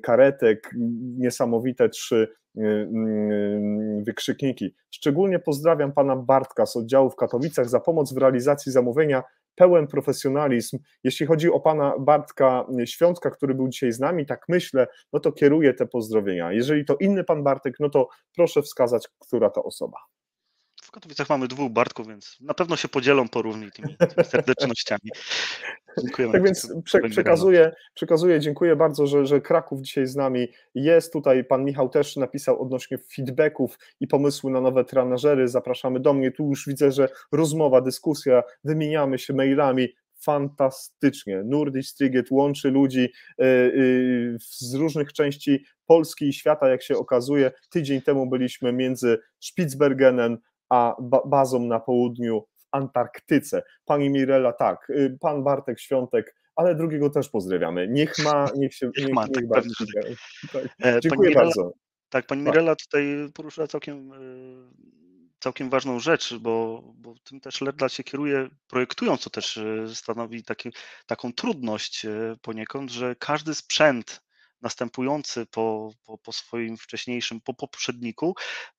[0.02, 0.70] karetek,
[1.18, 4.74] niesamowite trzy mm, wykrzykniki.
[4.90, 9.22] Szczególnie pozdrawiam pana Bartka z oddziału w Katowicach za pomoc w realizacji zamówienia
[9.54, 10.78] pełen profesjonalizm.
[11.04, 15.32] Jeśli chodzi o pana Bartka Świątka, który był dzisiaj z nami, tak myślę, no to
[15.32, 16.52] kieruję te pozdrowienia.
[16.52, 19.98] Jeżeli to inny pan Bartek, no to proszę wskazać, która to osoba.
[20.88, 25.10] W Katowicach mamy dwóch Bartków, więc na pewno się podzielą porówni tymi, tymi serdecznościami.
[26.02, 26.32] Dziękujemy.
[26.32, 31.12] Tak więc prze, przekazuję, przekazuję, dziękuję bardzo, że, że Kraków dzisiaj z nami jest.
[31.12, 35.48] Tutaj pan Michał też napisał odnośnie feedbacków i pomysły na nowe trenażery.
[35.48, 36.30] Zapraszamy do mnie.
[36.32, 39.88] Tu już widzę, że rozmowa, dyskusja, wymieniamy się mailami
[40.20, 41.42] fantastycznie.
[41.44, 47.50] Nordic Striget łączy ludzi y, y, z różnych części Polski i świata, jak się okazuje.
[47.70, 50.38] Tydzień temu byliśmy między Spitsbergenem
[50.70, 50.96] a
[51.26, 53.62] bazą na południu w Antarktyce.
[53.84, 57.88] Pani Mirela, tak, y, pan Bartek Świątek, ale drugiego też pozdrawiamy.
[57.88, 60.12] Niech ma, niech się niech, ma, niech tak, pewnie, tak.
[60.52, 60.86] tak.
[60.86, 61.72] E, Dziękuję Mirela, bardzo.
[62.08, 62.54] Tak, pani tak.
[62.54, 64.98] Mirela tutaj poruszyła całkiem y,
[65.40, 70.42] całkiem ważną rzecz, bo, bo tym też Ledla się kieruje, projektując to też y, stanowi
[70.42, 70.72] taki,
[71.06, 72.06] taką trudność
[72.42, 74.20] poniekąd, że każdy sprzęt
[74.62, 78.34] następujący po, po, po swoim wcześniejszym, po poprzedniku,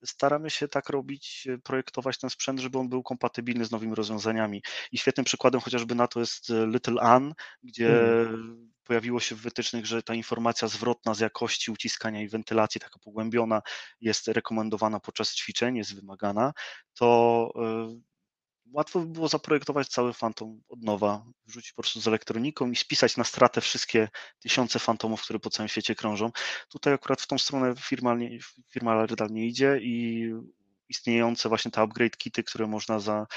[0.05, 4.63] staramy się tak robić, e, projektować ten sprzęt, żeby on był kompatybilny z nowymi rozwiązaniami.
[4.91, 8.71] I świetnym przykładem chociażby na to jest e, Little Ann, gdzie hmm.
[8.83, 13.61] pojawiło się w wytycznych, że ta informacja zwrotna z jakości uciskania i wentylacji, taka pogłębiona,
[14.01, 16.53] jest rekomendowana podczas ćwiczeń, jest wymagana,
[16.93, 18.08] to e,
[18.73, 23.17] łatwo by było zaprojektować cały fantom od nowa, wrzucić po prostu z elektroniką i spisać
[23.17, 24.09] na stratę wszystkie
[24.39, 26.31] tysiące fantomów, które po całym świecie krążą.
[26.69, 28.15] Tutaj akurat w tą stronę firma,
[28.69, 30.25] firma Lerdal nie idzie i
[30.89, 33.27] istniejące właśnie te upgrade kity, które można za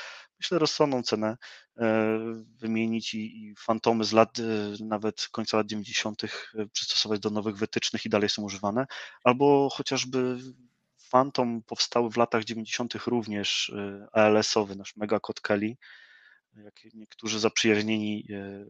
[0.40, 1.36] myślę rozsądną cenę
[1.78, 2.18] e,
[2.58, 6.24] wymienić i, i fantomy z lat, e, nawet końca lat 90.
[6.24, 6.28] E,
[6.72, 8.86] przystosować do nowych wytycznych i dalej są używane,
[9.24, 10.38] albo chociażby
[11.12, 12.94] Phantom powstały w latach 90.
[13.06, 15.76] również y, ALS-owy, nasz Mega Code Kelly.
[16.56, 18.66] Jak niektórzy zaprzyjaźnieni y,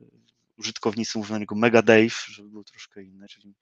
[0.57, 3.55] użytkownicy mówią niego Mega Dave, żeby był troszkę inny, czyli,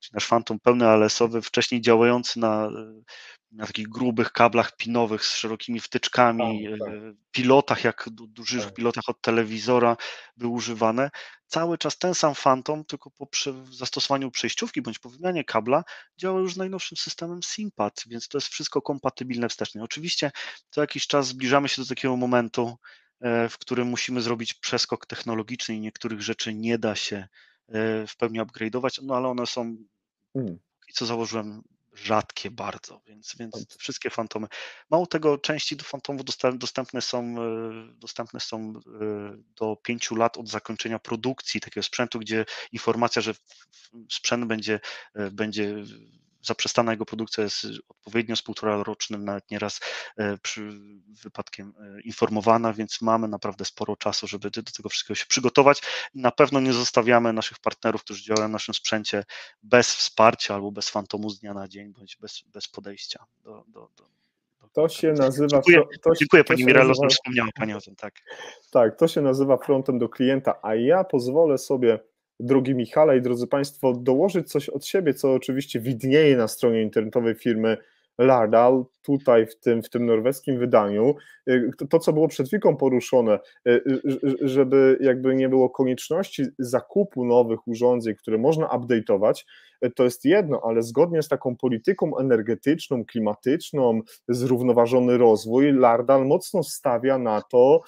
[0.00, 2.70] czyli nasz Phantom pełny ALS-owy, wcześniej działający na,
[3.52, 6.98] na takich grubych kablach pinowych z szerokimi wtyczkami, tak, tak.
[7.30, 8.74] pilotach, jak dużych tak.
[8.74, 9.96] pilotach od telewizora
[10.36, 11.10] były używane.
[11.46, 13.28] Cały czas ten sam Phantom, tylko po
[13.70, 15.84] zastosowaniu przejściówki bądź po wymianie kabla
[16.16, 19.82] działa już z najnowszym systemem SIMPAD, więc to jest wszystko kompatybilne wstecznie.
[19.82, 20.30] Oczywiście
[20.70, 25.74] co jakiś czas zbliżamy się do takiego momentu, E, w którym musimy zrobić przeskok technologiczny
[25.74, 27.16] i niektórych rzeczy nie da się
[27.68, 29.76] e, w pełni upgrade'ować, no ale one są,
[30.34, 30.58] mm.
[30.94, 31.62] co założyłem,
[31.94, 34.46] rzadkie bardzo, więc, więc wszystkie fantomy.
[34.90, 36.24] Mało tego, części do fantomów
[36.58, 38.72] dostępne są, e, dostępne są
[39.56, 43.34] do pięciu lat od zakończenia produkcji takiego sprzętu, gdzie informacja, że
[44.10, 44.80] sprzęt będzie,
[45.32, 45.74] będzie
[46.42, 49.80] zaprzestana jego produkcja jest odpowiednio z półtora rocznym, nawet nieraz
[50.16, 50.80] e, przy
[51.22, 55.82] wypadkiem e, informowana, więc mamy naprawdę sporo czasu, żeby do tego wszystkiego się przygotować
[56.14, 59.24] na pewno nie zostawiamy naszych partnerów, którzy działają w naszym sprzęcie
[59.62, 63.88] bez wsparcia albo bez fantomu z dnia na dzień, bądź bez, bez podejścia do, do,
[63.96, 64.08] do
[64.72, 65.48] to się nazywa.
[65.48, 68.14] Dziękuję, to, dziękuję Pani Mirello, że wspomniała Pani o tym, tak.
[68.70, 71.98] Tak, to się nazywa frontem do klienta, a ja pozwolę sobie
[72.40, 77.34] drogi Michale i drodzy Państwo, dołożyć coś od siebie, co oczywiście widnieje na stronie internetowej
[77.34, 77.76] firmy
[78.18, 81.14] Lardal, tutaj w tym, w tym norweskim wydaniu,
[81.48, 87.24] y, to, co było przed chwilą poruszone, y, y, żeby jakby nie było konieczności zakupu
[87.24, 89.44] nowych urządzeń, które można update'ować,
[89.94, 97.18] to jest jedno, ale zgodnie z taką polityką energetyczną, klimatyczną, zrównoważony rozwój, Lardal mocno stawia
[97.18, 97.80] na to,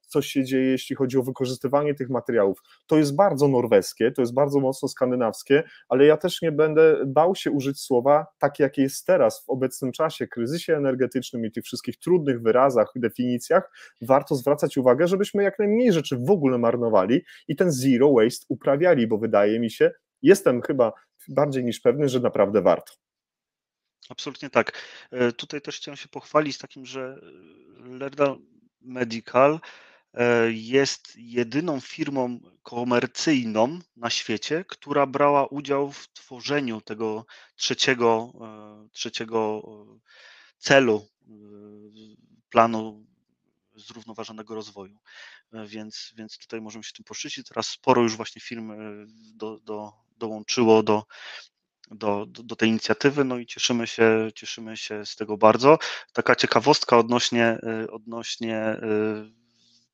[0.00, 2.58] co się dzieje, jeśli chodzi o wykorzystywanie tych materiałów.
[2.86, 7.34] To jest bardzo norweskie, to jest bardzo mocno skandynawskie, ale ja też nie będę bał
[7.34, 11.98] się użyć słowa takie, jakie jest teraz, w obecnym czasie, kryzysie energetycznym i tych wszystkich
[11.98, 17.72] trudnych wyrazach, definicjach, warto zwracać uwagę, żebyśmy jak najmniej rzeczy w ogóle marnowali i ten
[17.72, 19.90] zero waste uprawiali, bo wydaje mi się,
[20.22, 20.92] jestem chyba
[21.28, 22.92] bardziej niż pewny, że naprawdę warto.
[24.08, 24.72] Absolutnie tak.
[25.10, 27.20] E, tutaj też chciałem się pochwalić takim, że
[27.76, 28.36] Lerda
[28.80, 29.60] Medical
[30.14, 38.88] e, jest jedyną firmą komercyjną na świecie, która brała udział w tworzeniu tego trzeciego, e,
[38.92, 39.62] trzeciego
[40.58, 41.08] celu
[42.50, 43.09] planu
[43.80, 44.98] zrównoważonego rozwoju.
[45.52, 47.48] Więc, więc tutaj możemy się tym poszczycić.
[47.48, 48.72] Teraz sporo już właśnie firm
[49.34, 51.04] do, do, dołączyło do,
[51.90, 55.78] do, do, do, tej inicjatywy, no i cieszymy się, cieszymy się z tego bardzo.
[56.12, 58.76] Taka ciekawostka odnośnie, y, odnośnie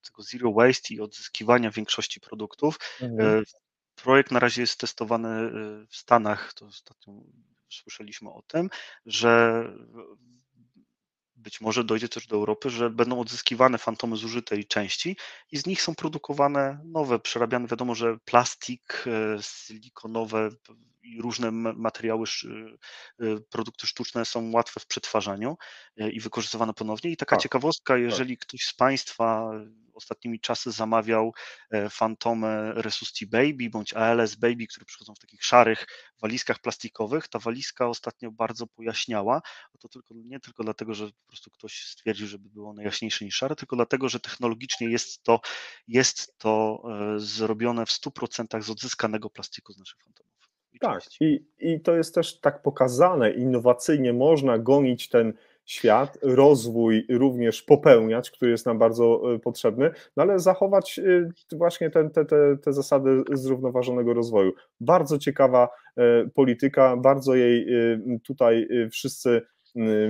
[0.06, 2.78] tego zero waste i odzyskiwania większości produktów.
[3.00, 3.44] Mhm.
[3.94, 5.50] Projekt na razie jest testowany
[5.88, 7.14] w Stanach, to ostatnio
[7.70, 8.70] słyszeliśmy o tym,
[9.06, 9.62] że
[11.36, 15.16] być może dojdzie też do Europy, że będą odzyskiwane fantomy zużytej części
[15.52, 17.68] i z nich są produkowane nowe, przerabiane.
[17.68, 20.48] Wiadomo, że plastik, e, silikonowe
[21.02, 22.24] i różne materiały,
[23.20, 25.56] e, produkty sztuczne są łatwe w przetwarzaniu
[25.96, 27.10] e, i wykorzystywane ponownie.
[27.10, 27.42] I taka tak.
[27.42, 28.02] ciekawostka, tak.
[28.02, 29.50] jeżeli ktoś z Państwa
[29.96, 31.32] ostatnimi czasy zamawiał
[31.90, 35.86] fantomę Resusti Baby bądź ALS Baby, które przychodzą w takich szarych
[36.22, 39.42] walizkach plastikowych, ta walizka ostatnio bardzo pojaśniała.
[39.80, 43.56] To tylko, nie tylko dlatego, że po prostu ktoś stwierdził, żeby było najjaśniejsze niż szare,
[43.56, 45.40] tylko dlatego, że technologicznie jest to,
[45.88, 46.82] jest to
[47.16, 50.36] zrobione w 100% z odzyskanego plastiku z naszych fantomów.
[50.80, 55.32] Tak, i, i to jest też tak pokazane, innowacyjnie można gonić ten
[55.66, 61.90] świat, rozwój również popełniać, który jest nam bardzo e, potrzebny, no ale zachować e, właśnie
[61.90, 64.52] te, te, te, te zasady zrównoważonego rozwoju.
[64.80, 67.66] Bardzo ciekawa e, polityka, bardzo jej
[68.24, 69.42] tutaj wszyscy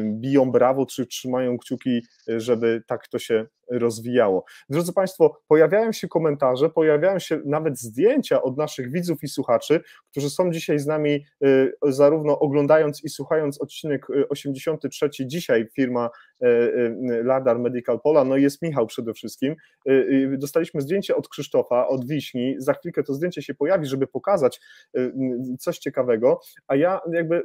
[0.02, 4.44] biją brawo, czy trzymają kciuki, żeby tak to się rozwijało.
[4.68, 10.30] Drodzy Państwo, pojawiają się komentarze, pojawiają się nawet zdjęcia od naszych widzów i słuchaczy, którzy
[10.30, 15.06] są dzisiaj z nami, y, zarówno oglądając i słuchając odcinek 83.
[15.20, 16.10] Y, dzisiaj firma
[16.44, 19.56] y, Ladar Medical Pola, no jest Michał przede wszystkim.
[20.38, 22.54] Dostaliśmy zdjęcie od Krzysztofa, od Wiśni.
[22.58, 24.60] Za chwilkę to zdjęcie się pojawi, żeby pokazać
[25.58, 27.42] coś ciekawego, a ja jakby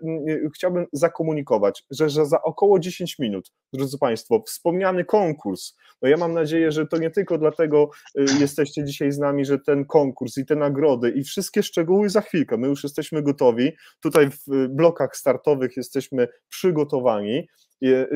[0.56, 6.34] chciałbym zakomunikować, że, że za około 10 minut, drodzy Państwo, wspomniany konkurs, no ja mam
[6.34, 7.90] nadzieję, że to nie tylko dlatego
[8.20, 12.22] y, jesteście dzisiaj z nami, że ten konkurs i te nagrody i wszystkie szczegóły za
[12.22, 12.58] chwilkę.
[12.58, 13.72] My już jesteśmy gotowi.
[14.02, 17.48] Tutaj w blokach startowych jesteśmy przygotowani.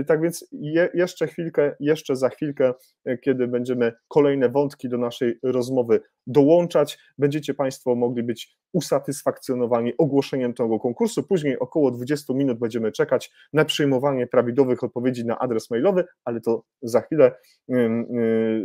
[0.07, 2.73] Tak więc je, jeszcze chwilkę, jeszcze za chwilkę,
[3.05, 10.53] e, kiedy będziemy kolejne wątki do naszej rozmowy dołączać, będziecie Państwo mogli być usatysfakcjonowani ogłoszeniem
[10.53, 11.23] tego konkursu.
[11.23, 16.63] Później około 20 minut będziemy czekać na przyjmowanie prawidłowych odpowiedzi na adres mailowy, ale to
[16.81, 17.31] za chwilę,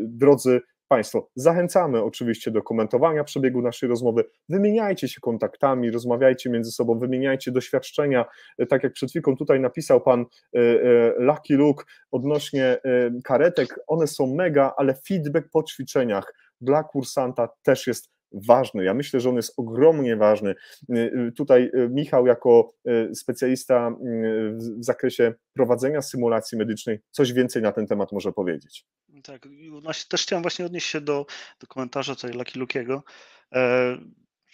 [0.05, 0.61] drodzy
[0.93, 7.53] Państwo, zachęcamy oczywiście do komentowania przebiegu naszej rozmowy, wymieniajcie się kontaktami, rozmawiajcie między sobą, wymieniajcie
[7.53, 8.25] doświadczenia,
[8.59, 12.79] e, tak jak przed chwilą tutaj napisał Pan e, e, Lucky Luke odnośnie
[13.25, 18.85] karetek, one są mega, ale feedback po ćwiczeniach dla kursanta też jest ważny.
[18.85, 20.55] Ja myślę, że on jest ogromnie ważny.
[21.37, 22.73] Tutaj Michał, jako
[23.15, 23.97] specjalista
[24.79, 28.87] w zakresie prowadzenia symulacji medycznej, coś więcej na ten temat może powiedzieć.
[29.23, 29.49] Tak,
[30.09, 31.27] też chciałem właśnie odnieść się do,
[31.61, 33.03] do komentarza tutaj Lucky Lukiego,
[33.53, 33.97] e,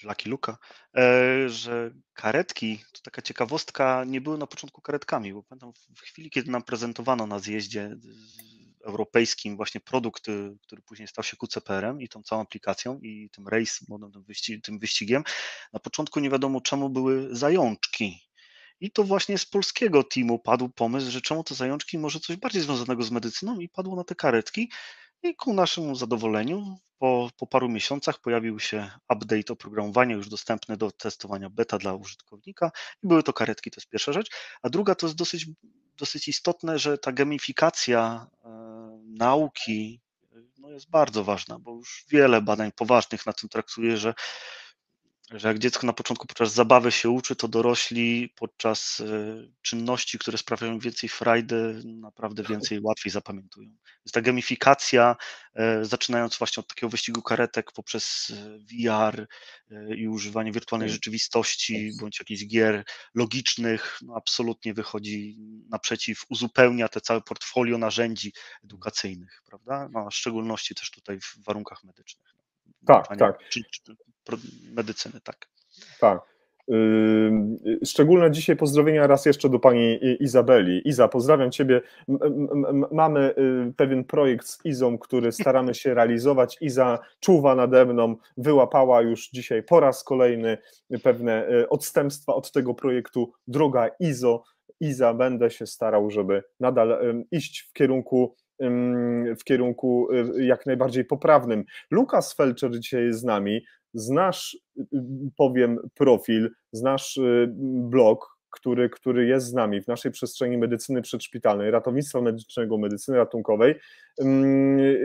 [0.05, 0.59] Lucky Luka,
[0.97, 6.31] e, że karetki, to taka ciekawostka, nie były na początku karetkami, bo pamiętam w chwili,
[6.31, 7.97] kiedy nam prezentowano na zjeździe
[8.87, 13.49] europejskim właśnie produkt, y, który później stał się QCPR-em i tą całą aplikacją i tym
[13.49, 15.25] race modem, tym, wyścig, tym wyścigiem,
[15.73, 18.27] na początku nie wiadomo czemu były zajączki
[18.81, 22.63] i to właśnie z polskiego teamu padł pomysł, że czemu te zajączki może coś bardziej
[22.63, 24.71] związanego z medycyną i padło na te karetki.
[25.23, 30.91] I ku naszemu zadowoleniu po, po paru miesiącach pojawił się update oprogramowania już dostępne do
[30.91, 32.71] testowania beta dla użytkownika
[33.03, 34.31] i były to karetki, to jest pierwsza rzecz.
[34.63, 35.47] A druga to jest dosyć,
[35.99, 38.66] dosyć istotne, że ta gamifikacja e,
[39.17, 40.01] nauki
[40.59, 44.15] no jest bardzo ważna, bo już wiele badań poważnych na tym traktuje, że
[45.31, 49.07] że jak dziecko na początku podczas zabawy się uczy, to dorośli podczas e,
[49.63, 53.69] czynności, które sprawiają więcej frajdy, naprawdę więcej łatwiej zapamiętują.
[53.69, 55.17] Więc ta gamifikacja,
[55.55, 59.29] e, zaczynając właśnie od takiego wyścigu karetek poprzez e, VR
[59.97, 65.37] i używanie wirtualnej rzeczywistości bądź jakichś gier logicznych, no absolutnie wychodzi
[65.71, 68.33] naprzeciw, uzupełnia te całe portfolio narzędzi
[68.65, 69.89] edukacyjnych, prawda?
[69.93, 72.36] No, a w szczególności też tutaj w warunkach medycznych.
[72.87, 73.39] Tak, tak.
[73.49, 73.97] Czy, czy,
[74.73, 75.49] medycyny, tak.
[76.01, 76.37] Tak.
[77.85, 80.89] Szczególne dzisiaj pozdrowienia raz jeszcze do pani Izabeli.
[80.89, 81.81] Iza, pozdrawiam ciebie.
[82.93, 83.35] Mamy
[83.69, 86.57] y, pewien projekt z Izą, który staramy się realizować.
[86.61, 90.59] Iza czuwa nade mną, wyłapała już dzisiaj po raz kolejny
[91.03, 93.33] pewne y, odstępstwa od tego projektu.
[93.49, 94.43] Droga Izo,
[94.81, 96.99] Iza, będę się starał, żeby nadal
[97.31, 98.35] iść w kierunku
[99.39, 101.65] w kierunku y, jak najbardziej poprawnym.
[101.91, 103.65] Lukas Felczer dzisiaj jest z nami.
[103.95, 104.57] Znasz,
[105.37, 107.49] powiem, profil, znasz y,
[107.91, 113.75] blog, który, który jest z nami w naszej przestrzeni medycyny przedszpitalnej, ratownictwa medycznego, medycyny ratunkowej.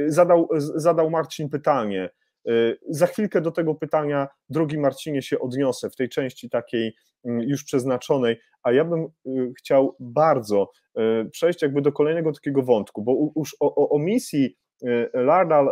[0.08, 2.10] Zadał, zadał Marcin pytanie.
[2.50, 7.64] Y, za chwilkę do tego pytania, drogi Marcinie, się odniosę w tej części takiej już
[7.64, 9.08] przeznaczonej, a ja bym
[9.58, 10.72] chciał bardzo
[11.32, 14.58] przejść jakby do kolejnego takiego wątku, bo już o, o, o misji
[15.14, 15.70] Lardal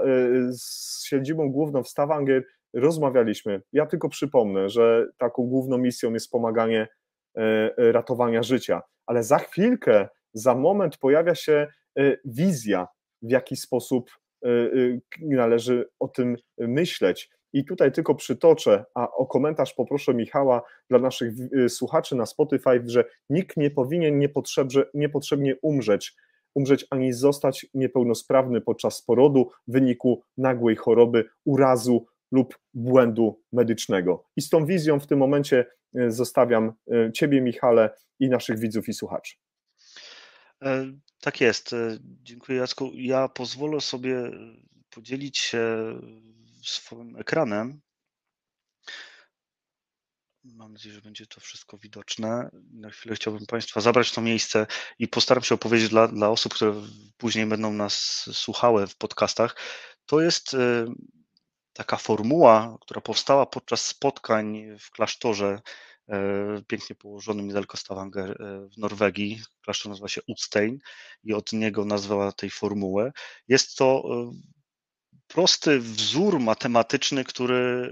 [0.51, 2.43] z siedzibą główną w Stavanger
[2.73, 3.61] rozmawialiśmy.
[3.73, 6.87] Ja tylko przypomnę, że taką główną misją jest pomaganie
[7.77, 11.67] ratowania życia, ale za chwilkę, za moment pojawia się
[12.25, 12.87] wizja,
[13.21, 14.11] w jaki sposób
[15.21, 17.29] należy o tym myśleć.
[17.53, 22.81] I tutaj tylko przytoczę, a o komentarz poproszę Michała dla naszych y, słuchaczy na Spotify,
[22.85, 24.19] że nikt nie powinien
[24.93, 26.15] niepotrzebnie umrzeć,
[26.55, 34.23] umrzeć ani zostać niepełnosprawny podczas porodu w wyniku nagłej choroby, urazu lub błędu medycznego.
[34.35, 35.65] I z tą wizją w tym momencie
[35.97, 39.35] y, zostawiam y, Ciebie, Michale, i naszych widzów i słuchaczy.
[41.19, 41.73] E, tak jest.
[41.73, 42.91] E, dziękuję, Jacku.
[42.93, 44.31] Ja pozwolę sobie
[44.89, 45.67] podzielić się
[46.63, 47.81] swoim ekranem.
[50.43, 52.49] Mam nadzieję, że będzie to wszystko widoczne.
[52.71, 54.67] Na chwilę chciałbym Państwa zabrać to miejsce
[54.99, 56.73] i postaram się opowiedzieć dla, dla osób, które
[57.17, 57.95] później będą nas
[58.33, 59.55] słuchały w podcastach.
[60.05, 60.55] To jest
[61.73, 65.61] taka formuła, która powstała podczas spotkań w klasztorze
[66.67, 69.41] pięknie położonym niedaleko Stavanger y, w Norwegii.
[69.61, 70.79] Klasztor nazywa się Utstein
[71.23, 73.11] i od niego nazwała tej formułę.
[73.47, 74.03] Jest to
[75.27, 77.89] prosty wzór matematyczny, który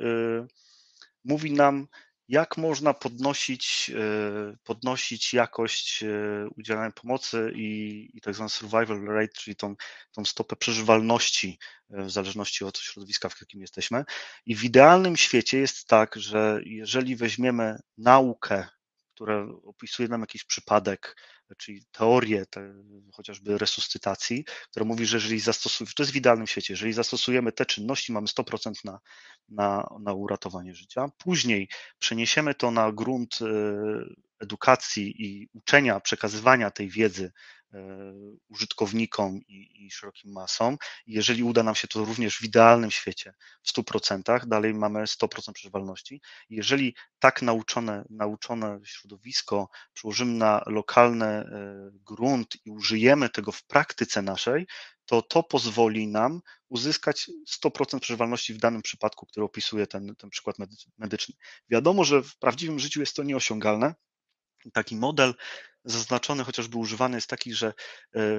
[1.24, 1.88] mówi nam,
[2.28, 3.92] jak można podnosić,
[4.54, 9.76] y, podnosić jakość y, udzielanej pomocy i, i tak zwany survival rate, czyli tą,
[10.12, 11.60] tą stopę przeżywalności
[11.90, 14.04] w zależności od środowiska, w jakim jesteśmy.
[14.46, 18.68] I w idealnym świecie jest tak, że jeżeli weźmiemy naukę,
[19.18, 21.18] która opisuje nam jakiś przypadek,
[21.58, 22.74] czyli teorię te,
[23.14, 27.66] chociażby resuscytacji, która mówi, że jeżeli zastosujemy, to jest w idealnym świecie, jeżeli zastosujemy te
[27.66, 29.00] czynności, mamy 100% na,
[29.50, 31.10] na, na uratowanie życia.
[31.18, 33.46] Później przeniesiemy to na grunt e,
[34.40, 37.32] edukacji i uczenia, przekazywania tej wiedzy
[38.50, 40.78] użytkownikom i, i, szerokim masom.
[41.08, 46.22] jeżeli uda nam się to również w idealnym świecie w 100%, dalej mamy 100% przeżywalności.
[46.50, 51.46] Jeżeli tak nauczone, nauczone środowisko przełożymy na lokalny e,
[51.94, 54.68] grunt i użyjemy tego w praktyce naszej,
[55.08, 57.30] to to pozwoli nam uzyskać
[57.64, 60.56] 100% przeżywalności w danym przypadku, który opisuje ten, ten przykład
[60.98, 61.36] medyczny.
[61.70, 63.96] Wiadomo, że w prawdziwym życiu jest to nieosiągalne.
[64.74, 65.34] Taki model
[65.88, 67.74] zaznaczony, chociażby używany jest taki, że e,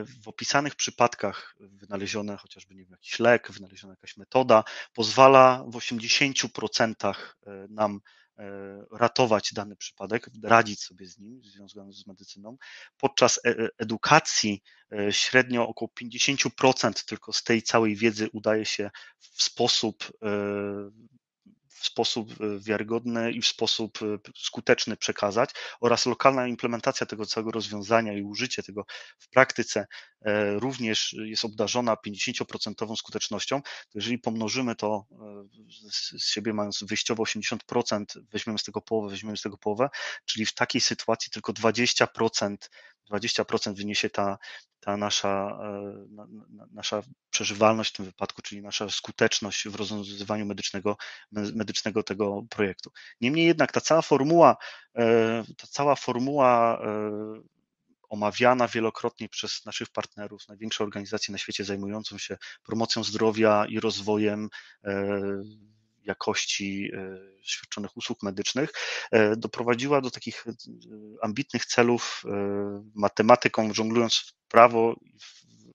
[0.05, 7.15] w opisanych przypadkach wynalezione chociażby nie wiem, jakiś lek, wynaleziona jakaś metoda, pozwala w 80%
[7.47, 8.01] e, nam
[8.39, 12.57] e, ratować dany przypadek, radzić sobie z nim, związanym z medycyną.
[12.97, 13.41] Podczas
[13.79, 14.63] edukacji
[15.11, 20.13] średnio około 50% tylko z tej całej wiedzy udaje się w sposób
[21.79, 25.51] w sposób e, wiarygodny i w sposób e, skuteczny przekazać
[25.81, 28.85] oraz lokalna implementacja tego całego rozwiązania i użycie tego
[29.19, 29.87] w praktyce
[30.25, 33.63] e, również jest obdarzona 50% skutecznością,
[33.95, 35.07] jeżeli pomnożymy to
[35.91, 39.89] z siebie mając wyjściowo 80%, weźmiemy z tego połowę, weźmiemy z tego połowę,
[40.25, 42.57] czyli w takiej sytuacji tylko 20%
[43.11, 44.39] 20% wyniesie ta,
[44.81, 46.07] ta nasza, e,
[46.73, 50.97] nasza przeżywalność w tym wypadku, czyli nasza skuteczność w rozwiązywaniu medycznego,
[51.33, 52.91] medycznego tego projektu.
[53.21, 54.57] Niemniej jednak ta cała formuła,
[54.99, 57.11] e, ta cała formuła e,
[58.09, 64.49] omawiana wielokrotnie przez naszych partnerów, największe organizacje na świecie zajmującą się promocją zdrowia i rozwojem
[66.09, 68.71] jakości e, świadczonych usług medycznych,
[69.11, 70.53] e, doprowadziła do takich e,
[71.23, 72.23] ambitnych celów
[72.95, 74.97] matematyką, żonglując w prawo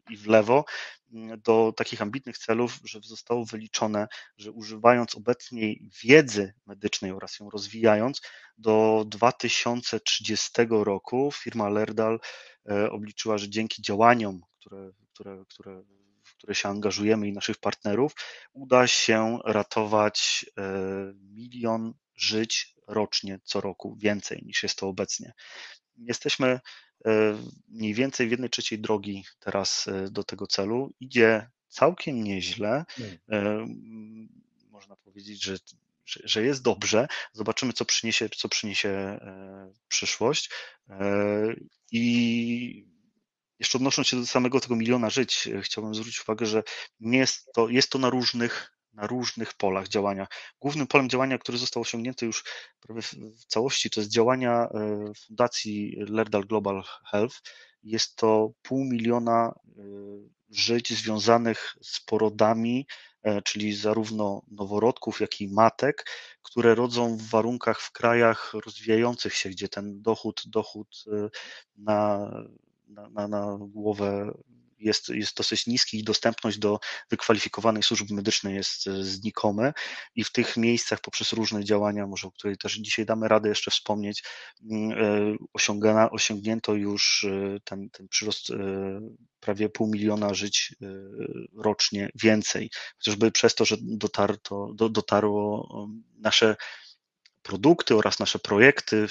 [0.10, 0.66] i w lewo,
[1.38, 4.08] do takich ambitnych celów, że zostało wyliczone,
[4.38, 8.22] że używając obecnej wiedzy medycznej oraz ją rozwijając,
[8.58, 12.20] do 2030 roku firma Lerdal
[12.92, 15.84] obliczyła, że dzięki działaniom, które, które, które
[16.44, 18.16] które się angażujemy i naszych partnerów,
[18.54, 20.64] uda się ratować e,
[21.14, 25.34] milion żyć rocznie co roku więcej niż jest to obecnie.
[25.98, 26.60] Jesteśmy
[27.06, 27.38] e,
[27.68, 30.94] mniej więcej w jednej trzeciej drogi teraz e, do tego celu.
[31.00, 32.86] Idzie całkiem nieźle.
[33.28, 34.28] Hmm.
[34.70, 35.58] Można powiedzieć, że,
[36.06, 37.08] że jest dobrze.
[37.34, 39.20] Zobaczymy, co przyniesie, co przyniesie
[39.88, 40.50] przyszłość.
[41.91, 42.93] I
[43.60, 46.64] jeszcze odnosząc się do samego tego miliona żyć, e, chciałbym zwrócić uwagę, że
[46.99, 50.28] nie jest to, jest to na różnych na różnych polach działania.
[50.60, 52.43] Głównym polem działania, który został osiągnięty już
[52.80, 57.41] prawie w całości, to jest działania e, Fundacji Lerdal Global Health.
[57.84, 59.82] Jest to pół miliona e,
[60.49, 62.88] żyć związanych z porodami,
[63.43, 66.06] czyli zarówno noworodków, jak i matek,
[66.41, 71.04] które rodzą w warunkach w krajach rozwijających się, gdzie ten dochód, dochód
[71.78, 72.30] na
[72.88, 74.34] na, na, na głowę
[74.84, 76.80] jest, jest dosyć niski i dostępność do
[77.10, 79.74] wykwalifikowanej służby medycznej jest znikome.
[80.16, 83.72] I w tych miejscach poprzez różne działania, może o której też dzisiaj damy radę jeszcze
[83.72, 84.24] wspomnieć,
[84.72, 85.38] mm,
[86.12, 87.26] osiągnięto już
[87.64, 88.48] ten, ten przyrost
[89.40, 90.76] prawie pół miliona żyć
[91.58, 95.68] rocznie więcej, chociażby przez to, że dotarto, do, dotarło
[96.18, 96.56] nasze
[97.44, 99.08] produkty oraz nasze projekty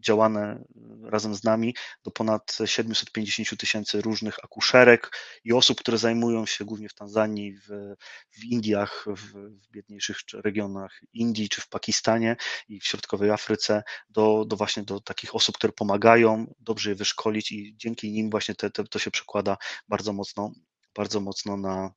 [0.00, 0.64] działane
[1.02, 1.74] razem z nami
[2.04, 5.10] do ponad 750 tysięcy różnych akuszerek
[5.44, 7.94] i osób, które zajmują się głównie w Tanzanii, w,
[8.30, 9.32] w Indiach, w,
[9.66, 12.36] w biedniejszych regionach Indii czy w Pakistanie
[12.68, 17.52] i w środkowej Afryce, do, do właśnie do takich osób, które pomagają dobrze je wyszkolić
[17.52, 19.56] i dzięki nim właśnie te, te, to się przekłada
[19.88, 20.52] bardzo mocno,
[20.94, 21.92] bardzo mocno na,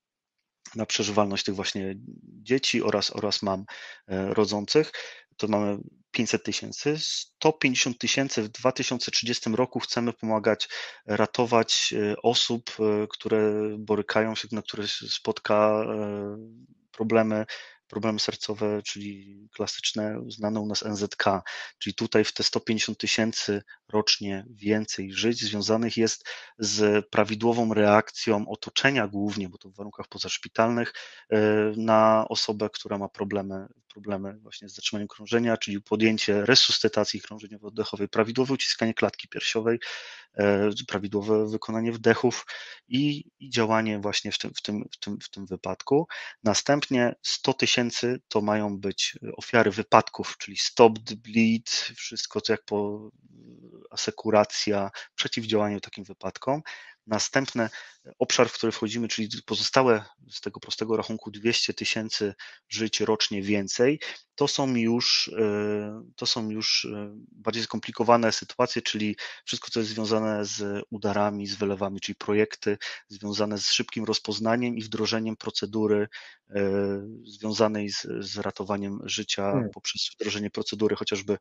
[0.76, 3.66] na przeżywalność tych właśnie dzieci oraz, oraz mam
[4.08, 4.92] e, rodzących,
[5.38, 5.78] to mamy
[6.12, 6.96] 500 tysięcy.
[7.00, 10.70] 150 tysięcy w 2030 roku chcemy pomagać
[11.06, 15.86] ratować e, osób, e, które borykają się, na które spotka
[16.92, 17.46] problemy
[17.88, 21.24] problemy sercowe, czyli klasyczne, znane u nas NZK,
[21.80, 26.26] czyli tutaj w te 150 tysięcy rocznie więcej żyć związanych jest
[26.60, 30.94] z prawidłową reakcją otoczenia głównie, bo to w warunkach pozaszpitalnych,
[31.30, 31.40] e,
[31.78, 38.54] na osobę, która ma problemy, problemy właśnie z zatrzymaniem krążenia, czyli podjęcie resuscytacji krążeniowo-oddechowej, prawidłowe
[38.54, 39.80] uciskanie klatki piersiowej,
[40.38, 42.46] e, prawidłowe wykonanie wdechów
[42.88, 46.08] i, i działanie właśnie w tym, w, tym, w, tym, w tym wypadku.
[46.44, 47.75] Następnie 100 tysięcy
[48.28, 53.10] to mają być ofiary wypadków, czyli stop the bleed, wszystko co jak po
[53.92, 56.62] asekuracja, przeciwdziałanie takim wypadkom.
[57.08, 57.70] Następny
[58.20, 62.34] obszar, w który wchodzimy, czyli pozostałe z tego prostego rachunku 200 tysięcy
[62.70, 64.00] żyć rocznie więcej,
[64.36, 69.92] to są już, e, to są już e, bardziej skomplikowane sytuacje, czyli wszystko, co jest
[69.92, 72.78] związane z udarami, z wylewami, czyli projekty
[73.08, 76.08] związane z szybkim rozpoznaniem i wdrożeniem procedury
[76.50, 76.62] e,
[77.24, 79.70] związanej z, z ratowaniem życia hmm.
[79.70, 81.38] poprzez wdrożenie procedury chociażby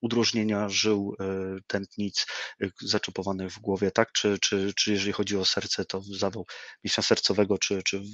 [0.00, 1.16] udrożnienia żył
[1.66, 2.26] tętnic
[2.80, 4.12] zaczepowanych w głowie, tak?
[4.12, 6.46] Czy, czy, czy jeżeli chodzi o serce, to zawał
[6.84, 8.04] mięśnia sercowego, czy, czy w,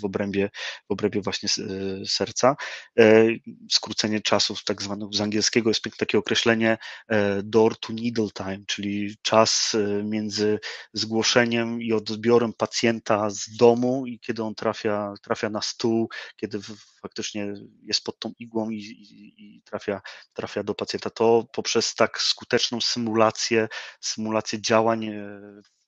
[0.00, 0.50] w, obrębie,
[0.88, 1.48] w obrębie właśnie
[2.06, 2.56] serca.
[3.70, 6.78] Skrócenie czasów, tak zwanego z angielskiego jest takie określenie
[7.42, 10.58] door to needle time, czyli czas między
[10.92, 16.58] zgłoszeniem i odbiorem pacjenta z domu i kiedy on trafia, trafia na stół, kiedy
[17.02, 20.00] faktycznie jest pod tą igłą i, i, i trafia
[20.32, 21.10] trafia, do pacjenta.
[21.10, 23.68] To poprzez tak skuteczną symulację,
[24.00, 25.40] symulację działań e,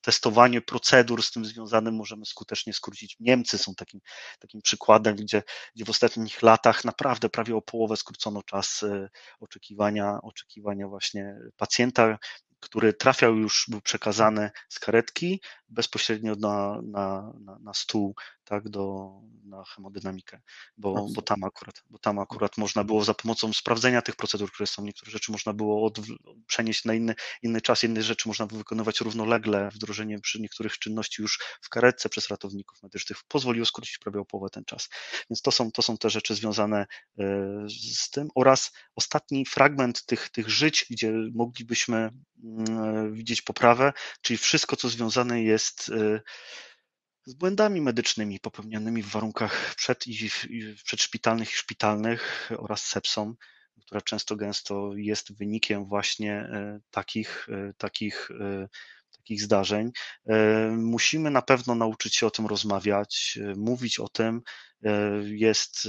[0.05, 3.15] testowanie procedur z tym związanym możemy skutecznie skrócić.
[3.19, 3.99] Niemcy są takim,
[4.39, 5.43] takim przykładem, gdzie,
[5.75, 12.17] gdzie w ostatnich latach naprawdę prawie o połowę skrócono czas e, oczekiwania, oczekiwania właśnie pacjenta,
[12.59, 15.41] który trafiał już, był przekazany z karetki
[15.75, 19.11] bezpośrednio na, na, na, na stół, tak, do,
[19.43, 20.41] na hemodynamikę,
[20.77, 24.67] bo, bo, tam akurat, bo tam akurat można było za pomocą sprawdzenia tych procedur, które
[24.67, 25.99] są, niektóre rzeczy można było od,
[26.47, 31.21] przenieść na inny, inny czas, inne rzeczy można było wykonywać równolegle, wdrożenie przy niektórych czynności
[31.21, 34.89] już w karetce przez ratowników medycznych pozwoliło skrócić prawie o połowę ten czas.
[35.29, 36.85] Więc to są, to są te rzeczy związane
[37.19, 37.25] e,
[37.99, 38.27] z tym.
[38.35, 42.09] Oraz ostatni fragment tych, tych żyć, gdzie moglibyśmy
[42.43, 46.21] mm, widzieć poprawę, czyli wszystko, co związane jest e,
[47.25, 50.29] z błędami medycznymi popełnianymi w warunkach przed i,
[50.83, 53.35] przedszpitalnych i szpitalnych oraz sepsą,
[53.85, 58.29] która często gęsto jest wynikiem właśnie e, takich, e, takich,
[59.11, 59.91] takich zdarzeń.
[60.71, 64.41] Musimy na pewno nauczyć się o tym rozmawiać, mówić o tym.
[65.23, 65.87] Jest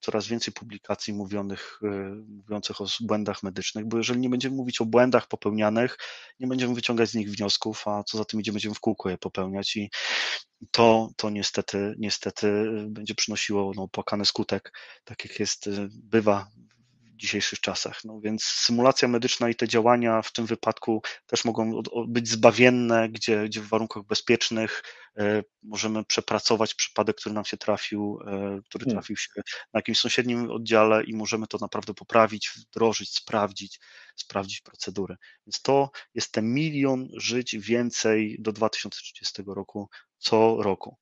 [0.00, 1.80] coraz więcej publikacji mówionych,
[2.28, 5.98] mówiących o błędach medycznych, bo jeżeli nie będziemy mówić o błędach popełnianych,
[6.40, 9.18] nie będziemy wyciągać z nich wniosków, a co za tym idzie, będziemy w kółko je
[9.18, 9.90] popełniać i
[10.70, 14.72] to, to niestety, niestety będzie przynosiło no, płakany skutek,
[15.04, 16.48] tak jak jest, bywa
[17.20, 18.04] dzisiejszych czasach.
[18.04, 23.44] No więc symulacja medyczna i te działania w tym wypadku też mogą być zbawienne, gdzie,
[23.44, 24.82] gdzie w warunkach bezpiecznych
[25.18, 28.96] e, możemy przepracować przypadek, który nam się trafił, e, który hmm.
[28.96, 29.28] trafił się
[29.72, 33.80] na jakimś sąsiednim oddziale i możemy to naprawdę poprawić, wdrożyć, sprawdzić,
[34.16, 35.16] sprawdzić procedury.
[35.46, 40.96] Więc to jest ten milion żyć więcej do 2030 roku co roku.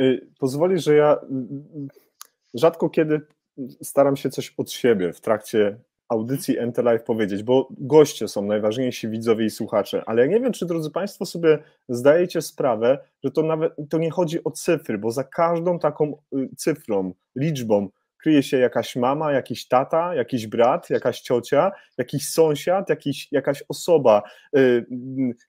[0.00, 1.16] Y, pozwoli, że ja
[2.54, 3.20] rzadko kiedy
[3.82, 5.76] staram się coś od siebie w trakcie
[6.08, 10.52] audycji NT Live powiedzieć, bo goście są najważniejsi widzowie i słuchacze, ale ja nie wiem,
[10.52, 11.58] czy drodzy Państwo sobie
[11.88, 16.48] zdajecie sprawę, że to nawet to nie chodzi o cyfry, bo za każdą taką y,
[16.56, 17.88] cyfrą, liczbą,
[18.22, 24.22] kryje się jakaś mama, jakiś tata, jakiś brat, jakaś ciocia, jakiś sąsiad, jakiś, jakaś osoba
[24.56, 24.86] y,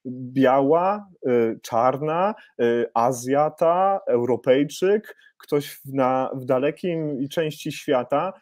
[0.06, 8.34] biała, y, czarna, y, Azjata, Europejczyk, ktoś na, w dalekim części świata.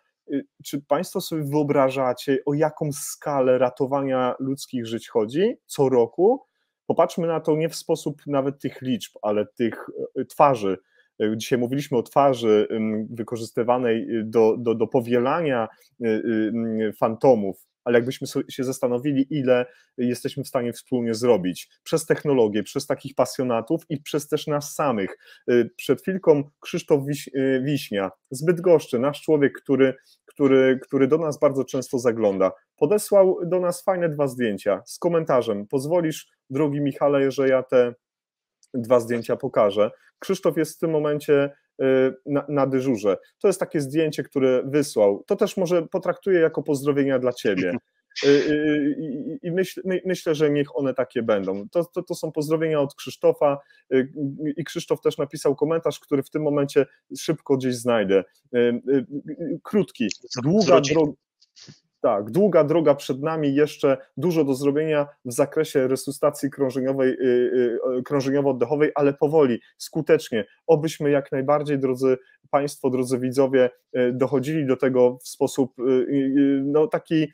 [0.63, 6.45] Czy Państwo sobie wyobrażacie, o jaką skalę ratowania ludzkich żyć chodzi co roku?
[6.85, 9.85] Popatrzmy na to nie w sposób nawet tych liczb, ale tych
[10.29, 10.77] twarzy,
[11.21, 12.67] E, dzisiaj mówiliśmy o twarzy
[13.09, 15.67] wykorzystywanej y, do, do, do powielania
[16.01, 19.65] y, y, fantomów, ale jakbyśmy się zastanowili, ile
[19.97, 25.17] jesteśmy w stanie wspólnie zrobić przez technologię, przez takich pasjonatów i przez też nas samych.
[25.75, 27.29] Przed chwilką Krzysztof Wiś,
[27.63, 29.93] Wiśnia, zbyt goszczy, nasz człowiek, który,
[30.25, 35.67] który, który do nas bardzo często zagląda, podesłał do nas fajne dwa zdjęcia z komentarzem.
[35.67, 37.93] Pozwolisz, drogi Michale, że ja te
[38.73, 39.91] dwa zdjęcia pokażę.
[40.19, 41.49] Krzysztof jest w tym momencie y,
[42.25, 43.17] na, na, dyżurze.
[43.39, 45.23] To jest takie zdjęcie, które wysłał.
[45.27, 47.73] To też może potraktuję jako pozdrowienia dla ciebie.
[48.23, 51.69] Y, y, I myśl, my, myślę, że niech one takie będą.
[51.69, 53.57] To, to, to są pozdrowienia od Krzysztofa
[54.57, 56.85] i Krzysztof też napisał komentarz, który w tym momencie
[57.17, 58.23] szybko gdzieś znajdę.
[59.63, 60.07] Krótki,
[60.43, 61.11] długa droga.
[62.01, 67.15] Tak, długa droga przed nami, jeszcze dużo do zrobienia w zakresie resuscytacji krążeniowej, y,
[67.99, 70.45] y, krążeniowo-oddechowej, ale powoli, skutecznie.
[70.67, 72.17] Obyśmy jak najbardziej, drodzy
[72.49, 75.73] Państwo, drodzy widzowie, y, dochodzili do tego w sposób
[76.63, 77.27] no, taki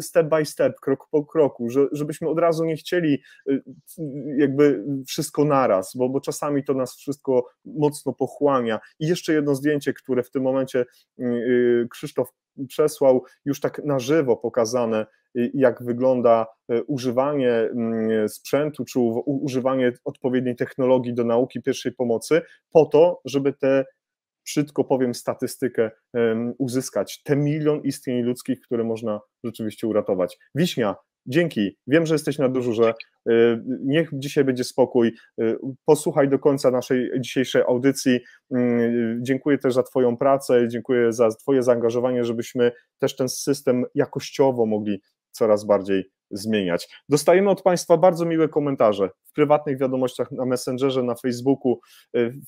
[0.00, 3.22] step by step, krok po kroku, że, żebyśmy od razu nie chcieli
[4.36, 8.80] jakby wszystko naraz, bo, bo czasami to nas wszystko mocno pochłania.
[9.00, 10.84] I jeszcze jedno zdjęcie, które w tym momencie
[11.90, 12.28] Krzysztof
[12.66, 20.56] przesłał już tak na żywo pokazane, jak wygląda e, używanie mm, sprzętu, czy używanie odpowiedniej
[20.56, 23.84] technologii do nauki pierwszej pomocy, po to, żeby te
[24.46, 25.90] brzydko powiem, statystykę
[26.58, 27.22] uzyskać.
[27.22, 30.38] Te milion istnień ludzkich, które można rzeczywiście uratować.
[30.54, 30.96] Wiśnia,
[31.28, 31.76] Dzięki.
[31.86, 32.94] Wiem, że jesteś na dyżurze.
[33.30, 35.12] Y, niech dzisiaj będzie spokój.
[35.40, 38.20] Y, posłuchaj do końca naszej dzisiejszej audycji.
[38.56, 44.66] Y, dziękuję też za Twoją pracę, dziękuję za Twoje zaangażowanie, żebyśmy też ten system jakościowo
[44.66, 45.00] mogli
[45.30, 46.88] coraz bardziej zmieniać.
[47.08, 51.80] Dostajemy od Państwa bardzo miłe komentarze w prywatnych wiadomościach na Messengerze, na Facebooku,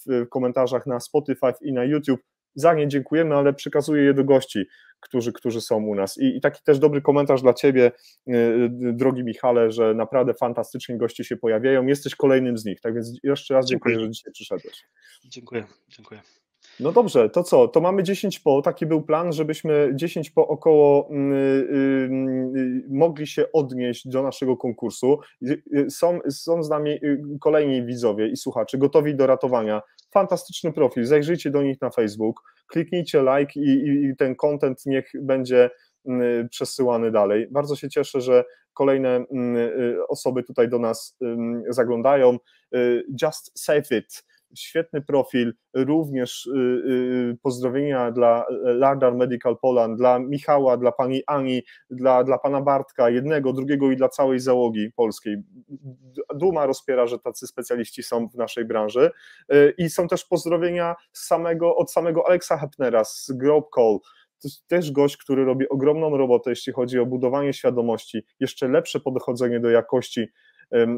[0.07, 2.20] w komentarzach na Spotify i na YouTube.
[2.55, 4.66] Za nie dziękujemy, ale przekazuję je do gości
[5.01, 6.18] którzy, którzy są u nas.
[6.18, 7.93] I, I, taki też dobry komentarz dla Ciebie,
[8.28, 11.86] y, y, drogi Michale, że naprawdę fantastycznie goście się pojawiają.
[11.86, 12.81] Jesteś kolejnym z nich.
[12.81, 14.06] Tak więc jeszcze raz dziękuję, dziękuję.
[14.06, 14.85] że dzisiaj przyszedłeś.
[15.24, 16.20] Dziękuję, dziękuję.
[16.81, 17.68] No dobrze, to co?
[17.68, 24.09] To mamy 10 po, taki był plan, żebyśmy 10 po około yy, mogli się odnieść
[24.09, 25.18] do naszego konkursu.
[25.89, 26.98] Są, są z nami
[27.40, 29.82] kolejni widzowie i słuchacze gotowi do ratowania.
[30.12, 35.70] Fantastyczny profil, zajrzyjcie do nich na Facebook, kliknijcie like i, i ten content niech będzie
[36.51, 37.49] przesyłany dalej.
[37.51, 41.19] Bardzo się cieszę, że kolejne y, osoby tutaj do nas
[41.69, 42.39] zaglądają.
[42.74, 44.24] Y, Just Save It
[44.55, 51.62] świetny profil, również y, y, pozdrowienia dla Lardar Medical Poland, dla Michała, dla pani Ani,
[51.90, 55.36] dla, dla pana Bartka, jednego, drugiego i dla całej załogi polskiej.
[56.35, 59.10] Duma rozpiera, że tacy specjaliści są w naszej branży
[59.52, 63.98] y, i są też pozdrowienia samego, od samego Alexa Hepnera z Globe Call,
[64.43, 69.01] to jest też gość, który robi ogromną robotę, jeśli chodzi o budowanie świadomości, jeszcze lepsze
[69.01, 70.28] podchodzenie do jakości,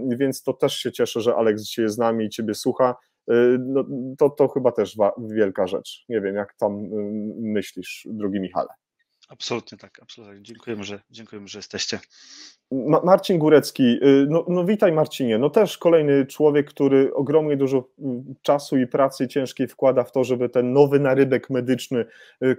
[0.08, 2.94] więc to też się cieszę, że Alex dzisiaj jest z nami i Ciebie słucha.
[3.30, 3.84] Y, no,
[4.18, 6.04] to, to chyba też wielka rzecz.
[6.08, 6.88] Nie wiem, jak tam y,
[7.40, 8.68] myślisz, drogi Michale.
[9.32, 10.42] Absolutnie tak, absolutnie.
[10.42, 12.00] Dziękujemy, że, dziękujemy, że jesteście.
[12.70, 17.88] Ma Marcin Górecki, y, no, no witaj Marcinie, no też kolejny człowiek, który ogromnie dużo
[18.42, 22.04] czasu i pracy ciężkiej wkłada w to, żeby ten nowy narybek medyczny,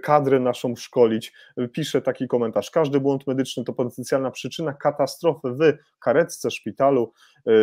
[0.02, 1.32] kadrę naszą szkolić.
[1.72, 5.60] Pisze taki komentarz, każdy błąd medyczny to potencjalna przyczyna katastrofy w
[6.00, 7.12] karetce, szpitalu,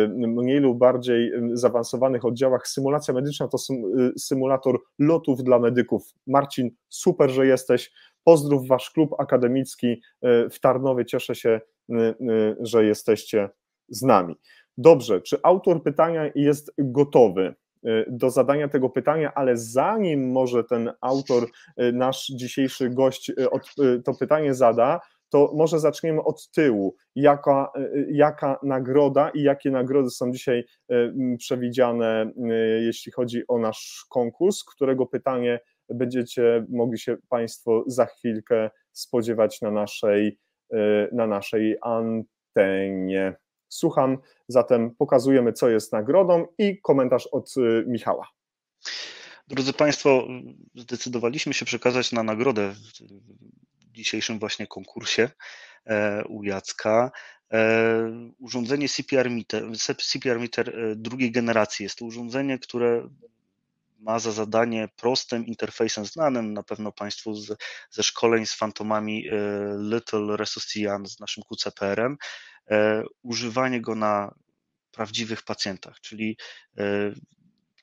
[0.08, 2.68] mniej lub bardziej zaawansowanych oddziałach.
[2.68, 3.58] Symulacja medyczna to
[4.18, 6.02] symulator lotów dla medyków.
[6.26, 7.92] Marcin, super, że jesteś.
[8.24, 10.02] Pozdrów Wasz klub akademicki
[10.50, 11.04] w Tarnowie.
[11.04, 11.60] Cieszę się,
[12.60, 13.50] że jesteście
[13.88, 14.34] z nami.
[14.76, 17.54] Dobrze, czy autor pytania jest gotowy
[18.08, 21.46] do zadania tego pytania, ale zanim może ten autor,
[21.92, 23.32] nasz dzisiejszy gość
[24.04, 26.96] to pytanie zada, to może zaczniemy od tyłu.
[27.14, 27.72] Jaka,
[28.10, 30.64] jaka nagroda i jakie nagrody są dzisiaj
[31.38, 32.32] przewidziane,
[32.80, 35.60] jeśli chodzi o nasz konkurs, którego pytanie
[35.94, 40.38] będziecie mogli się Państwo za chwilkę spodziewać na naszej,
[41.12, 43.36] na naszej antenie.
[43.68, 47.54] Słucham, zatem pokazujemy, co jest nagrodą i komentarz od
[47.86, 48.28] Michała.
[49.48, 50.28] Drodzy Państwo,
[50.74, 55.30] zdecydowaliśmy się przekazać na nagrodę w dzisiejszym właśnie konkursie
[55.86, 57.10] e, u Jacka
[57.52, 59.64] e, urządzenie CPR Meter,
[59.98, 61.82] CPR Meter e, drugiej generacji.
[61.82, 63.08] Jest to urządzenie, które
[64.02, 67.58] ma za zadanie prostym interfejsem znanym na pewno Państwu z,
[67.90, 69.24] ze szkoleń z fantomami
[69.78, 72.16] Little Resuscian z naszym QCPR-em,
[73.22, 74.34] używanie go na
[74.90, 76.36] prawdziwych pacjentach, czyli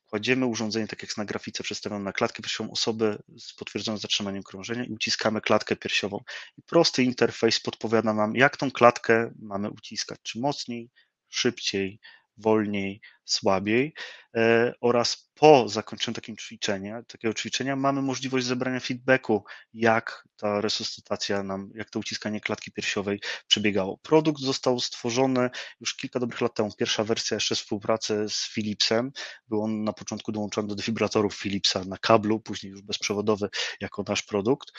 [0.05, 4.83] kładziemy urządzenie, tak jak na grafice przedstawione, na klatkę piersiową osoby z potwierdzonym zatrzymaniem krążenia
[4.83, 6.23] i uciskamy klatkę piersiową.
[6.57, 10.89] I prosty interfejs podpowiada nam, jak tą klatkę mamy uciskać, czy mocniej,
[11.29, 11.99] szybciej,
[12.39, 13.93] wolniej, słabiej
[14.35, 19.43] e, oraz po zakończeniu takim ćwiczenia, takiego ćwiczenia mamy możliwość zebrania feedbacku,
[19.73, 23.97] jak ta resuscytacja nam, jak to uciskanie klatki piersiowej przebiegało.
[23.97, 25.49] Produkt został stworzony
[25.81, 26.69] już kilka dobrych lat temu.
[26.77, 29.11] Pierwsza wersja jeszcze współpracy z Philipsem.
[29.47, 33.49] Był on na początku dołączony do defibrylatorów Philipsa na kablu, później już bezprzewodowy
[33.81, 34.71] jako nasz produkt.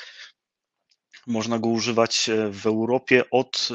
[1.27, 3.75] Można go używać e, w Europie od, e,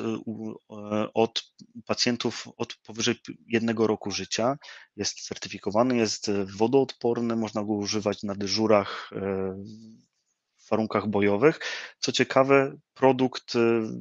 [0.75, 1.43] e, od
[1.85, 3.15] pacjentów od powyżej
[3.47, 4.57] jednego roku życia.
[4.95, 9.09] Jest certyfikowany, jest wodoodporny, można go używać na dyżurach
[10.57, 11.59] w warunkach bojowych.
[11.99, 13.59] Co ciekawe, produkt y,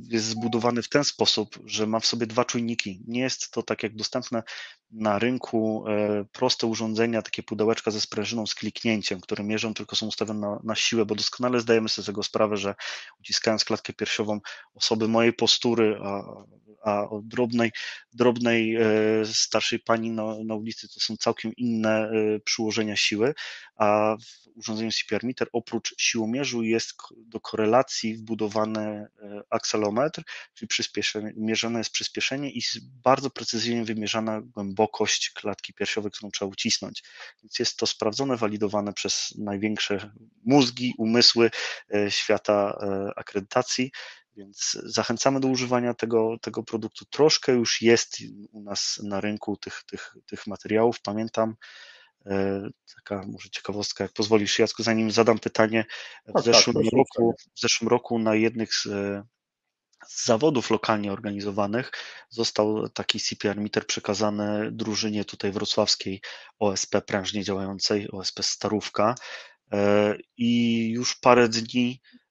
[0.08, 3.02] jest zbudowany w ten sposób, że ma w sobie dwa czujniki.
[3.06, 4.42] Nie jest to tak jak dostępne
[4.90, 10.06] na rynku e, proste urządzenia, takie pudełeczka ze sprężyną z kliknięciem, które mierzą, tylko są
[10.06, 12.74] ustawione na, na siłę, bo doskonale zdajemy sobie z tego sprawę, że
[13.20, 14.40] uciskając klatkę piersiową
[14.74, 16.22] osoby mojej postury, a,
[16.84, 17.72] a o drobnej,
[18.12, 18.82] drobnej e,
[19.24, 23.34] starszej pani na, na ulicy to są całkiem inne e, przyłożenia siły,
[23.76, 24.16] a
[24.54, 29.09] w urządzeniu CPR meter oprócz siłomierzu jest do korelacji wbudowany E,
[29.51, 30.23] akselometr,
[30.55, 30.69] czyli
[31.36, 32.61] mierzone jest przyspieszenie i
[33.05, 37.02] bardzo precyzyjnie wymierzana głębokość klatki piersiowej, którą trzeba ucisnąć.
[37.43, 40.11] Więc jest to sprawdzone, walidowane przez największe
[40.44, 41.51] mózgi, umysły
[41.94, 43.90] e, świata e, akredytacji.
[44.36, 47.05] Więc zachęcamy do używania tego, tego produktu.
[47.05, 48.16] Troszkę już jest
[48.52, 51.01] u nas na rynku tych, tych, tych materiałów.
[51.01, 51.55] Pamiętam,
[52.94, 55.84] taka może ciekawostka, jak pozwolisz Jacku, zanim zadam pytanie,
[56.22, 58.82] w tak, tak zeszłym, tak, roku, w zeszłym roku na jednych z,
[60.06, 61.90] z zawodów lokalnie organizowanych
[62.28, 66.20] został taki CPR meter przekazany drużynie tutaj wrocławskiej
[66.59, 69.14] OSP prężnie działającej, OSP Starówka.
[69.72, 72.23] E, i już parę dni E,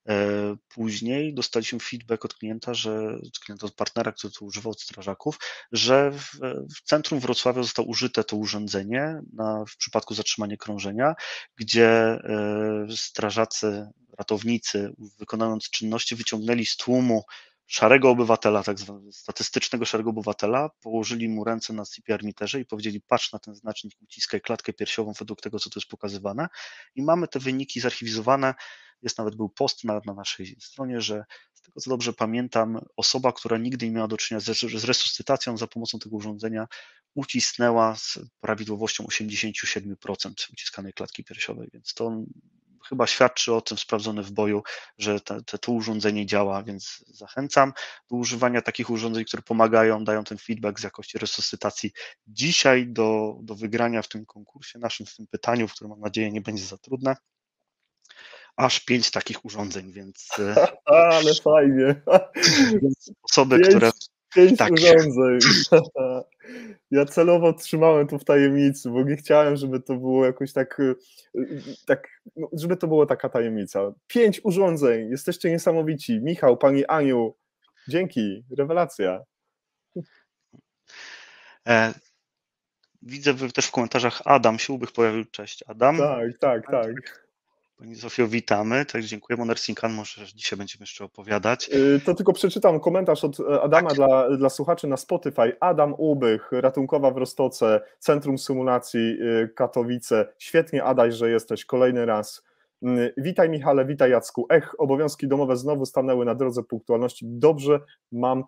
[0.67, 5.39] później dostaliśmy feedback od klienta, że klienta od partnera, który to używał strażaków,
[5.71, 6.29] że w,
[6.77, 11.15] w centrum Wrocławia zostało użyte to urządzenie na, w przypadku zatrzymania krążenia,
[11.55, 12.19] gdzie e,
[12.89, 17.23] strażacy, ratownicy, wykonując czynności, wyciągnęli z tłumu
[17.67, 23.01] szarego obywatela, tak zwanego statystycznego szarego obywatela, położyli mu ręce na CPR meterze i powiedzieli,
[23.01, 26.47] patrz na ten znacznik, uciskaj klatkę piersiową według tego, co tu jest pokazywane.
[26.95, 28.53] I mamy te wyniki zarchiwizowane.
[29.03, 33.33] Jest nawet był post na, na naszej stronie, że z tego co dobrze pamiętam, osoba,
[33.33, 36.67] która nigdy nie miała do czynienia z, z resuscytacją za pomocą tego urządzenia,
[37.15, 42.11] ucisnęła z prawidłowością 87% uciskanej klatki piersiowej, więc to
[42.89, 44.63] chyba świadczy o tym sprawdzone w boju,
[44.97, 47.73] że te, te, to urządzenie działa, więc zachęcam
[48.11, 51.91] do używania takich urządzeń, które pomagają, dają ten feedback z jakości resuscytacji.
[52.27, 56.31] Dzisiaj do, do wygrania w tym konkursie naszym, w tym pytaniu, w którym mam nadzieję
[56.31, 57.15] nie będzie za trudne,
[58.55, 60.27] aż pięć takich urządzeń, więc.
[60.39, 62.01] E, ale fajnie.
[63.23, 63.91] Osoby, pięć, które.
[64.35, 64.71] Pięć tak.
[64.71, 65.39] urządzeń.
[66.91, 70.95] Ja celowo trzymałem to w tajemnicy, bo nie chciałem, żeby to było jakoś tak, y,
[71.85, 73.93] tak no, żeby to była taka tajemnica.
[74.07, 76.19] Pięć urządzeń, jesteście niesamowici.
[76.21, 77.35] Michał, pani Aniu,
[77.87, 79.23] dzięki, rewelacja.
[81.67, 81.93] E,
[83.01, 85.25] widzę też w komentarzach Adam się pojawił.
[85.25, 85.97] Cześć Adam.
[85.97, 87.22] Tak, tak, tak.
[87.83, 88.85] Pani Zofio, witamy.
[88.85, 89.37] Tak, dziękuję.
[89.37, 91.69] Monersinkan, może dzisiaj będziemy jeszcze opowiadać.
[91.73, 93.95] Y, to tylko przeczytam komentarz od e, Adama tak.
[93.95, 95.59] dla, dla słuchaczy na Spotify.
[95.59, 100.33] Adam Ubych, ratunkowa w Rostoce, Centrum Symulacji y, Katowice.
[100.37, 102.43] Świetnie, Adaś, że jesteś kolejny raz.
[102.83, 104.45] Y, witaj Michale, witaj Jacku.
[104.49, 107.25] Ech, obowiązki domowe znowu stanęły na drodze punktualności.
[107.29, 107.79] Dobrze,
[108.11, 108.43] mam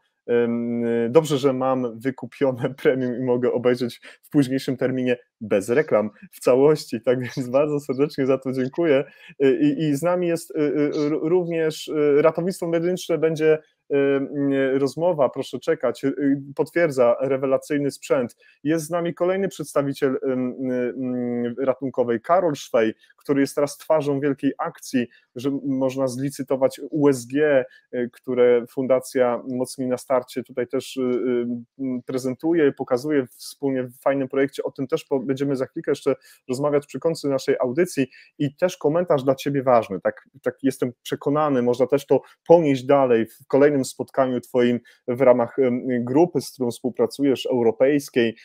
[1.10, 7.02] Dobrze, że mam wykupione premium i mogę obejrzeć w późniejszym terminie bez reklam w całości.
[7.02, 9.04] Tak więc bardzo serdecznie za to dziękuję.
[9.40, 13.58] I, i z nami jest y, y, również y, ratownictwo medyczne będzie
[14.74, 16.02] rozmowa, proszę czekać,
[16.56, 18.36] potwierdza rewelacyjny sprzęt.
[18.64, 20.20] Jest z nami kolejny przedstawiciel
[21.58, 27.32] ratunkowej, Karol Szwej, który jest teraz twarzą wielkiej akcji, że można zlicytować USG,
[28.12, 30.15] które Fundacja Mocnina Start
[30.48, 31.00] tutaj też
[32.06, 36.16] prezentuje, pokazuje wspólnie w fajnym projekcie, o tym też będziemy za chwilkę jeszcze
[36.50, 38.08] rozmawiać przy końcu naszej audycji.
[38.40, 43.26] I też komentarz dla Ciebie ważny, tak, tak jestem przekonany, można też to ponieść dalej
[43.26, 45.56] w kolejnym spotkaniu Twoim w ramach
[46.00, 48.36] grupy, z którą współpracujesz, europejskiej,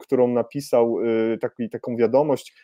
[0.00, 0.96] którą napisał
[1.40, 2.54] taki, taką wiadomość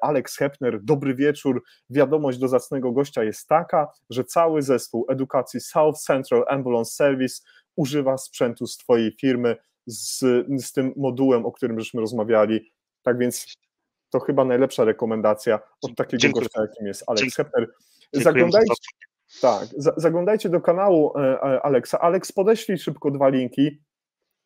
[0.00, 5.98] Alex Hepner, dobry wieczór, wiadomość do zacnego gościa jest taka, że cały zespół edukacji South
[5.98, 7.42] Central Ambulance Service
[7.76, 10.20] używa sprzętu z Twojej firmy z,
[10.64, 12.72] z tym modułem, o którym żeśmy rozmawiali.
[13.02, 13.46] Tak więc
[14.10, 16.44] to chyba najlepsza rekomendacja od takiego Dziękuję.
[16.44, 17.68] gościa, jakim jest Alex Hepner.
[18.12, 18.74] Zaglądajcie,
[19.40, 22.00] tak, zaglądajcie do kanału e, Alexa.
[22.00, 23.82] Alex, podeślij szybko dwa linki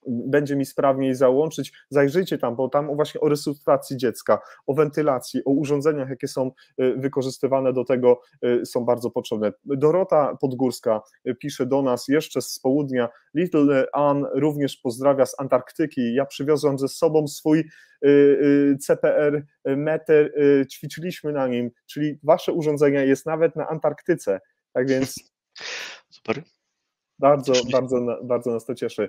[0.06, 5.50] będzie mi sprawniej załączyć, zajrzyjcie tam, bo tam właśnie o resuscytacji dziecka, o wentylacji, o
[5.50, 6.50] urządzeniach, jakie są
[6.80, 9.52] y, wykorzystywane do tego, y, są bardzo potrzebne.
[9.64, 16.14] Dorota Podgórska y, pisze do nas jeszcze z południa, Little Ann również pozdrawia z Antarktyki,
[16.14, 17.64] ja przywiozłam ze sobą swój
[18.80, 20.32] CPR meter,
[20.72, 24.40] ćwiczyliśmy na nim, czyli wasze urządzenie jest nawet na Antarktyce,
[24.72, 25.14] tak więc...
[26.10, 26.55] Super.
[27.18, 29.08] Bardzo, bardzo, bardzo nas to cieszy.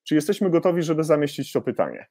[0.05, 2.07] czy jesteśmy gotowi, żeby zamieścić to pytanie?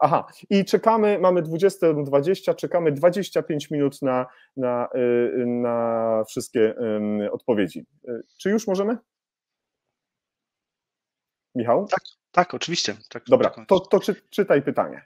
[0.00, 6.74] Aha, i czekamy, mamy 20.20, czekamy 25 minut na, na, y, na wszystkie
[7.32, 7.86] odpowiedzi.
[8.08, 8.98] Y, czy już możemy?
[11.54, 11.86] Michał?
[11.86, 12.00] Tak,
[12.30, 12.96] tak, oczywiście.
[13.10, 15.04] Tak, Dobra, to, to czy, czytaj pytanie.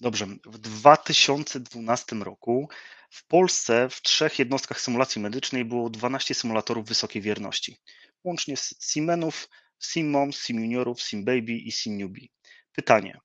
[0.00, 0.26] Dobrze.
[0.46, 2.68] W 2012 roku
[3.10, 7.76] w Polsce w trzech jednostkach symulacji medycznej było 12 symulatorów wysokiej wierności,
[8.24, 9.48] łącznie z Simenów,
[9.80, 12.26] SimMom, SimJuniorów, SimBaby i SimNewbie.
[12.72, 13.18] Pytanie.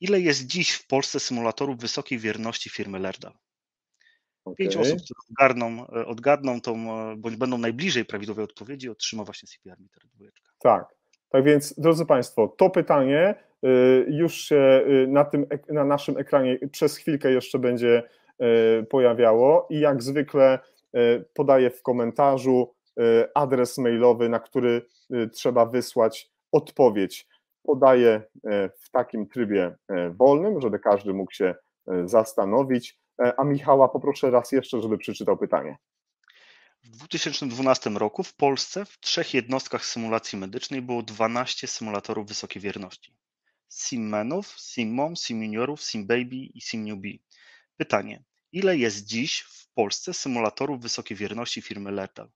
[0.00, 3.32] Ile jest dziś w Polsce symulatorów wysokiej wierności firmy Lerda?
[4.44, 4.56] Okay.
[4.56, 6.74] Pięć osób, które odgarną, e, odgadną tą,
[7.12, 10.26] e, bądź będą najbliżej prawidłowej odpowiedzi, otrzyma właśnie CPR Meter 2.
[10.58, 10.84] Tak.
[11.28, 13.68] Tak więc, drodzy Państwo, to pytanie e,
[14.08, 18.02] już się na, tym, na naszym ekranie przez chwilkę jeszcze będzie
[18.90, 20.58] pojawiało i jak zwykle
[21.34, 22.74] podaję w komentarzu
[23.34, 24.82] adres mailowy, na który
[25.32, 27.26] trzeba wysłać odpowiedź
[27.62, 31.54] podaję e, w takim trybie e, wolnym, żeby każdy mógł się
[31.88, 33.00] e, zastanowić.
[33.36, 35.78] A Michała poproszę raz jeszcze, żeby przeczytał pytanie.
[36.82, 43.16] W 2012 roku w Polsce w trzech jednostkach symulacji medycznej było 12 symulatorów wysokiej wierności.
[43.70, 47.18] SimMenów, SimMom, SimJuniorów, SimBaby i SimNewbie.
[47.76, 52.30] Pytanie, ile jest dziś w Polsce symulatorów wysokiej wierności firmy Lethal?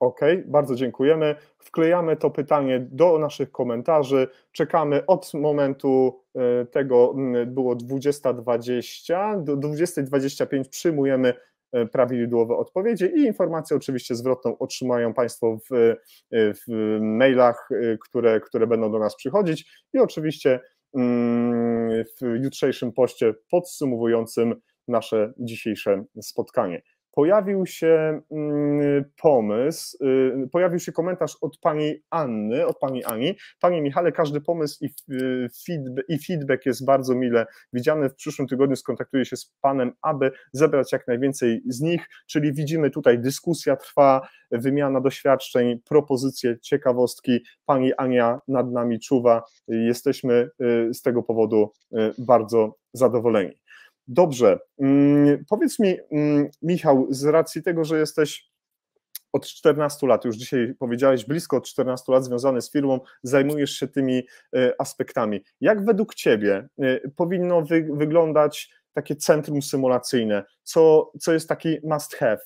[0.00, 1.34] OK, bardzo dziękujemy.
[1.58, 4.28] Wklejamy to pytanie do naszych komentarzy.
[4.52, 7.14] Czekamy od momentu e, tego,
[7.46, 11.34] było 20.20, do 20.25 przyjmujemy
[11.72, 15.96] e, prawidłowe odpowiedzi i informację oczywiście zwrotną otrzymają Państwo w, e,
[16.30, 17.68] w mailach,
[18.00, 20.60] które, które będą do nas przychodzić i oczywiście
[22.20, 24.54] w jutrzejszym poście podsumowującym
[24.88, 26.82] nasze dzisiejsze spotkanie
[27.14, 33.36] pojawił się mm, pomysł, y, pojawił się komentarz od pani Anny, od pani Ani.
[33.60, 38.08] Panie Michale, każdy pomysł i y, feedback, i feedback jest bardzo mile widziany.
[38.08, 42.90] W przyszłym tygodniu skontaktuję się z panem, aby zebrać jak najwięcej z nich, czyli widzimy
[42.90, 47.40] tutaj dyskusja trwa, wymiana doświadczeń, propozycje, ciekawostki.
[47.66, 49.42] Pani Ania nad nami czuwa.
[49.68, 51.72] Jesteśmy y, z tego powodu
[52.18, 53.63] bardzo zadowoleni.
[54.08, 58.54] Dobrze, mm, powiedz mi, mm, Michał, z racji tego, że jesteś
[59.32, 63.88] od 14 lat, już dzisiaj powiedziałeś, blisko od 14 lat związany z firmą, zajmujesz się
[63.88, 64.22] tymi
[64.56, 65.44] e, aspektami.
[65.60, 70.44] Jak według Ciebie e, powinno wy, wyglądać takie centrum symulacyjne?
[70.62, 72.38] Co, co jest taki must have?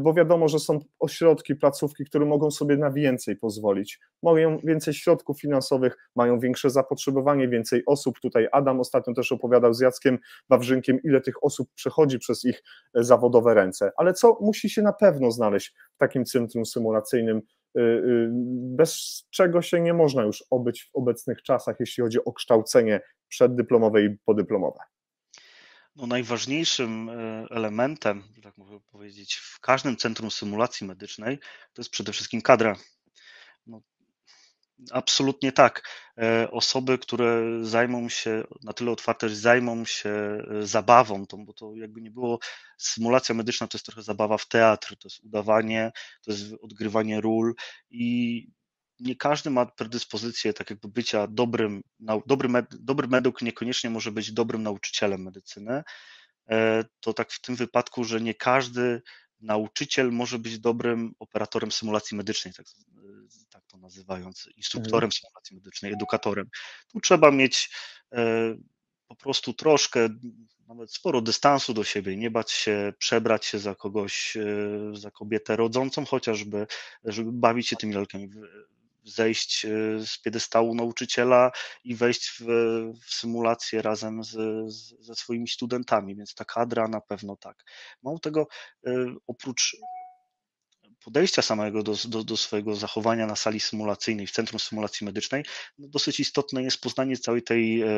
[0.00, 4.00] Bo wiadomo, że są ośrodki, placówki, które mogą sobie na więcej pozwolić.
[4.22, 8.20] Mają więcej środków finansowych, mają większe zapotrzebowanie, więcej osób.
[8.20, 10.18] Tutaj Adam ostatnio też opowiadał z Jackiem
[10.50, 12.62] Wawrzynkiem, ile tych osób przechodzi przez ich
[12.94, 13.90] zawodowe ręce.
[13.96, 17.36] Ale co musi się na pewno znaleźć w takim centrum symulacyjnym,
[17.78, 18.28] y, y,
[18.76, 24.02] bez czego się nie można już obyć w obecnych czasach, jeśli chodzi o kształcenie przeddyplomowe
[24.02, 24.78] i podyplomowe?
[25.96, 31.38] No, najważniejszym e, elementem, tak mogę powiedzieć, w każdym centrum symulacji medycznej
[31.72, 32.76] to jest przede wszystkim kadra.
[33.66, 33.82] No,
[34.90, 35.82] absolutnie tak.
[36.18, 41.52] E, osoby, które zajmą się, na tyle otwarte, że zajmą się e, zabawą, to, bo
[41.52, 42.38] to jakby nie było,
[42.78, 45.92] symulacja medyczna to jest trochę zabawa w teatr, to jest udawanie,
[46.22, 47.54] to jest odgrywanie ról
[47.90, 48.46] i
[49.02, 51.82] nie każdy ma predyspozycję tak jakby bycia dobrym,
[52.26, 55.82] dobry, med, dobry medyk niekoniecznie może być dobrym nauczycielem medycyny.
[56.50, 59.02] E, to tak w tym wypadku, że nie każdy
[59.40, 62.66] nauczyciel może być dobrym operatorem symulacji medycznej, tak,
[63.50, 65.12] tak to nazywając, instruktorem mhm.
[65.12, 66.48] symulacji medycznej, edukatorem.
[66.88, 67.70] Tu trzeba mieć
[68.12, 68.54] e,
[69.08, 70.08] po prostu troszkę,
[70.68, 74.46] nawet sporo dystansu do siebie, nie bać się przebrać się za kogoś, e,
[74.92, 76.66] za kobietę rodzącą chociażby,
[77.04, 78.30] żeby bawić się tymi lalkami
[79.04, 79.68] zejść e,
[80.06, 81.50] z piedestału nauczyciela
[81.84, 82.44] i wejść w,
[83.06, 84.30] w symulację razem z,
[84.72, 87.64] z, ze swoimi studentami, więc ta kadra na pewno tak.
[88.02, 88.46] Mało tego,
[88.86, 89.76] e, oprócz
[91.04, 95.44] podejścia samego do, do, do, swojego zachowania na sali symulacyjnej, w centrum symulacji medycznej,
[95.78, 97.88] no dosyć istotne jest poznanie całej tej e,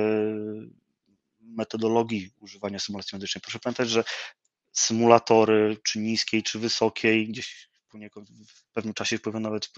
[1.40, 3.42] metodologii używania symulacji medycznej.
[3.42, 4.04] Proszę pamiętać, że
[4.72, 9.68] symulatory, czy niskiej, czy wysokiej, gdzieś poniekąd w pewnym czasie wpływa nawet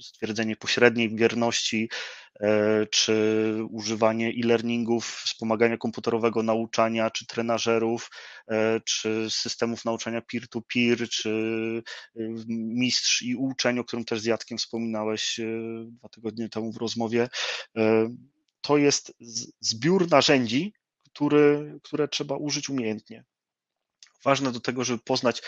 [0.00, 1.90] stwierdzenie pośredniej wierności,
[2.40, 3.14] e, czy
[3.70, 8.10] używanie e-learningów, wspomagania komputerowego nauczania, czy trenażerów,
[8.48, 11.30] e, czy systemów nauczania peer-to-peer, czy
[12.16, 15.40] e, mistrz i uczeń, o którym też z Jackiem wspominałeś
[15.86, 17.28] dwa tygodnie temu w rozmowie.
[18.60, 19.12] To jest
[19.60, 20.74] zbiór narzędzi,
[21.04, 23.24] który, które trzeba użyć umiejętnie
[24.24, 25.42] ważne do tego, żeby poznać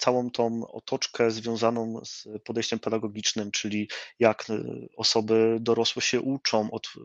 [0.00, 4.62] całą tą otoczkę związaną z podejściem pedagogicznym, czyli jak e,
[4.96, 7.00] osoby dorosłe się uczą, od, e,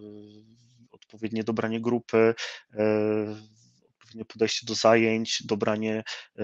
[0.91, 2.35] odpowiednie dobranie grupy,
[4.15, 6.03] e, odpowiednie podejście do zajęć, dobranie
[6.39, 6.43] e,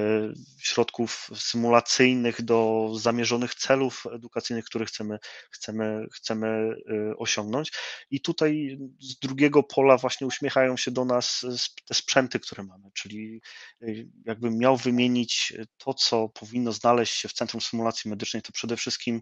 [0.59, 5.19] środków symulacyjnych do zamierzonych celów edukacyjnych, które chcemy,
[5.51, 7.71] chcemy, chcemy e, osiągnąć.
[8.11, 11.45] I tutaj z drugiego pola właśnie uśmiechają się do nas
[11.85, 13.41] te sprzęty, które mamy, czyli
[13.81, 13.85] e,
[14.25, 19.21] jakbym miał wymienić to, co powinno znaleźć się w Centrum Symulacji Medycznej, to przede wszystkim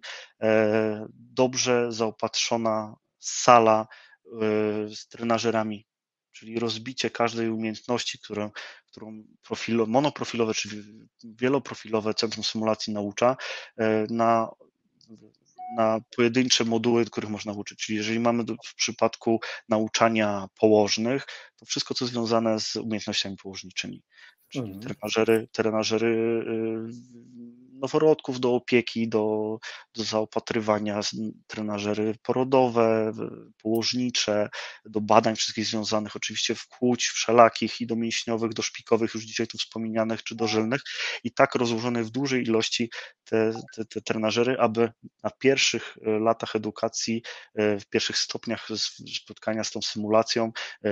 [1.14, 3.88] dobrze zaopatrzona sala
[4.96, 5.89] z trenażerami
[6.32, 8.52] czyli rozbicie każdej umiejętności, którą,
[8.92, 10.84] którą profilo, monoprofilowe czy
[11.24, 13.38] wieloprofilowe Centrum Symulacji naucza
[13.78, 14.50] e, na
[15.76, 17.80] na pojedyncze moduły, których można uczyć.
[17.80, 19.40] Czyli jeżeli mamy w przypadku
[19.70, 21.26] nauczania położnych,
[21.56, 24.04] to wszystko, co związane z umiejętnościami położniczymi,
[24.48, 24.82] czyli mhm.
[24.82, 29.58] trenażery, trenażery y, noworodków do opieki, do,
[29.96, 31.00] do zaopatrywania,
[31.48, 33.12] trenażery porodowe,
[33.62, 34.50] położnicze,
[34.86, 39.48] do badań wszystkich związanych oczywiście w płóć wszelakich i do mięśniowych, do szpikowych, już dzisiaj
[39.48, 40.82] tu wspomnianych, czy dożylnych
[41.24, 42.90] i tak rozłożone w dużej ilości
[43.24, 44.92] te, te, te trenażery, aby
[45.24, 47.24] na pierwszych e, latach edukacji,
[47.56, 48.68] e, w pierwszych stopniach
[49.16, 50.52] spotkania z tą symulacją
[50.86, 50.92] e,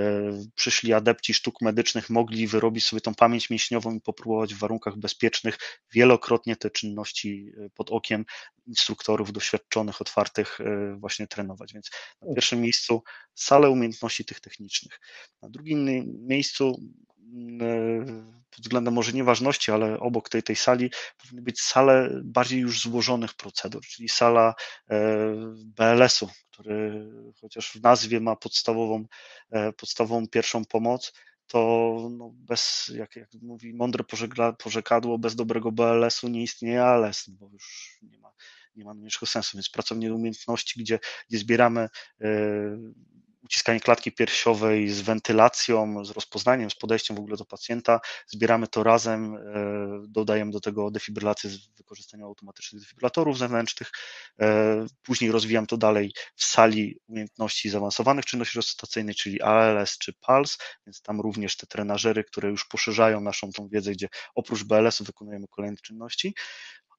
[0.55, 5.57] przyszli adepci sztuk medycznych, mogli wyrobić sobie tą pamięć mięśniową i popróbować w warunkach bezpiecznych
[5.93, 8.26] wielokrotnie te czynności e, pod okiem
[8.68, 11.74] instruktorów doświadczonych, otwartych e, właśnie trenować.
[11.74, 11.91] Więc
[12.22, 14.99] na pierwszym miejscu salę umiejętności tych technicznych.
[15.41, 15.86] Na drugim
[16.28, 16.82] miejscu
[17.34, 22.60] mm, e, pod względem może nieważności, ale obok tej, tej sali powinny być sale bardziej
[22.60, 24.54] już złożonych procedur, czyli sala
[25.56, 27.10] BLS-u, który
[27.41, 29.06] chociaż w nazwie ma podstawową,
[29.78, 31.14] podstawową pierwszą pomoc,
[31.48, 34.03] to no bez, jak, jak mówi mądre
[34.64, 38.32] pożekadło, bez dobrego BLS-u nie istnieje ALS, no bo już nie ma,
[38.76, 39.57] nie ma najmniejszego sensu.
[39.57, 40.99] Więc pracownie umiejętności, gdzie,
[41.30, 42.94] gdzie zbieramy yy,
[43.48, 47.99] uciskanie klatki piersiowej z wentylacją, z rozpoznaniem, z podejściem w ogóle do pacjenta.
[48.28, 49.40] Zbieramy to razem, e,
[50.07, 53.91] dodajemy do tego defibrylację z wykorzystaniem automatycznych defibrylatorów zewnętrznych.
[54.41, 60.57] E, później rozwijam to dalej w sali umiejętności zaawansowanych czynności resuscytacyjnej, czyli ALS czy PALS,
[60.86, 65.48] więc tam również te trenażery, które już poszerzają naszą tą wiedzę, gdzie oprócz BLS-u wykonujemy
[65.48, 66.34] kolejne czynności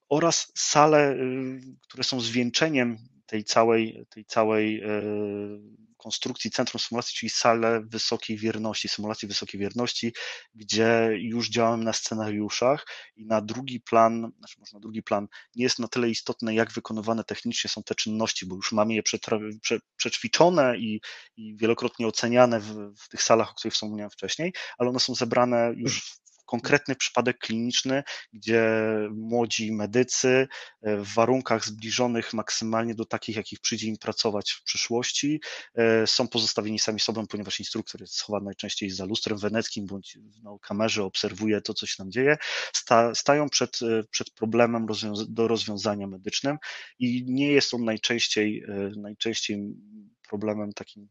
[0.09, 2.99] oraz sale, y, które są zwieńczeniem
[3.29, 4.83] tej całej, tej całej
[5.99, 10.13] konstrukcji centrum symulacji, czyli salę wysokiej wierności, symulacji wysokiej wierności,
[10.55, 12.87] gdzie już działamy na scenariuszach
[13.17, 16.73] i na drugi plan, znaczy może na drugi plan, nie jest na tyle istotne, jak
[16.73, 19.03] wykonywane technicznie są te czynności, bo już mamy je
[19.97, 21.01] przećwiczone i,
[21.37, 25.73] i wielokrotnie oceniane w, w tych salach, o których wspomniałem wcześniej, ale one są zebrane
[25.77, 26.19] już
[26.49, 28.03] konkretny przypadek kliniczny,
[28.33, 28.71] gdzie
[29.11, 30.49] młodzi medycy
[30.83, 35.41] e, w warunkach zbliżonych maksymalnie do takich, jakich przyjdzie im pracować w przyszłości,
[35.75, 40.51] e, są pozostawieni sami sobą, ponieważ instruktor jest schowany najczęściej za lustrem weneckim bądź na
[40.63, 42.37] kamerze, obserwuje to, co się tam dzieje,
[42.73, 44.87] sta, stają przed, e, przed problemem
[45.29, 46.57] do rozwiązania medycznym
[46.99, 48.65] i nie jest on najczęściej,
[48.97, 49.75] najczęściej
[50.29, 51.09] problemem takim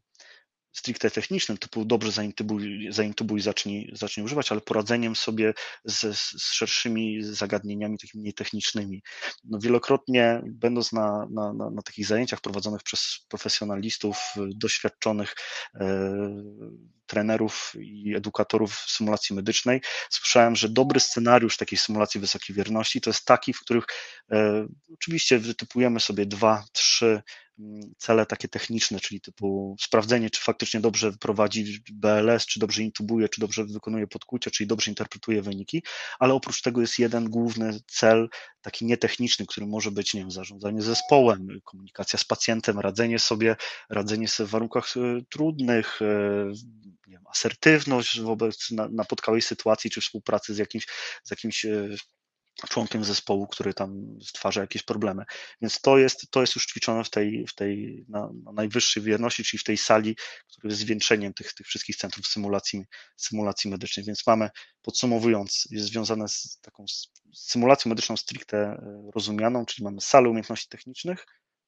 [0.78, 7.22] stricte technicznym, typu dobrze zaintubuj, zaintubuj zacznij, zacznij używać, ale poradzeniem sobie z, z szerszymi
[7.22, 9.02] zagadnieniami takimi nietechnicznymi.
[9.44, 14.18] No wielokrotnie będąc na, na, na, na takich zajęciach prowadzonych przez profesjonalistów,
[14.54, 15.34] doświadczonych
[15.74, 15.88] e,
[17.08, 19.80] trenerów i edukatorów symulacji medycznej,
[20.10, 23.84] słyszałem, że dobry scenariusz takiej symulacji wysokiej wierności to jest taki, w których
[24.32, 27.22] e, oczywiście wytypujemy sobie dwa, trzy
[27.98, 33.40] cele takie techniczne, czyli typu sprawdzenie, czy faktycznie dobrze prowadzi BLS, czy dobrze intubuje, czy
[33.40, 35.82] dobrze wykonuje podkucie, czyli dobrze interpretuje wyniki,
[36.18, 38.28] ale oprócz tego jest jeden główny cel,
[38.62, 43.56] taki nietechniczny, który może być, nie wiem, zarządzanie zespołem, komunikacja z pacjentem, radzenie sobie,
[43.90, 46.52] radzenie sobie w warunkach e, trudnych, e,
[47.08, 50.86] nie wiem, asertywność wobec napotkałej sytuacji, czy współpracy z jakimś,
[51.24, 51.88] z jakimś e,
[52.68, 55.24] członkiem zespołu, który tam stwarza jakieś problemy.
[55.60, 59.44] Więc to jest, to jest już ćwiczone w tej, w tej na, na najwyższej wierności,
[59.44, 60.16] czyli w tej sali,
[60.52, 62.84] która jest zwieńczeniem tych, tych wszystkich centrów symulacji,
[63.16, 64.06] symulacji medycznej.
[64.06, 64.50] Więc mamy,
[64.82, 66.84] podsumowując, jest związane z taką
[67.34, 71.26] symulacją medyczną stricte e, rozumianą, czyli mamy salę umiejętności technicznych,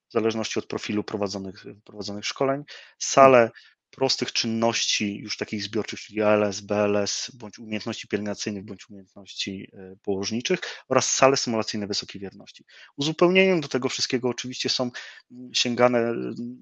[0.09, 2.63] w zależności od profilu prowadzonych, prowadzonych szkoleń,
[2.99, 3.51] salę
[3.91, 10.61] prostych czynności już takich zbiorczych, czyli ALS, BLS, bądź umiejętności pielęgnacyjnych, bądź umiejętności e, położniczych
[10.89, 12.65] oraz sale symulacyjne wysokiej wierności.
[12.97, 14.91] Uzupełnieniem do tego wszystkiego oczywiście są
[15.33, 16.15] mm, sięgane e,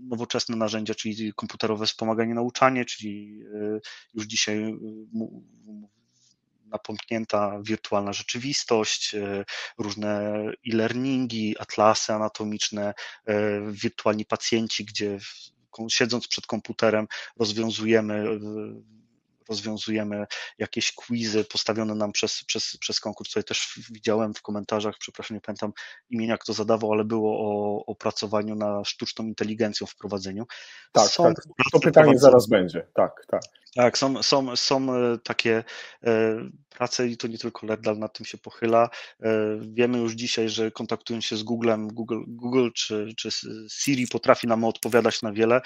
[0.09, 3.81] nowoczesne narzędzia, czyli komputerowe wspomaganie nauczanie, czyli e,
[4.15, 4.75] już dzisiaj
[6.67, 9.17] napomknięta wirtualna rzeczywistość,
[9.79, 10.33] różne
[10.73, 12.95] e-learningi, atlasy anatomiczne,
[13.73, 15.19] wirtualni pacjenci, gdzie
[15.89, 17.07] siedząc przed komputerem
[17.37, 18.41] rozwiązujemy
[19.49, 20.27] rozwiązujemy
[20.59, 23.31] jakieś quizy postawione nam przez, przez, przez konkurs.
[23.31, 25.73] Tutaj też widziałem w komentarzach, przepraszam, nie pamiętam
[26.11, 30.47] imienia, kto zadawał, ale było o opracowaniu na sztuczną inteligencją w prowadzeniu.
[30.93, 31.45] Tak, są tak.
[31.73, 32.87] To pytanie zaraz będzie.
[32.95, 33.43] Tak, tak.
[33.75, 35.65] Tak, są, są, są e, takie
[36.05, 36.37] e,
[36.69, 38.91] prace i to nie tylko Lerdal nad tym się pochyla.
[39.23, 39.31] E,
[39.61, 43.29] wiemy już dzisiaj, że kontaktując się z Googlem, Google, Google czy, czy
[43.71, 45.61] Siri potrafi nam odpowiadać na wiele,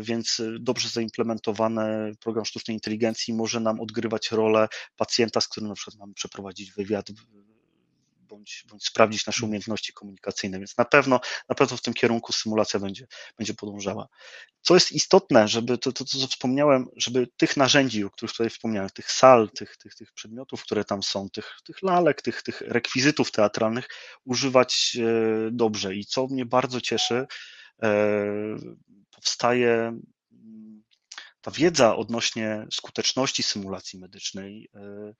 [0.00, 5.98] więc dobrze zaimplementowany program sztucznej inteligencji może nam odgrywać rolę pacjenta, z którym na przykład
[5.98, 7.06] mamy przeprowadzić wywiad
[8.32, 10.58] bądź, bądź sprawdzić nasze umiejętności komunikacyjne.
[10.58, 13.06] Więc na pewno, na pewno w tym kierunku symulacja będzie,
[13.38, 14.08] będzie podążała.
[14.60, 18.90] Co jest istotne, żeby to, to, co wspomniałem, żeby tych narzędzi, o których tutaj wspomniałem,
[18.90, 23.30] tych sal, tych, tych, tych przedmiotów, które tam są, tych, tych lalek, tych, tych rekwizytów
[23.30, 23.88] teatralnych
[24.24, 25.94] używać e, dobrze.
[25.94, 27.26] I co mnie bardzo cieszy,
[27.82, 28.26] e,
[29.10, 30.02] powstaje mm,
[31.42, 35.12] ta wiedza odnośnie skuteczności symulacji medycznej e,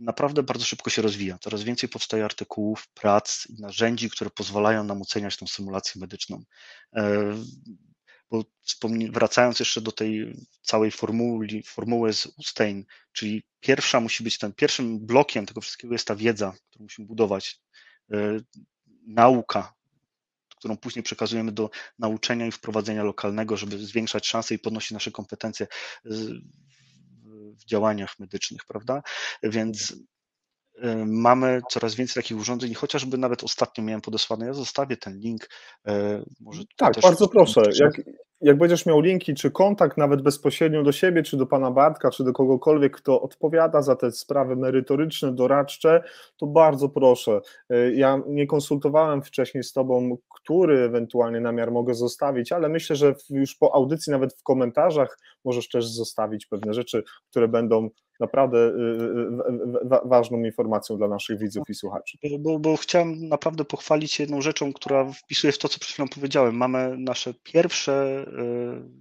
[0.00, 1.38] naprawdę bardzo szybko się rozwija.
[1.38, 6.42] Coraz więcej powstaje artykułów, prac i narzędzi, które pozwalają nam oceniać tą symulację medyczną.
[6.96, 7.34] E,
[8.30, 8.44] bo
[9.10, 15.06] wracając jeszcze do tej całej formuły, formuły z Ustein, czyli pierwsza musi być ten pierwszym
[15.06, 17.60] blokiem tego wszystkiego jest ta wiedza, którą musimy budować,
[18.12, 18.38] e,
[19.06, 19.74] nauka,
[20.64, 25.66] którą później przekazujemy do nauczenia i wprowadzenia lokalnego, żeby zwiększać szanse i podnosić nasze kompetencje
[27.58, 29.02] w działaniach medycznych, prawda?
[29.42, 29.96] Więc y,
[31.06, 35.44] mamy coraz więcej takich urządzeń i chociażby nawet ostatnio miałem podesłane, ja zostawię ten link.
[35.44, 35.90] Y,
[36.40, 37.62] może tak, bardzo proszę.
[37.80, 37.92] Jak,
[38.44, 42.24] jak będziesz miał linki czy kontakt nawet bezpośrednio do siebie, czy do pana Bartka, czy
[42.24, 46.02] do kogokolwiek, kto odpowiada za te sprawy merytoryczne, doradcze,
[46.36, 47.40] to bardzo proszę.
[47.70, 53.14] E, ja nie konsultowałem wcześniej z tobą, który ewentualnie namiar mogę zostawić, ale myślę, że
[53.30, 57.90] już po audycji, nawet w komentarzach, możesz też zostawić pewne rzeczy, które będą
[58.20, 62.18] naprawdę y, y, ważną informacją dla naszych widzów i słuchaczy.
[62.38, 66.56] Bo, bo chciałem naprawdę pochwalić jedną rzeczą, która wpisuje w to, co przed chwilą powiedziałem.
[66.56, 68.26] Mamy nasze pierwsze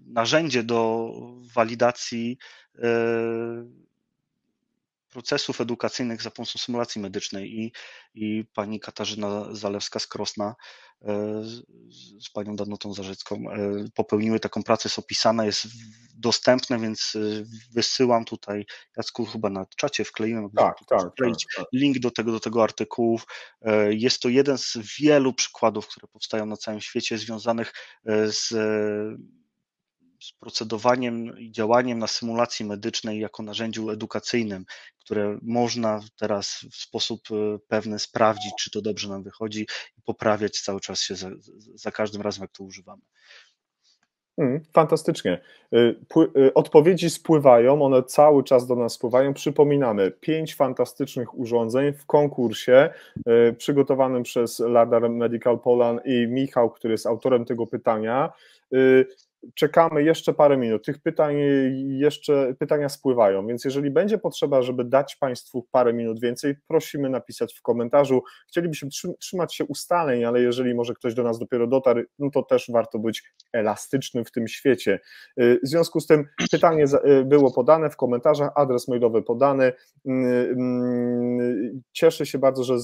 [0.06, 1.10] narzędzie do
[1.56, 2.38] walidacji
[5.10, 7.60] procesów edukacyjnych za pomocą symulacji medycznej.
[7.60, 7.72] I,
[8.16, 10.56] i pani Katarzyna Zalewska z Krosna
[11.42, 11.62] z,
[12.26, 13.44] z panią Danutą Zarzycką
[13.94, 15.68] popełniły taką pracę, jest opisana, jest
[16.16, 17.18] dostępne, więc
[17.74, 18.66] wysyłam tutaj,
[18.98, 23.20] Jacku chyba na czacie wkleiłem, tak, tak, tak, tak, link do tego, do tego artykułu.
[23.90, 27.74] Jest to jeden z wielu przykładów, które powstają na całym świecie związanych
[28.26, 28.54] z
[30.24, 34.66] z procedowaniem i działaniem na symulacji medycznej jako narzędziu edukacyjnym,
[35.00, 39.62] które można teraz w sposób e, pewny sprawdzić, czy to dobrze nam wychodzi
[39.98, 41.30] i poprawiać cały czas się za,
[41.76, 43.02] za każdym razem, jak to używamy.
[44.36, 45.42] Hmm, fantastycznie.
[45.74, 45.78] E,
[46.46, 49.34] e, odpowiedzi spływają, one cały czas do nas spływają.
[49.34, 52.90] Przypominamy, pięć fantastycznych urządzeń w konkursie
[53.58, 58.34] przygotowanym przez Ladar Medical Poland i Michał, który jest autorem tego pytania
[59.56, 60.86] czekamy jeszcze parę minut.
[60.86, 61.36] Tych pytań
[61.88, 67.54] jeszcze pytania spływają, więc jeżeli będzie potrzeba, żeby dać Państwu parę minut więcej, prosimy napisać
[67.54, 68.24] w komentarzu.
[68.48, 68.90] Chcielibyśmy
[69.20, 73.00] trzymać się ustaleń, ale jeżeli może ktoś do nas dopiero dotarł, no to też warto
[73.00, 75.00] być elastycznym w tym świecie.
[75.42, 79.66] Y, w związku z tym pytanie y, było podane w komentarzach, adres mailowy podany.
[79.66, 79.74] Y,
[80.06, 82.78] mm, cieszę się bardzo, że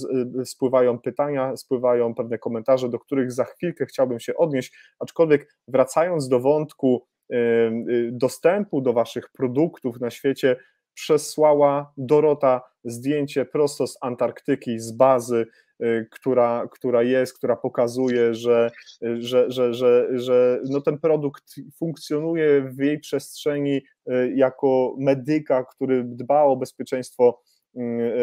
[0.45, 6.39] spływają pytania, spływają pewne komentarze, do których za chwilkę chciałbym się odnieść, aczkolwiek wracając do
[6.49, 10.55] wątku y, dostępu do Waszych produktów na świecie
[10.93, 15.45] przesłała Dorota zdjęcie prosto z Antarktyki, z bazy,
[15.83, 18.71] y, która, która jest, która pokazuje, że,
[19.01, 26.03] że, że, że, że no ten produkt funkcjonuje w jej przestrzeni y, jako medyka, który
[26.03, 27.41] dba o bezpieczeństwo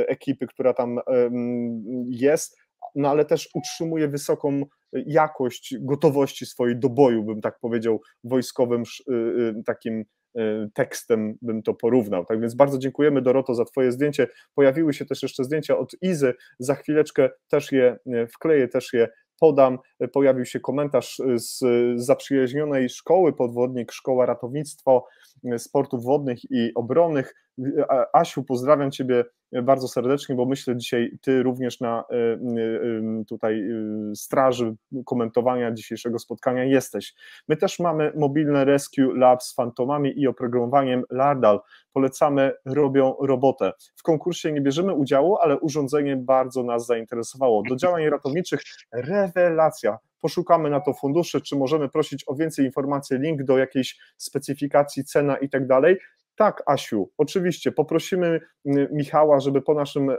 [0.09, 1.01] ekipy, która tam
[2.09, 2.57] jest,
[2.95, 4.63] no ale też utrzymuje wysoką
[4.93, 10.05] jakość gotowości swojej do boju, bym tak powiedział, wojskowym y, y, takim
[10.39, 12.25] y, tekstem bym to porównał.
[12.25, 14.29] Tak więc bardzo dziękujemy Doroto za Twoje zdjęcie.
[14.55, 17.97] Pojawiły się też jeszcze zdjęcia od Izy, za chwileczkę też je
[18.35, 19.09] wkleję, też je
[19.41, 19.79] podam.
[20.13, 21.61] Pojawił się komentarz z
[21.97, 25.07] zaprzyjaźnionej szkoły podwodnik, Szkoła Ratownictwo
[25.59, 27.35] Sportów Wodnych i Obronnych.
[28.13, 29.25] Asiu, pozdrawiam Ciebie
[29.63, 32.39] bardzo serdecznie, bo myślę dzisiaj Ty również na e, e,
[33.29, 34.75] tutaj e, straży
[35.07, 37.15] komentowania dzisiejszego spotkania jesteś.
[37.49, 41.61] My też mamy mobilne Rescue Lab z fantomami i oprogramowaniem Lardal.
[41.93, 43.73] Polecamy, robią robotę.
[43.97, 47.63] W konkursie nie bierzemy udziału, ale urządzenie bardzo nas zainteresowało.
[47.69, 48.61] Do działań ratowniczych
[48.93, 55.05] rewelacja poszukamy na to fundusze, czy możemy prosić o więcej informacji, link do jakiejś specyfikacji,
[55.05, 55.97] cena i tak dalej.
[56.37, 60.17] Tak, Asiu, oczywiście poprosimy mm, Michała, żeby po naszym e,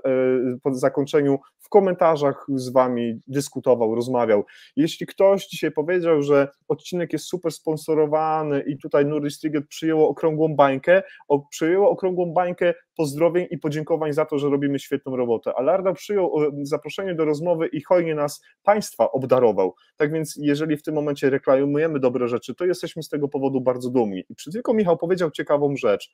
[0.63, 4.45] po zakończeniu w komentarzach z Wami dyskutował, rozmawiał.
[4.75, 10.55] Jeśli ktoś dzisiaj powiedział, że odcinek jest super sponsorowany i tutaj Nuri Striget przyjęło okrągłą
[10.55, 11.03] bańkę,
[11.49, 15.51] przyjęło okrągłą bańkę pozdrowień i podziękowań za to, że robimy świetną robotę.
[15.55, 16.31] Ale Arda przyjął
[16.61, 19.75] zaproszenie do rozmowy i hojnie nas Państwa obdarował.
[19.97, 23.89] Tak więc jeżeli w tym momencie reklamujemy dobre rzeczy, to jesteśmy z tego powodu bardzo
[23.89, 24.23] dumni.
[24.29, 26.06] I przed tylko Michał powiedział ciekawą rzecz.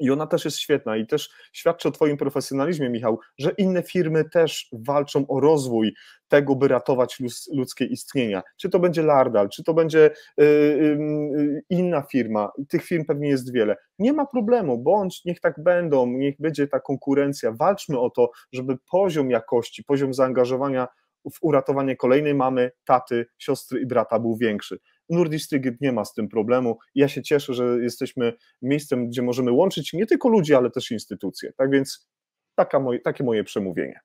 [0.00, 4.24] I ona też jest świetna i też świadczy o Twoim profesjonalizmie, Michał, że inne firmy
[4.24, 5.94] też walczą o rozwój
[6.28, 7.18] tego, by ratować
[7.52, 8.42] ludzkie istnienia.
[8.56, 10.10] Czy to będzie Lardal, czy to będzie
[10.40, 13.76] y, y, inna firma, tych firm pewnie jest wiele.
[13.98, 17.52] Nie ma problemu, bądź niech tak będą, niech będzie ta konkurencja.
[17.52, 20.88] Walczmy o to, żeby poziom jakości, poziom zaangażowania
[21.34, 24.78] w uratowanie kolejnej mamy, taty, siostry i brata był większy.
[25.10, 26.78] Nordistryget nie ma z tym problemu.
[26.94, 31.52] Ja się cieszę, że jesteśmy miejscem, gdzie możemy łączyć nie tylko ludzi, ale też instytucje.
[31.52, 32.08] Tak więc
[32.54, 34.00] taka moje, takie moje przemówienie.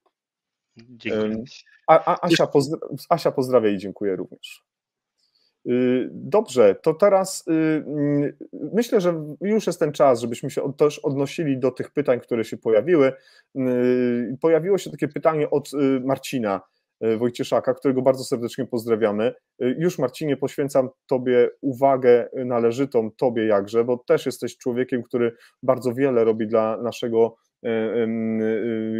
[0.77, 1.43] Dziękuję.
[1.87, 2.79] A, a, Asia, pozdra
[3.09, 4.63] Asia pozdrawia i dziękuję również.
[5.67, 7.51] Y, dobrze, to teraz y,
[7.87, 8.33] mm,
[8.73, 12.57] myślę, że już jest ten czas, żebyśmy się też odnosili do tych pytań, które się
[12.57, 13.13] pojawiły.
[13.55, 15.71] Y, pojawiło się takie pytanie od
[16.03, 16.61] Marcina.
[17.01, 19.23] E, Wojcieszaka, którego bardzo serdecznie pozdrawiamy.
[19.25, 25.93] E, już Marcinie poświęcam Tobie uwagę należytą, Tobie jakże, bo też jesteś człowiekiem, który bardzo
[25.93, 27.35] wiele robi dla naszego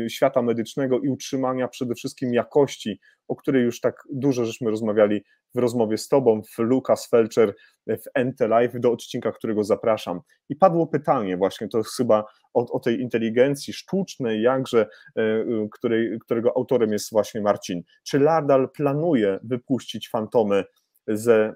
[0.09, 5.21] świata medycznego i utrzymania przede wszystkim jakości, o której już tak dużo żeśmy rozmawiali
[5.55, 7.53] w rozmowie z Tobą, w Lucas Felcher,
[7.88, 10.19] w NT Live, do odcinka, którego zapraszam.
[10.49, 12.23] I padło pytanie właśnie, to chyba
[12.53, 17.81] o, o tej inteligencji sztucznej, jakże, e, której, którego autorem jest właśnie Marcin.
[18.03, 20.63] Czy Lardal planuje wypuścić fantomy
[21.07, 21.53] ze, e,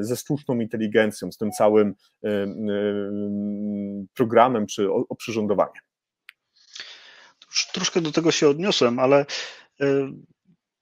[0.00, 1.94] ze sztuczną inteligencją, z tym całym
[2.24, 2.46] e,
[4.14, 5.87] programem czy oprzyrządowaniem?
[7.66, 9.26] Troszkę do tego się odniosłem, ale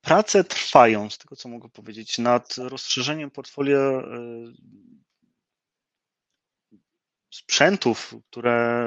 [0.00, 4.02] prace trwają, z tego co mogę powiedzieć, nad rozszerzeniem portfolio
[7.30, 8.86] sprzętów, które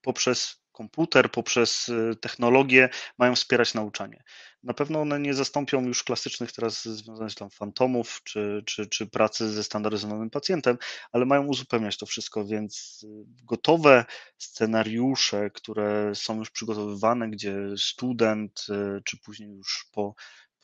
[0.00, 1.90] poprzez komputer, poprzez
[2.20, 2.88] technologię
[3.18, 4.22] mają wspierać nauczanie.
[4.64, 9.52] Na pewno one nie zastąpią już klasycznych teraz związanych tam fantomów czy, czy, czy pracy
[9.52, 10.78] ze standaryzowanym pacjentem,
[11.12, 13.06] ale mają uzupełniać to wszystko, więc
[13.44, 14.04] gotowe
[14.38, 18.66] scenariusze, które są już przygotowywane, gdzie student
[19.04, 20.14] czy później już po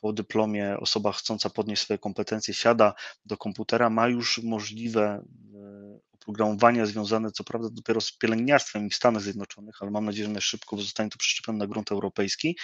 [0.01, 2.93] po dyplomie osoba chcąca podnieść swoje kompetencje siada
[3.25, 5.23] do komputera, ma już możliwe
[5.55, 5.90] e,
[6.21, 10.77] oprogramowania związane co prawda dopiero z pielęgniarstwem w Stanach Zjednoczonych, ale mam nadzieję, że szybko
[10.77, 12.57] zostanie to przeszczepione na grunt europejski.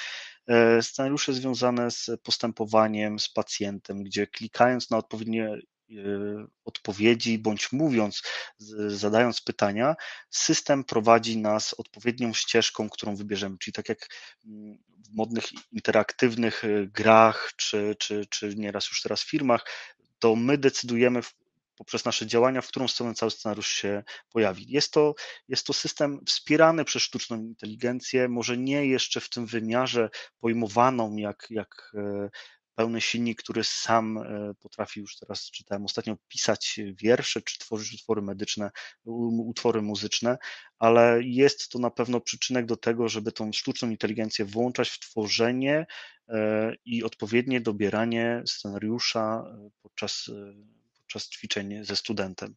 [0.47, 5.57] E, scenariusze związane z postępowaniem z pacjentem, gdzie klikając na odpowiednie e,
[6.65, 8.21] odpowiedzi, bądź mówiąc,
[8.87, 9.95] zadając pytania,
[10.29, 13.57] system prowadzi nas odpowiednią ścieżką, którą wybierzemy.
[13.57, 14.07] Czyli tak jak
[14.45, 19.65] mm, w modnych, interaktywnych y, grach, czy, czy, czy nieraz już teraz firmach,
[20.19, 21.21] to my decydujemy
[21.77, 24.65] poprzez nasze działania, w którą stronę cały scenariusz się pojawi.
[24.71, 25.15] Jest to,
[25.47, 30.09] jest to system wspierany przez sztuczną inteligencję, może nie jeszcze w tym wymiarze
[30.39, 32.29] pojmowaną, jak, jak e,
[32.77, 38.21] pełny silnik, który sam e, potrafi już teraz, czytałem ostatnio, pisać wiersze czy tworzyć utwory
[38.21, 38.71] medyczne,
[39.05, 40.37] utwory muzyczne,
[40.79, 45.85] ale jest to na pewno przyczynek do tego, żeby tą sztuczną inteligencję włączać w tworzenie
[46.29, 49.43] e, i odpowiednie dobieranie scenariusza
[49.81, 50.31] podczas,
[51.17, 52.55] podczas ćwiczeń ze studentem.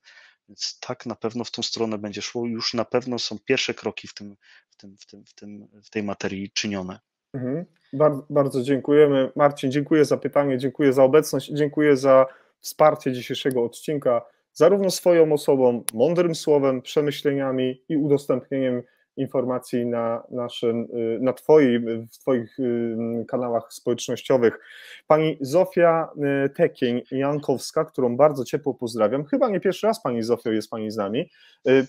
[0.49, 2.47] Więc tak na pewno w tą stronę będzie szło.
[2.47, 4.37] Już na pewno są pierwsze kroki w, tym,
[4.70, 7.01] w, tym, w, tym, w, tym, w tej materii czynione.
[7.35, 7.65] Mhm.
[7.93, 9.32] Bardzo, bardzo dziękujemy.
[9.37, 12.27] Marcin, dziękuję za pytanie, dziękuję za obecność, dziękuję za
[12.61, 14.23] wsparcie dzisiejszego odcinka,
[14.53, 18.82] zarówno swoją osobą, mądrym słowem, przemyśleniami i udostępnieniem
[19.20, 24.59] informacji na naszym, y, na twoi, w Twoich y, kanałach społecznościowych.
[25.06, 26.09] Pani Zofia
[26.47, 29.24] y, Tekień-Jankowska, którą bardzo ciepło pozdrawiam.
[29.24, 31.30] Chyba nie pierwszy raz Pani Zofio jest Pani z nami.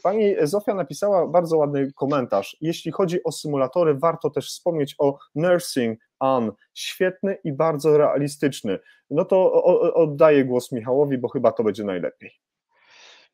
[0.04, 2.58] Pani Zofia napisała bardzo ładny komentarz.
[2.62, 6.52] Jeśli chodzi o symulatory, warto też wspomnieć o Nursing On.
[6.74, 8.80] Świetny i bardzo realistyczny.
[9.10, 9.64] No to
[9.94, 12.32] oddaję głos Michałowi, bo chyba to będzie najlepiej.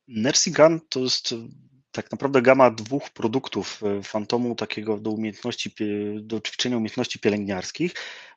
[0.07, 1.33] Nursing On to jest
[1.97, 5.75] tak naprawdę gama dwóch produktów e, Fantomu takiego do umiejętności,
[6.21, 7.93] do ćwiczenia umiejętności pielęgniarskich,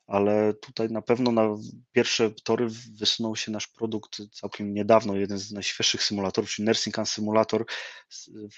[0.06, 1.48] ale tutaj na pewno na
[1.92, 2.68] pierwsze tory
[2.98, 7.64] wysunął się nasz produkt całkiem niedawno, jeden z najświeższych symulatorów, czyli Nursing Can Simulator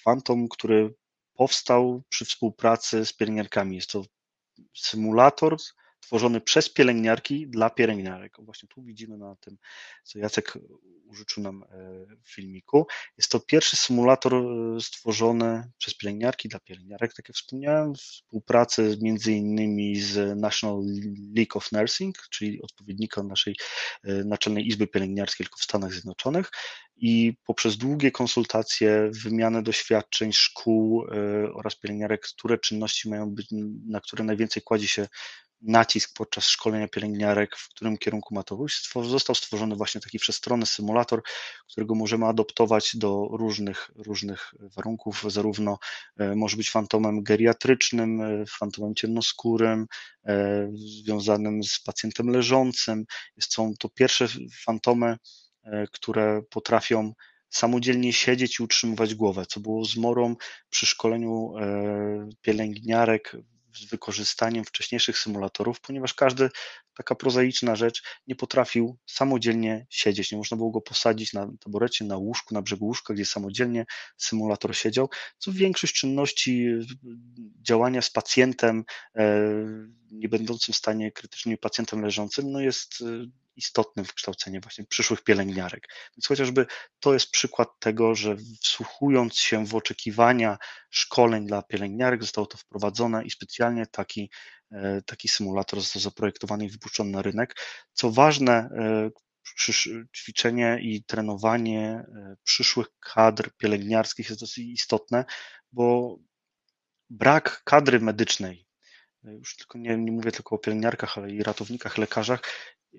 [0.04, 0.94] Phantom, który
[1.34, 3.76] powstał przy współpracy z pielęgniarkami.
[3.76, 4.04] Jest to
[4.74, 5.56] symulator
[6.02, 8.36] tworzony przez pielęgniarki dla pielęgniarek.
[8.38, 9.56] Właśnie tu widzimy na tym,
[10.04, 10.58] co Jacek
[11.06, 11.66] użyczył nam e,
[12.24, 12.86] w filmiku.
[13.18, 18.98] Jest to pierwszy symulator e, stworzony przez pielęgniarki dla pielęgniarek, tak jak wspomniałem, w współpracy
[19.00, 20.82] między innymi z National
[21.36, 23.56] League of Nursing, czyli odpowiednika naszej
[24.04, 26.50] e, Naczelnej Izby Pielęgniarskiej tylko w Stanach Zjednoczonych
[26.96, 31.04] i poprzez długie konsultacje, wymianę doświadczeń szkół
[31.54, 33.46] oraz pielęgniarek, które czynności mają być,
[33.88, 35.08] na które najwięcej kładzie się
[35.62, 38.92] nacisk podczas szkolenia pielęgniarek, w którym kierunku ma to pójść.
[39.02, 41.22] Został stworzony właśnie taki wszechstronny symulator,
[41.70, 45.78] którego możemy adoptować do różnych, różnych warunków, zarówno
[46.18, 49.86] e, może być fantomem geriatrycznym, e, fantomem ciemnoskórym,
[50.26, 53.04] e, związanym z pacjentem leżącym.
[53.40, 54.28] Są to pierwsze
[54.64, 55.16] fantomy,
[55.92, 57.12] które potrafią
[57.48, 60.36] samodzielnie siedzieć i utrzymywać głowę, co było zmorą
[60.70, 61.52] przy szkoleniu
[62.40, 63.36] pielęgniarek
[63.74, 66.50] z wykorzystaniem wcześniejszych symulatorów, ponieważ każdy
[66.94, 70.32] taka prozaiczna rzecz nie potrafił samodzielnie siedzieć.
[70.32, 73.86] Nie można było go posadzić na taborecie, na łóżku, na brzegu łóżka, gdzie samodzielnie
[74.16, 75.08] symulator siedział,
[75.38, 76.66] co większość czynności
[77.62, 78.84] działania z pacjentem,
[79.16, 79.24] e,
[80.10, 85.24] nie będącym w stanie krytycznym pacjentem leżącym, no jest e, istotnym w kształceniu właśnie przyszłych
[85.24, 85.88] pielęgniarek.
[86.16, 86.66] Więc chociażby
[87.00, 90.58] to jest przykład tego, że wsłuchując się w oczekiwania
[90.90, 94.30] szkoleń dla pielęgniarek, zostało to wprowadzone i specjalnie taki,
[95.06, 97.54] taki symulator został zaprojektowany i wypuszczony na rynek.
[97.92, 99.10] Co ważne, e,
[100.16, 105.24] ćwiczenie i trenowanie e, przyszłych kadr pielęgniarskich jest dosyć istotne,
[105.72, 106.16] bo
[107.10, 108.66] brak kadry medycznej
[109.24, 112.40] już tylko nie, nie mówię tylko o pielęgniarkach, ale i ratownikach, lekarzach,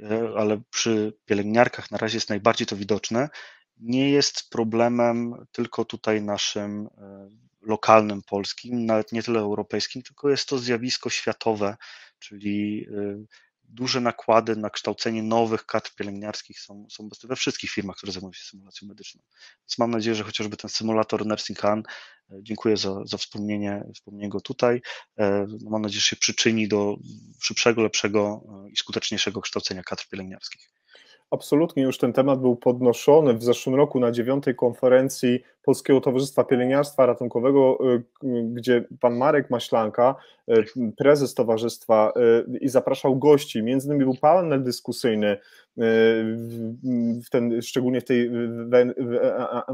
[0.02, 3.30] E, ale przy pielęgniarkach na razie jest najbardziej to widoczne,
[3.78, 7.30] nie jest problemem tylko tutaj naszym e,
[7.66, 11.78] lokalnym polskim, nawet nie tyle europejskim, tylko jest to zjawisko światowe,
[12.20, 13.26] czyli e,
[13.64, 18.44] duże nakłady na kształcenie nowych kadr pielęgniarskich są, są we wszystkich firmach, które zajmują się
[18.44, 19.22] symulacją medyczną.
[19.62, 21.84] Więc mam nadzieję, że chociażby ten symulator Nursing Han,
[22.32, 24.82] e, dziękuję za, za wspomnienie, wspomnienie go tutaj,
[25.18, 26.98] e, no mam nadzieję, że się przyczyni do
[27.42, 30.70] szybszego, lepszego i skuteczniejszego kształcenia kadr pielęgniarskich.
[31.34, 37.06] Absolutnie już ten temat był podnoszony w zeszłym roku na dziewiątej konferencji Polskiego Towarzystwa Pielęgniarstwa
[37.06, 37.78] Ratunkowego,
[38.44, 40.16] gdzie pan Marek Maślanka,
[40.98, 42.14] prezes towarzystwa
[42.62, 45.38] i zapraszał gości, między innymi był panel dyskusyjny
[45.78, 48.32] w ten, szczególnie w tej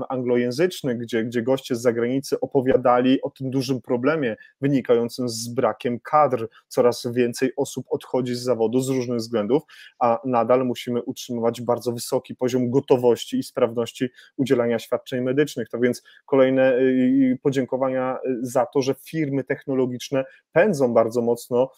[0.09, 6.47] anglojęzyczny, gdzie, gdzie goście z zagranicy opowiadali o tym dużym problemie wynikającym z brakiem kadr.
[6.67, 9.63] Coraz więcej osób odchodzi z zawodu z różnych względów,
[9.99, 15.69] a nadal musimy utrzymywać bardzo wysoki poziom gotowości i sprawności udzielania świadczeń medycznych.
[15.69, 21.71] To więc kolejne y, podziękowania za to, że firmy technologiczne pędzą bardzo mocno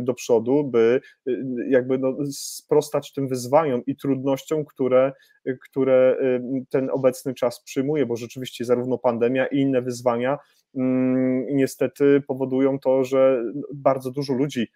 [0.00, 1.00] do przodu, by
[1.68, 5.12] jakby no sprostać tym wyzwaniom i trudnościom, które,
[5.70, 10.38] które y, ten obecny czas przyjmuje, bo rzeczywiście zarówno pandemia i inne wyzwania
[10.74, 13.42] mm, niestety powodują to, że
[13.74, 14.68] bardzo dużo ludzi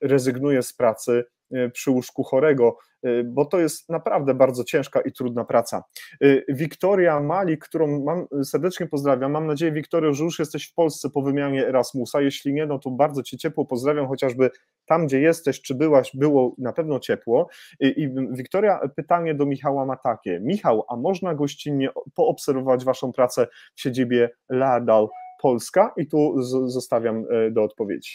[0.00, 1.24] rezygnuje z pracy
[1.72, 2.76] przy łóżku chorego.
[3.06, 5.82] Y, bo to jest naprawdę bardzo ciężka i trudna praca.
[6.24, 11.10] Y, Wiktoria Mali, którą mam, serdecznie pozdrawiam, mam nadzieję Wiktorio, że już jesteś w Polsce
[11.10, 14.50] po wymianie Erasmusa, jeśli nie, no to bardzo Cię ciepło pozdrawiam, chociażby
[14.86, 17.48] tam, gdzie jesteś, czy byłaś, było na pewno ciepło.
[17.80, 23.80] I, Wiktoria, pytanie do Michała ma takie, Michał, a można gościnnie poobserwować Waszą pracę w
[23.80, 25.08] siedzibie Lardal
[25.42, 25.92] Polska?
[25.96, 28.10] I tu zostawiam do odpowiedzi.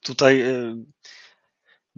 [0.00, 0.44] Tutaj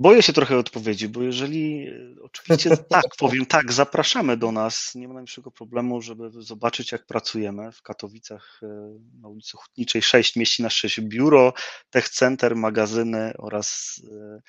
[0.02, 5.08] Boję się trochę odpowiedzi, bo jeżeli e, oczywiście tak, powiem tak, zapraszamy do nas, nie
[5.08, 7.72] ma najmniejszego problemu, żeby zobaczyć, jak pracujemy.
[7.72, 8.66] W Katowicach e,
[9.20, 11.52] na ulicy Hutniczej 6 mieści nas 6 biuro,
[11.90, 14.40] tech center, magazyny oraz e,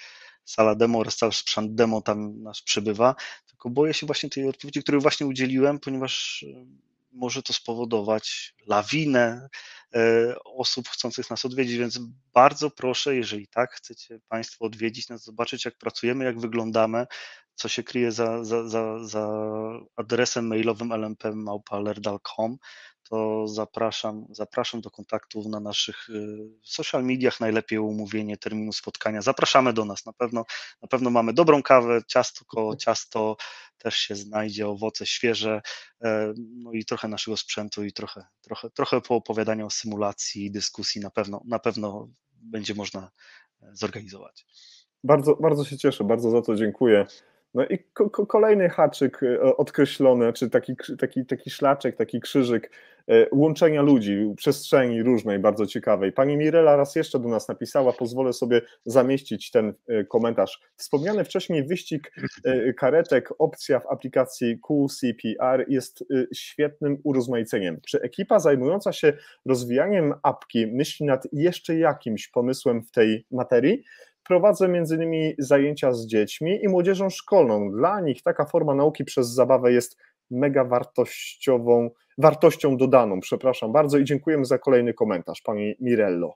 [0.45, 3.15] sala demo oraz cały sprzęt demo tam nas przybywa.
[3.47, 6.45] Tylko boję się właśnie tej odpowiedzi, której właśnie udzieliłem, ponieważ
[7.13, 9.49] może to spowodować lawinę
[9.95, 11.99] e, osób chcących nas odwiedzić, więc
[12.33, 17.05] bardzo proszę, jeżeli tak chcecie Państwo odwiedzić nas, zobaczyć jak pracujemy, jak wyglądamy,
[17.55, 19.27] co się kryje za, za, za, za
[19.95, 22.57] adresem mailowym lmp.małpa.ler.com,
[23.13, 29.21] to zapraszam, zapraszam do kontaktów na naszych y, social mediach, najlepiej umówienie terminu spotkania.
[29.21, 30.45] Zapraszamy do nas, na pewno,
[30.81, 33.35] na pewno mamy dobrą kawę, ciasto koło ciasto
[33.77, 35.61] też się znajdzie, owoce świeże,
[36.03, 41.09] e, no i trochę naszego sprzętu i trochę, trochę, trochę poopowiadania o symulacji, dyskusji na
[41.09, 43.11] pewno, na pewno będzie można
[43.61, 44.45] e, zorganizować.
[45.03, 47.05] Bardzo, bardzo się cieszę, bardzo za to dziękuję.
[47.53, 52.71] No i ko kolejny haczyk e, odkreślony, czy taki, taki, taki szlaczek, taki krzyżyk
[53.07, 56.11] e, łączenia ludzi, przestrzeni różnej, bardzo ciekawej.
[56.11, 60.61] Pani Mirela raz jeszcze do nas napisała, pozwolę sobie zamieścić ten e, komentarz.
[60.75, 62.11] Wspomniany wcześniej wyścig
[62.77, 67.81] karetek, opcja w aplikacji QCPR jest świetnym urozmaiceniem.
[67.87, 69.13] Czy ekipa zajmująca się
[69.45, 73.83] rozwijaniem apki myśli nad jeszcze jakimś pomysłem w tej materii?
[74.23, 77.71] Prowadzę między innymi zajęcia z dziećmi i młodzieżą szkolną.
[77.71, 79.97] Dla nich taka forma nauki przez zabawę jest
[80.31, 83.19] mega wartościową, wartością dodaną.
[83.19, 86.33] Przepraszam bardzo i dziękujemy za kolejny komentarz, pani Mirello.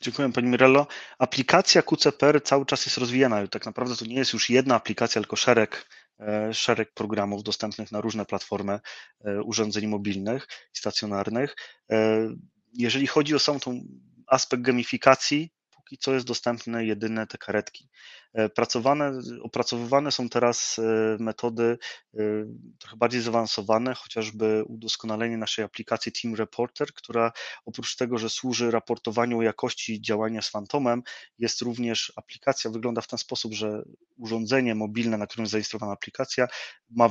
[0.00, 0.86] Dziękuję Pani Mirello.
[1.18, 3.46] Aplikacja QCPR cały czas jest rozwijana.
[3.46, 5.86] Tak naprawdę to nie jest już jedna aplikacja, tylko szereg,
[6.20, 8.80] e, szereg programów dostępnych na różne platformy
[9.24, 11.56] e, urządzeń mobilnych i stacjonarnych.
[11.90, 12.28] E,
[12.72, 13.80] jeżeli chodzi o sam tą
[14.26, 15.52] aspekt gamifikacji,
[15.92, 17.88] póki co jest dostępne jedyne te karetki.
[18.34, 21.78] E, pracowane, opracowywane są teraz e, metody
[22.14, 22.18] e,
[22.78, 27.32] trochę bardziej zaawansowane, chociażby udoskonalenie naszej aplikacji Team Reporter, która
[27.64, 31.02] oprócz tego, że służy raportowaniu jakości działania z Fantomem,
[31.38, 33.82] jest również aplikacja, wygląda w ten sposób, że
[34.16, 36.48] urządzenie mobilne, na którym zarejestrowana aplikacja,
[36.90, 37.08] ma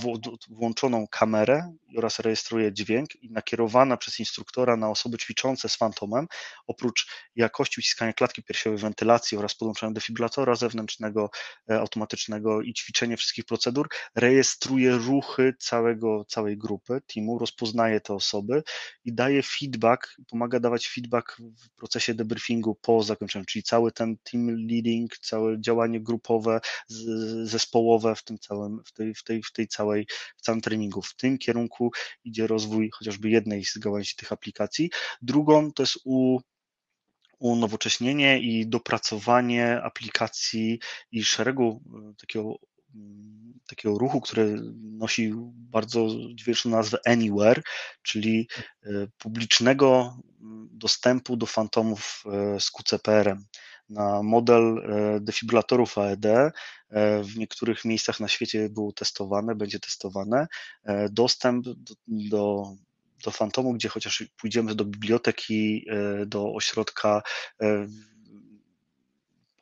[0.49, 6.27] włączoną kamerę oraz rejestruje dźwięk i nakierowana przez instruktora na osoby ćwiczące z Fantomem,
[6.67, 11.10] oprócz jakości uciskania klatki piersiowej, wentylacji oraz podłączenia defibrylatora zewnętrznego,
[11.69, 18.63] E, automatycznego i ćwiczenie wszystkich procedur, rejestruje ruchy całego, całej grupy, teamu, rozpoznaje te osoby
[19.05, 24.47] i daje feedback, pomaga dawać feedback w procesie debriefingu po zakończeniu, czyli cały ten team
[24.47, 26.61] leading, całe działanie grupowe,
[27.43, 30.07] zespołowe w tym całym, w tej, w tej, w tej całej,
[30.37, 31.01] w całym treningu.
[31.01, 31.91] W tym kierunku
[32.23, 34.89] idzie rozwój chociażby jednej z gałęzi tych aplikacji.
[35.21, 36.39] Drugą to jest u
[37.41, 40.79] unowocześnienie i dopracowanie aplikacji
[41.11, 42.55] i szeregu e, takiego,
[42.95, 47.61] mm, takiego ruchu, który nosi bardzo dźwięczną nazwę Anywhere,
[48.01, 48.47] czyli
[48.83, 53.45] e, publicznego mm, dostępu do fantomów e, z QCPR-em
[53.89, 54.81] na model
[55.21, 56.25] defibrylatorów AED.
[57.23, 60.47] W niektórych miejscach na świecie było testowane, będzie testowane.
[61.09, 61.73] Dostęp do,
[62.07, 62.75] do
[63.21, 67.21] do Fantomu, gdzie chociaż pójdziemy do biblioteki, e, do ośrodka
[67.61, 67.87] e,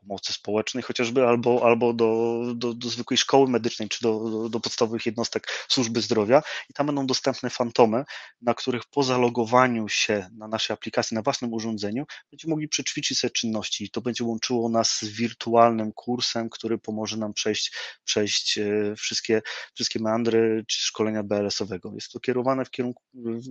[0.10, 4.60] pomocy społecznej chociażby, albo, albo do, do, do zwykłej szkoły medycznej, czy do, do, do
[4.60, 8.04] podstawowych jednostek służby zdrowia i tam będą dostępne fantomy,
[8.42, 13.32] na których po zalogowaniu się na naszej aplikacji, na własnym urządzeniu, będziemy mogli przećwiczyć sobie
[13.32, 17.74] czynności i to będzie łączyło nas z wirtualnym kursem, który pomoże nam przejść,
[18.04, 19.42] przejść e, wszystkie,
[19.74, 21.92] wszystkie meandry czy szkolenia BLS-owego.
[21.94, 23.04] Jest to kierowane w kierunku,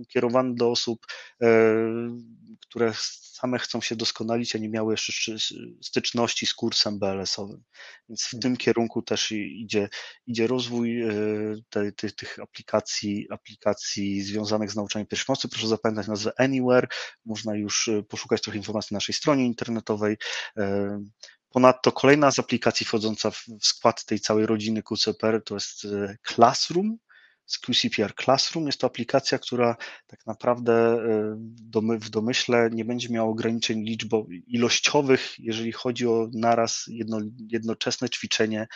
[0.07, 1.05] kierowane do osób,
[1.41, 1.47] e,
[2.69, 2.93] które
[3.39, 5.33] same chcą się doskonalić, a nie miały jeszcze
[5.81, 7.63] styczności kursem BLS-owym.
[8.09, 9.89] Więc w tym kierunku też idzie,
[10.27, 11.11] idzie rozwój e,
[11.69, 15.49] te, te, tych aplikacji, aplikacji związanych z nauczaniem pierwszej pomocy.
[15.49, 16.87] Proszę zapamiętać nazwę Anywhere.
[17.25, 20.17] Można już e, poszukać trochę informacji na naszej stronie internetowej.
[20.57, 20.99] E,
[21.49, 25.87] ponadto kolejna z aplikacji wchodząca w skład tej całej rodziny QCPR to jest
[26.27, 26.97] Classroom
[27.49, 28.65] z QCPR Classroom.
[28.67, 29.75] Jest to aplikacja, która
[30.07, 36.85] tak naprawdę e, w domyśle nie będzie miała ograniczeń liczbo, ilościowych, jeżeli chodzi o naraz
[36.87, 38.67] jedno, jednoczesne ćwiczenie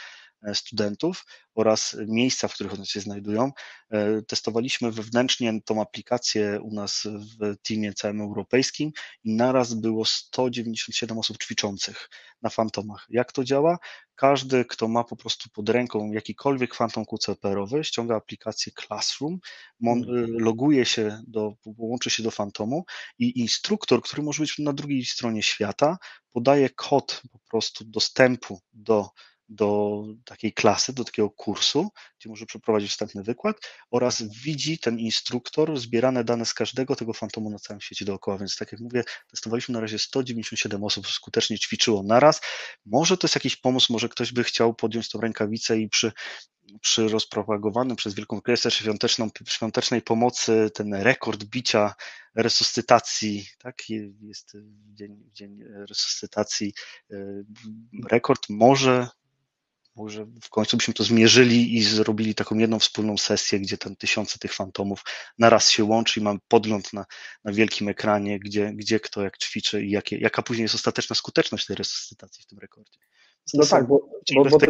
[0.53, 1.25] studentów
[1.55, 3.51] oraz miejsca, w których one się znajdują.
[3.91, 8.91] E, testowaliśmy wewnętrznie tą aplikację u nas w teamie całym europejskim
[9.23, 12.09] i naraz było 197 osób ćwiczących
[12.41, 13.05] na fantomach.
[13.09, 13.77] Jak to działa?
[14.15, 19.39] Każdy, kto ma po prostu pod ręką jakikolwiek fantom QCPR-owy, ściąga aplikację Classroom,
[19.83, 20.05] hmm.
[20.39, 22.85] loguje się do, łączy się do fantomu
[23.19, 25.97] i instruktor, który może być na drugiej stronie świata,
[26.31, 29.09] podaje kod po prostu dostępu do
[29.49, 31.89] do takiej klasy, do takiego kursu,
[32.19, 33.57] gdzie może przeprowadzić wstępny wykład
[33.91, 38.37] oraz widzi ten instruktor zbierane dane z każdego tego fantomu na całym świecie dookoła.
[38.37, 42.41] Więc tak jak mówię, testowaliśmy na razie 197 osób, skutecznie ćwiczyło naraz.
[42.85, 46.11] Może to jest jakiś pomysł, może ktoś by chciał podjąć tą rękawicę i przy
[46.81, 51.93] przy rozpropagowanym przez Wielką Królestwę świąteczną, świątecznej pomocy ten rekord bicia
[52.35, 53.89] resuscytacji, tak,
[54.21, 54.57] jest
[54.93, 56.73] dzień, dzień resuscytacji,
[57.11, 57.15] e,
[58.09, 59.07] rekord może
[59.95, 64.39] może w końcu byśmy to zmierzyli i zrobili taką jedną wspólną sesję, gdzie ten tysiące
[64.39, 65.03] tych fantomów
[65.37, 67.05] naraz się łączy i mamy podgląd na,
[67.43, 71.65] na wielkim ekranie, gdzie, gdzie kto jak ćwiczy i jakie, jaka później jest ostateczna skuteczność
[71.65, 72.99] tej resuscytacji w tym rekordzie.
[73.53, 74.69] No tak, bo, bo, bo ten,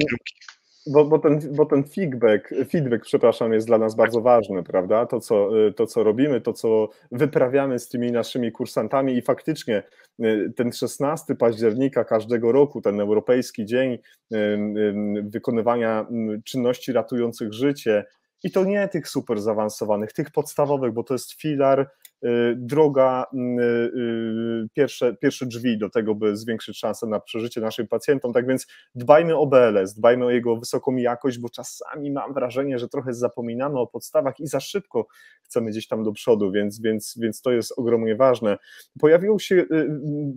[0.88, 5.06] bo, bo, ten, bo ten feedback, feedback, przepraszam, jest dla nas bardzo ważny, prawda?
[5.06, 9.84] To co, to, co robimy, to, co wyprawiamy z tymi naszymi kursantami i faktycznie
[10.20, 16.08] y, ten 16 października każdego roku, ten Europejski Dzień y, y, Wykonywania
[16.44, 18.06] Czynności Ratujących Życie,
[18.46, 22.13] i to nie tych super zaawansowanych, tych podstawowych, bo to jest filar Y,
[22.56, 28.34] droga, y, y, pierwsze, pierwsze drzwi do tego, by zwiększyć szanse na przeżycie naszym pacjentom.
[28.34, 32.90] Tak więc dbajmy o BLS, dbajmy o jego wysoką jakość, bo czasami mam wrażenie, że
[32.90, 35.08] trochę zapominamy o podstawach i za szybko
[35.44, 38.58] chcemy gdzieś tam do przodu, więc, więc, więc to jest ogromnie ważne.
[39.00, 39.66] Pojawiło się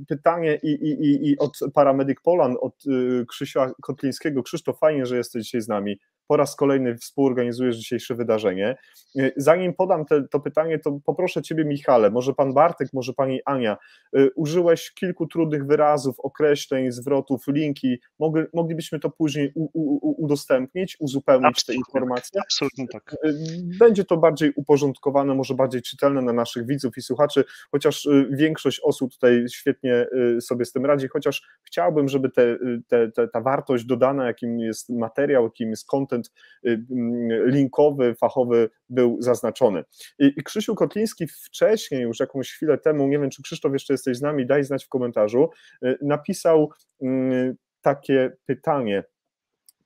[0.09, 2.85] pytanie i, i, i od Paramedic Polan, od
[3.29, 4.43] Krzysia Kotlińskiego.
[4.43, 5.99] Krzysztof, fajnie, że jesteś dzisiaj z nami
[6.29, 8.77] po raz kolejny współorganizujesz dzisiejsze wydarzenie.
[9.37, 13.77] Zanim podam te, to pytanie, to poproszę Ciebie, Michale, może Pan Bartek, może Pani Ania,
[14.17, 20.97] y, użyłeś kilku trudnych wyrazów, określeń, zwrotów, linki, Mogli, moglibyśmy to później u, u, udostępnić,
[21.01, 22.41] uzupełnić absolutnie, te informacje?
[22.41, 23.17] Absolutnie tak.
[23.25, 23.35] Y,
[23.79, 29.13] będzie to bardziej uporządkowane, może bardziej czytelne na naszych widzów i słuchaczy, chociaż większość osób
[29.13, 30.07] tutaj świetnie
[30.41, 32.57] sobie z tym radzi, chociaż chciałbym, żeby te,
[32.89, 36.16] te, te, ta wartość dodana, jakim jest materiał, jakim jest content,
[36.67, 39.85] y, mm, linkowy, fachowy był zaznaczony.
[40.19, 44.17] I, I Krzysiu Kotliński wcześniej, już jakąś chwilę temu, nie wiem czy Krzysztof jeszcze jesteś
[44.17, 45.51] z nami, daj znać w komentarzu,
[45.85, 46.71] y, napisał
[47.03, 49.05] mm, takie pytanie.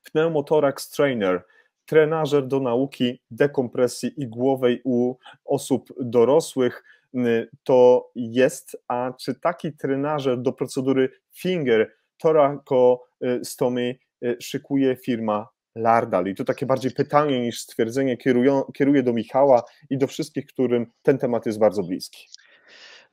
[0.02, 1.43] Pneumotorax trainer,
[1.85, 6.85] trenażer do nauki dekompresji igłowej u osób dorosłych
[7.15, 13.98] y, to jest, a czy taki trenażer do procedury finger torakostomy
[14.40, 16.26] szykuje firma Lardal.
[16.26, 20.86] I to takie bardziej pytanie niż stwierdzenie kierują, kieruję do Michała i do wszystkich, którym
[21.02, 22.28] ten temat jest bardzo bliski.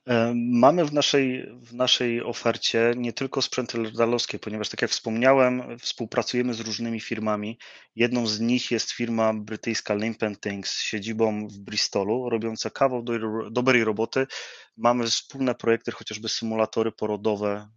[0.08, 5.78] E, mamy w naszej, w naszej ofercie nie tylko sprzęty lardalowskie, ponieważ tak jak wspomniałem,
[5.78, 7.58] współpracujemy z różnymi firmami.
[7.96, 13.12] Jedną z nich jest firma brytyjska Limp Things z siedzibą w Bristolu, robiąca kawał do,
[13.50, 14.26] dobrej roboty.
[14.76, 17.68] Mamy wspólne projekty, chociażby symulatory porodowe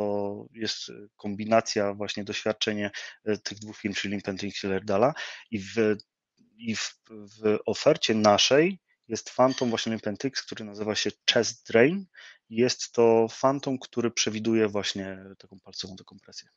[0.00, 2.90] to jest e, kombinacja, właśnie doświadczenie
[3.24, 5.14] e, tych dwóch firm, czyli Limpent i Lerdala
[5.50, 5.74] i w,
[6.56, 12.06] i w, w ofercie naszej jest Phantom właśnie Limpentix, który nazywa się Chest Drain.
[12.50, 16.48] Jest to Phantom, który przewiduje właśnie taką palcową dekompresję.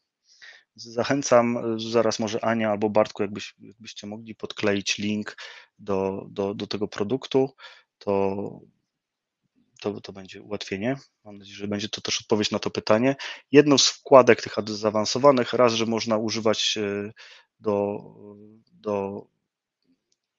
[0.76, 5.38] Zachęcam, e, zaraz może Ania albo Bartku, jakbyś, jakbyście mogli podkleić link
[5.80, 7.56] do, do, do tego produktu,
[7.98, 8.60] to
[9.84, 10.98] to, to będzie ułatwienie.
[11.24, 13.16] Mam nadzieję, że będzie to też odpowiedź na to pytanie.
[13.52, 16.78] Jedną z wkładek tych zaawansowanych, raz, że można używać
[17.60, 18.00] do,
[18.74, 19.26] do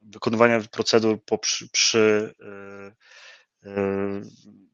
[0.02, 2.34] wykonywania procedur po, przy, przy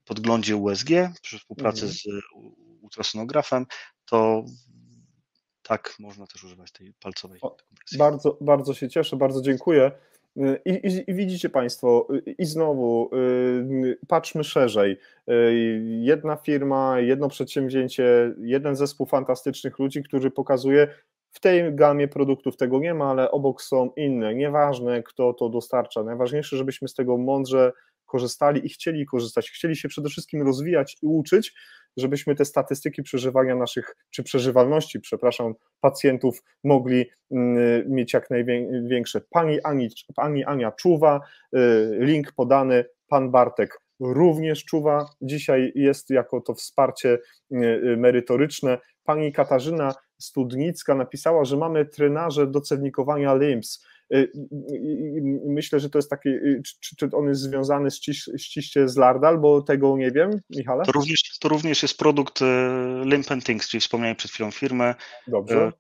[0.05, 0.89] podglądzie USG,
[1.23, 1.93] przy współpracy mhm.
[1.93, 2.05] z
[2.83, 3.67] ultrasonografem,
[4.05, 4.45] to
[5.63, 7.99] tak można też używać tej palcowej kompresji.
[7.99, 9.93] Bardzo, bardzo się cieszę, bardzo dziękuję.
[10.65, 12.09] I, i, I, widzicie Państwo,
[12.39, 13.11] i znowu
[13.85, 14.97] y, patrzmy szerzej.
[15.31, 20.89] Y, jedna firma, jedno przedsięwzięcie, jeden zespół fantastycznych ludzi, który pokazuje,
[21.33, 24.35] w tej gamie produktów tego nie ma, ale obok są inne.
[24.35, 26.03] Nieważne, kto to dostarcza.
[26.03, 27.73] Najważniejsze, żebyśmy z tego mądrze
[28.11, 29.51] korzystali i chcieli korzystać.
[29.51, 31.55] Chcieli się przede wszystkim rozwijać i uczyć,
[31.97, 39.21] żebyśmy te statystyki przeżywania naszych, czy przeżywalności, przepraszam, pacjentów mogli mm, mieć jak największe.
[39.31, 41.21] Pani, Ani, Pani Ania czuwa,
[41.57, 41.59] y,
[42.01, 47.09] link podany, pan Bartek również czuwa, dzisiaj jest jako to wsparcie
[47.53, 48.79] y, y, merytoryczne.
[49.05, 53.87] Pani Katarzyna Studnicka napisała, że mamy trenarze do cewnikowania LIMS.
[55.47, 56.29] Myślę, że to jest taki,
[56.81, 60.85] czy, czy on jest związany ściś, ściście z Lardal, bo tego nie wiem, Michale?
[60.85, 62.41] To również, to również jest produkt
[63.05, 64.95] Limp Things, czyli wspomniałem przed chwilą firmę.
[65.29, 65.73] Dobrze.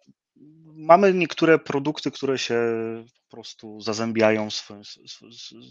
[0.80, 2.56] E, mamy niektóre produkty, które się
[3.30, 4.80] po prostu zazębiają, swoje,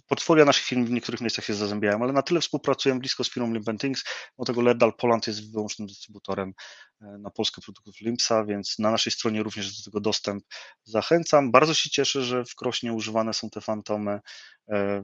[0.08, 3.54] portfolio naszych firm w niektórych miejscach się zazębiają, ale na tyle współpracujemy blisko z firmą
[3.54, 4.04] Limp Things,
[4.38, 6.54] bo tego Lerdal Poland jest wyłącznym dystrybutorem
[7.02, 10.44] e, na polskie produktów Limpsa, więc na naszej stronie również do tego dostęp.
[10.84, 11.52] Zachęcam.
[11.52, 14.20] Bardzo się cieszę, że w Krośnie używane są te fantomy.
[14.72, 15.04] E,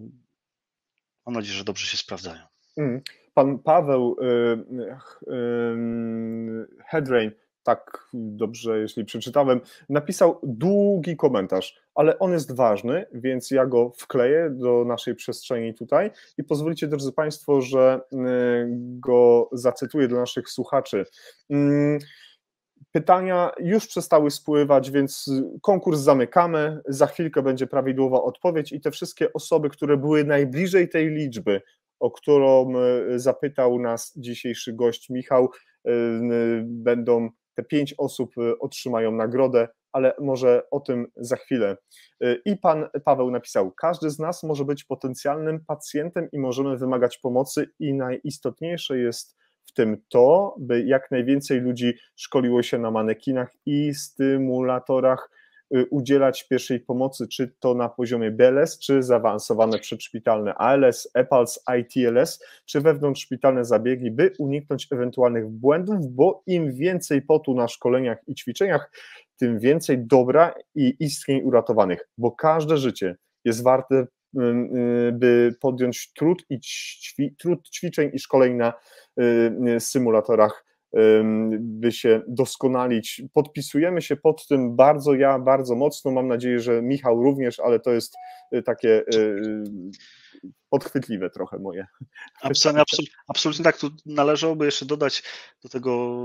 [1.25, 2.41] mam nadzieję, że dobrze się sprawdzają.
[2.77, 3.01] Mm.
[3.33, 4.25] Pan Paweł y,
[5.33, 7.31] y, Headrain
[7.65, 14.49] tak dobrze, jeśli przeczytałem, napisał długi komentarz, ale on jest ważny, więc ja go wkleję
[14.49, 18.17] do naszej przestrzeni tutaj i pozwolicie, drodzy Państwo, że y,
[18.99, 21.05] go zacytuję dla naszych słuchaczy.
[21.49, 21.99] Mm,
[22.91, 25.31] pytania już przestały spływać, więc
[25.61, 26.81] konkurs zamykamy.
[26.87, 31.61] Za chwilkę będzie prawidłowa odpowiedź i te wszystkie osoby, które były najbliżej tej liczby,
[31.99, 32.73] o którą
[33.15, 35.49] y, zapytał nas dzisiejszy gość Michał,
[35.87, 35.91] y,
[36.65, 41.77] będą te pięć osób y, otrzymają nagrodę, ale może o tym za chwilę.
[42.23, 47.17] Y, I pan Paweł napisał: Każdy z nas może być potencjalnym pacjentem i możemy wymagać
[47.17, 53.51] pomocy, i najistotniejsze jest w tym to, by jak najwięcej ludzi szkoliło się na manekinach
[53.65, 55.29] i stymulatorach
[55.83, 62.81] udzielać pierwszej pomocy, czy to na poziomie BLS, czy zaawansowane przedszpitalne ALS, EPALS, ITLS, czy
[62.81, 68.91] wewnątrzszpitalne zabiegi, by uniknąć ewentualnych błędów, bo im więcej potu na szkoleniach i ćwiczeniach,
[69.39, 73.15] tym więcej dobra i istnień uratowanych, bo każde życie
[73.45, 78.73] jest warte y, y, by podjąć trud, i ćwi, trud ćwiczeń i szkoleń na
[79.79, 80.65] symulatorach
[81.59, 83.21] by się doskonalić.
[83.33, 86.11] Podpisujemy się pod tym bardzo, ja bardzo mocno.
[86.11, 88.15] Mam nadzieję, że Michał również, ale to jest
[88.53, 89.63] y, takie y,
[90.69, 91.87] podchwytliwe trochę moje.
[92.41, 92.83] Absolutnie,
[93.27, 93.77] absolutnie tak.
[93.77, 95.23] Tu należałoby jeszcze dodać
[95.63, 96.19] do tego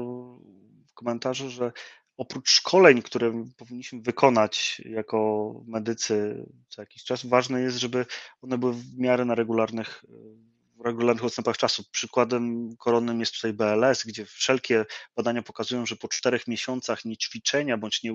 [0.95, 1.73] komentarzu, że
[2.17, 8.07] oprócz szkoleń, które powinniśmy wykonać jako medycy co jakiś czas, ważne jest, żeby
[8.43, 10.05] one były w miarę na regularnych
[10.81, 11.85] w regularnych odstępach czasu.
[11.91, 14.85] Przykładem koronnym jest tutaj BLS, gdzie wszelkie
[15.17, 18.13] badania pokazują, że po czterech miesiącach niećwiczenia bądź nie,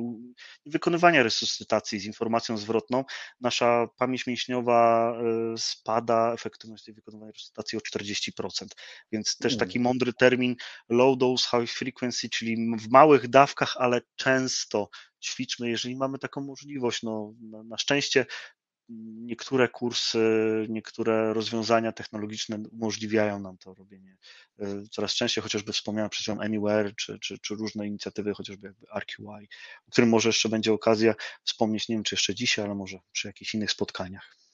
[0.66, 3.06] wykonywania resuscytacji z informacją zwrotną,
[3.42, 5.14] nasza pamięć mięśniowa
[5.54, 8.68] y, spada, efektywność tej wykonywania resuscytacji o 40%.
[9.12, 10.56] Więc też taki mądry termin
[10.90, 14.90] low dose, high frequency, czyli w małych dawkach, ale często
[15.24, 17.04] ćwiczmy, jeżeli mamy taką możliwość.
[17.04, 18.26] No, na, na szczęście
[18.90, 20.20] niektóre kursy,
[20.70, 24.18] niektóre rozwiązania technologiczne umożliwiają nam to robienie
[24.60, 28.86] e, coraz częściej, chociażby wspomniałem przed chwilą Anywhere, czy, czy, czy różne inicjatywy, chociażby jakby
[29.00, 29.48] RQI,
[29.88, 33.28] o którym może jeszcze będzie okazja wspomnieć, nie wiem czy jeszcze dzisiaj, ale może przy
[33.28, 34.45] jakichś innych spotkaniach.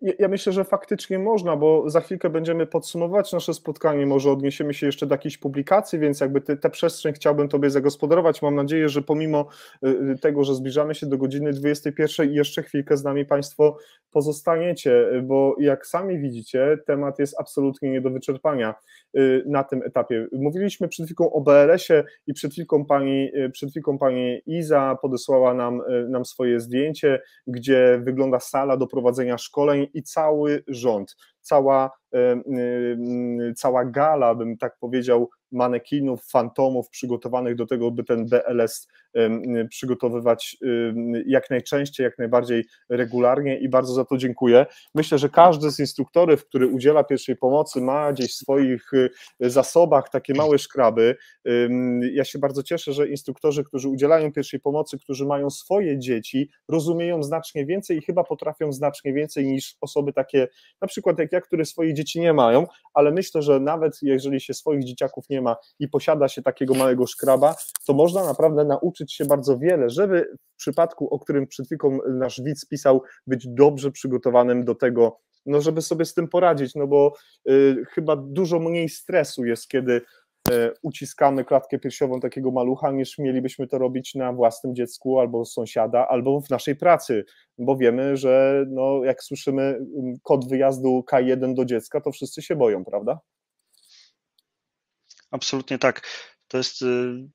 [0.00, 4.86] Ja myślę, że faktycznie można, bo za chwilkę będziemy podsumować nasze spotkanie, może odniesiemy się
[4.86, 8.42] jeszcze do jakiejś publikacji, więc jakby tę przestrzeń chciałbym Tobie zagospodarować.
[8.42, 9.48] Mam nadzieję, że pomimo
[9.84, 13.76] y, y, tego, że zbliżamy się do godziny 21, jeszcze chwilkę z nami Państwo
[14.10, 18.74] pozostaniecie, bo jak sami widzicie, temat jest absolutnie nie do wyczerpania
[19.16, 20.26] y, na tym etapie.
[20.32, 25.82] Mówiliśmy przed chwilą o BLS-ie i przed chwilą pani, przed chwilką pani Iza podesłała nam,
[26.08, 31.16] nam swoje zdjęcie, gdzie wygląda sala do prowadzenia szkoleń i cały rząd
[31.48, 31.90] cała,
[33.56, 38.88] cała gala, bym tak powiedział, manekinów, fantomów przygotowanych do tego, by ten BLS
[39.70, 40.56] przygotowywać
[41.26, 44.66] jak najczęściej, jak najbardziej regularnie i bardzo za to dziękuję.
[44.94, 48.90] Myślę, że każdy z instruktorów, który udziela pierwszej pomocy, ma gdzieś w swoich
[49.40, 51.16] zasobach takie małe szkraby.
[52.12, 57.22] Ja się bardzo cieszę, że instruktorzy, którzy udzielają pierwszej pomocy, którzy mają swoje dzieci, rozumieją
[57.22, 60.48] znacznie więcej i chyba potrafią znacznie więcej niż osoby takie,
[60.80, 64.54] na przykład jak ja, które swoje dzieci nie mają, ale myślę, że nawet jeżeli się
[64.54, 67.54] swoich dzieciaków nie ma i posiada się takiego małego szkraba,
[67.86, 71.66] to można naprawdę nauczyć się bardzo wiele, żeby w przypadku, o którym przed
[72.08, 76.86] nasz widz pisał, być dobrze przygotowanym do tego, no żeby sobie z tym poradzić, no
[76.86, 77.14] bo
[77.50, 80.00] y, chyba dużo mniej stresu jest, kiedy
[80.82, 86.40] uciskamy klatkę piersiową takiego malucha, niż mielibyśmy to robić na własnym dziecku albo sąsiada, albo
[86.40, 87.24] w naszej pracy,
[87.58, 92.56] bo wiemy, że no, jak słyszymy y, kod wyjazdu K1 do dziecka, to wszyscy się
[92.56, 93.18] boją, prawda?
[95.30, 96.06] Absolutnie tak.
[96.48, 96.86] To jest y,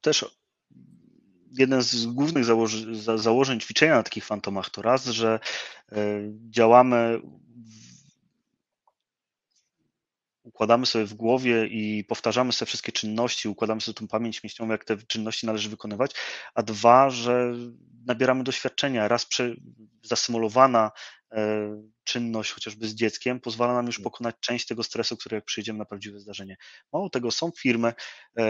[0.01, 0.43] też
[1.59, 5.39] jeden z głównych założeń, założeń ćwiczenia na takich fantomach to raz, że
[5.91, 5.95] y,
[6.49, 7.21] działamy,
[10.43, 14.85] układamy sobie w głowie i powtarzamy sobie wszystkie czynności, układamy sobie tą pamięć mięśniową, jak
[14.85, 16.11] te czynności należy wykonywać,
[16.55, 17.53] a dwa, że
[18.05, 19.07] nabieramy doświadczenia.
[19.07, 19.55] Raz prze,
[20.03, 20.91] zasymulowana
[21.31, 21.69] e,
[22.03, 24.03] czynność chociażby z dzieckiem pozwala nam już mm.
[24.03, 26.57] pokonać część tego stresu, który jak przyjdziemy na prawdziwe zdarzenie.
[26.93, 27.93] Mało tego, są firmy,
[28.37, 28.43] e,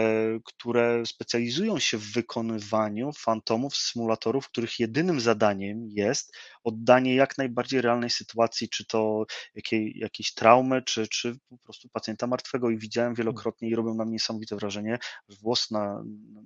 [0.44, 8.10] które specjalizują się w wykonywaniu fantomów, symulatorów, których jedynym zadaniem jest oddanie jak najbardziej realnej
[8.10, 9.24] sytuacji, czy to
[9.54, 13.16] jakiej, jakiejś traumy, czy, czy po prostu pacjenta martwego i widziałem mm.
[13.16, 14.98] wielokrotnie i robią na mnie niesamowite wrażenie,
[15.28, 16.02] włos na,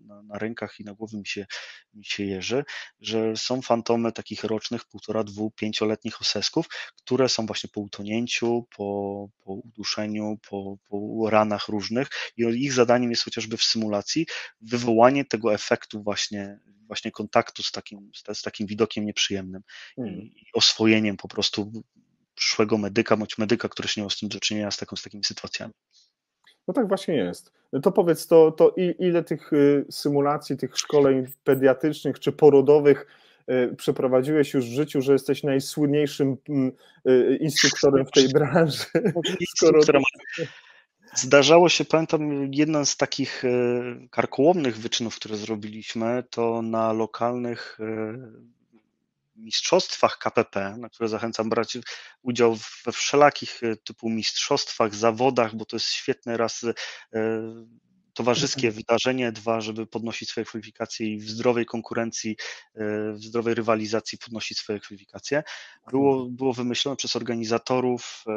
[0.06, 1.46] na, na rękach i na głowie mi się,
[1.94, 2.64] mi się jeży,
[3.00, 6.66] że są fantomy takich rocznych, półtora, dwu, pięcioletnich osesków,
[7.04, 13.10] które są właśnie po utonięciu, po, po uduszeniu, po, po ranach różnych i ich zadaniem
[13.10, 14.26] jest chociażby w symulacji
[14.60, 19.62] wywołanie tego efektu właśnie, właśnie kontaktu z takim, z, takim widokiem nieprzyjemnym
[19.96, 20.14] hmm.
[20.14, 21.72] i oswojeniem po prostu
[22.34, 25.24] przyszłego medyka bądź medyka, który się miał z tym do czynienia z, taką, z takimi
[25.24, 25.72] sytuacjami.
[26.68, 27.52] No tak właśnie jest.
[27.82, 33.06] To powiedz, to, to ile tych y, symulacji, tych szkoleń pediatrycznych czy porodowych
[33.76, 36.72] przeprowadziłeś już w życiu, że jesteś najsłynniejszym mm,
[37.08, 38.84] y, instruktorem w tej branży.
[39.56, 39.80] Skoro...
[41.14, 47.78] Zdarzało się, pamiętam, jeden z takich y, karkołomnych wyczynów, które zrobiliśmy, to na lokalnych
[49.36, 51.78] mistrzostwach KPP, na które zachęcam brać
[52.22, 52.56] udział
[52.86, 56.64] we wszelakich typu mistrzostwach, zawodach, bo to jest świetny raz
[58.18, 62.36] towarzyskie wydarzenie, dwa, żeby podnosić swoje kwalifikacje i w zdrowej konkurencji,
[62.74, 65.42] e, w zdrowej rywalizacji podnosić swoje kwalifikacje.
[65.90, 68.32] Było, było wymyślone przez organizatorów e,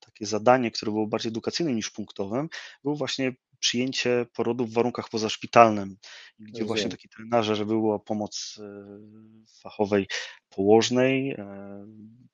[0.00, 2.48] takie zadanie, które było bardziej edukacyjnym niż punktowym,
[2.84, 5.96] było właśnie przyjęcie porodu w warunkach pozaszpitalnym,
[6.38, 8.86] gdzie właśnie taki trenaże, żeby była pomoc e,
[9.62, 10.06] fachowej
[10.48, 11.36] położnej,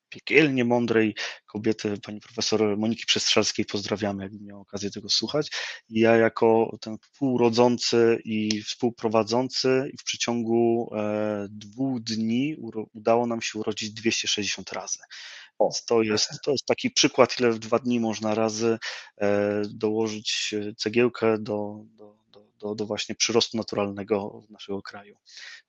[0.09, 1.15] piekielnie mądrej
[1.45, 5.51] kobiety, pani profesor Moniki Przestrzelskiej, pozdrawiamy, jakbym miał okazję tego słuchać.
[5.89, 12.55] I ja jako ten współrodzący i współprowadzący w przeciągu e, dwóch dni
[12.93, 14.99] udało nam się urodzić 260 razy.
[15.85, 18.79] To jest, to jest taki przykład, ile w dwa dni można razy
[19.17, 22.15] e, dołożyć cegiełkę do, do,
[22.59, 25.17] do, do właśnie przyrostu naturalnego naszego kraju.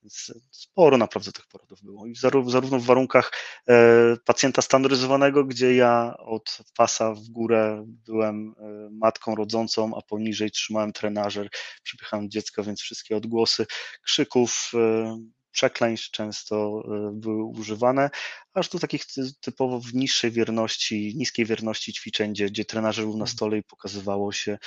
[0.02, 2.06] Więc sporo naprawdę tych porodów było.
[2.06, 2.14] I
[2.46, 3.32] zarówno w warunkach
[3.68, 10.50] e, pacjenta standaryzowanego, gdzie ja od pasa w górę byłem e, matką rodzącą, a poniżej
[10.50, 11.48] trzymałem trenażer,
[11.82, 13.66] przypychałem dziecko, więc wszystkie odgłosy
[14.02, 15.18] krzyków, e,
[15.50, 16.82] przekleństw często
[17.12, 18.10] były używane,
[18.54, 19.04] aż do takich
[19.40, 23.36] typowo w niższej wierności, niskiej wierności ćwiczeń, gdzie, gdzie trenażer był na mhm.
[23.36, 24.58] stole i pokazywało się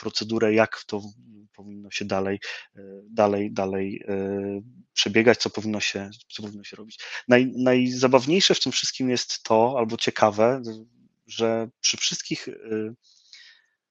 [0.00, 1.02] procedurę, jak to
[1.56, 2.40] powinno się dalej,
[2.76, 4.60] e, dalej, dalej e,
[4.92, 6.98] przebiegać, co powinno się, co powinno się robić.
[7.28, 10.62] Naj, najzabawniejsze w tym wszystkim jest to, albo ciekawe,
[11.26, 12.52] że przy wszystkich e,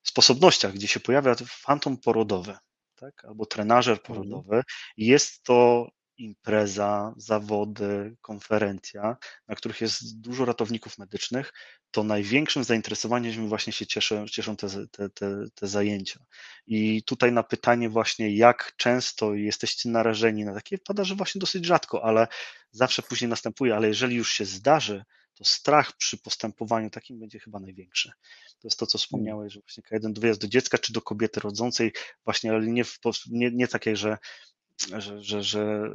[0.04, 2.58] sposobnościach, gdzie się pojawia fantom porodowy,
[2.96, 4.08] tak, albo trenażer mhm.
[4.08, 4.62] porodowy,
[4.98, 9.18] jest to impreza, zawody, konferencja,
[9.48, 11.54] na których jest dużo ratowników medycznych,
[11.92, 16.20] to największym zainteresowaniem właśnie się cieszą, cieszą te, te, te, te zajęcia.
[16.68, 21.66] I tutaj na pytanie właśnie, jak często jesteście narażeni na takie, pada, że właśnie dosyć
[21.66, 22.28] rzadko, ale
[22.72, 25.04] zawsze później następuje, ale jeżeli już się zdarzy,
[25.36, 28.12] to strach przy postępowaniu takim będzie chyba największy.
[28.60, 31.40] To jest to, co wspomniałeś, że właśnie K1 do wyjazdu do dziecka czy do kobiety
[31.40, 31.92] rodzącej,
[32.24, 33.00] właśnie, ale nie, w,
[33.32, 34.18] nie, nie takie, że
[34.98, 35.92] że, że, że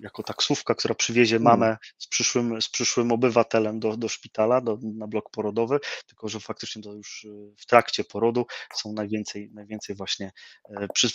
[0.00, 1.58] jako taksówka, która przywiezie hmm.
[1.58, 6.40] mamę z przyszłym, z przyszłym obywatelem do, do szpitala, do, na blok porodowy, tylko że
[6.40, 7.26] faktycznie to już
[7.58, 10.30] w trakcie porodu są najwięcej, najwięcej właśnie
[10.94, 11.08] przy,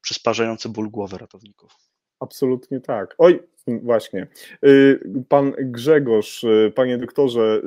[0.00, 1.72] przysparzający ból głowy ratowników.
[2.20, 3.14] Absolutnie tak.
[3.18, 4.26] Oj, właśnie.
[4.66, 7.62] Y, pan Grzegorz, y, panie doktorze,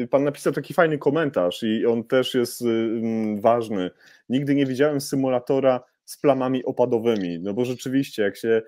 [0.00, 3.90] y, pan napisał taki fajny komentarz i on też jest mm, ważny.
[4.28, 5.80] Nigdy nie widziałem symulatora
[6.10, 8.62] z plamami opadowymi, no bo rzeczywiście, jak się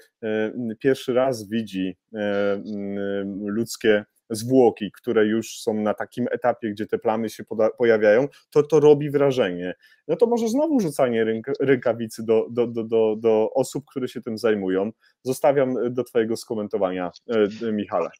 [0.79, 1.97] pierwszy raz widzi
[3.35, 7.45] ludzkie zwłoki, które już są na takim etapie, gdzie te plamy się
[7.79, 9.75] pojawiają, to to robi wrażenie.
[10.09, 14.39] No to może znowu rzucanie rękawicy do, do, do, do, do osób, które się tym
[14.39, 14.91] zajmują.
[15.23, 17.11] Zostawiam do Twojego skomentowania,
[17.63, 18.11] e, Michale.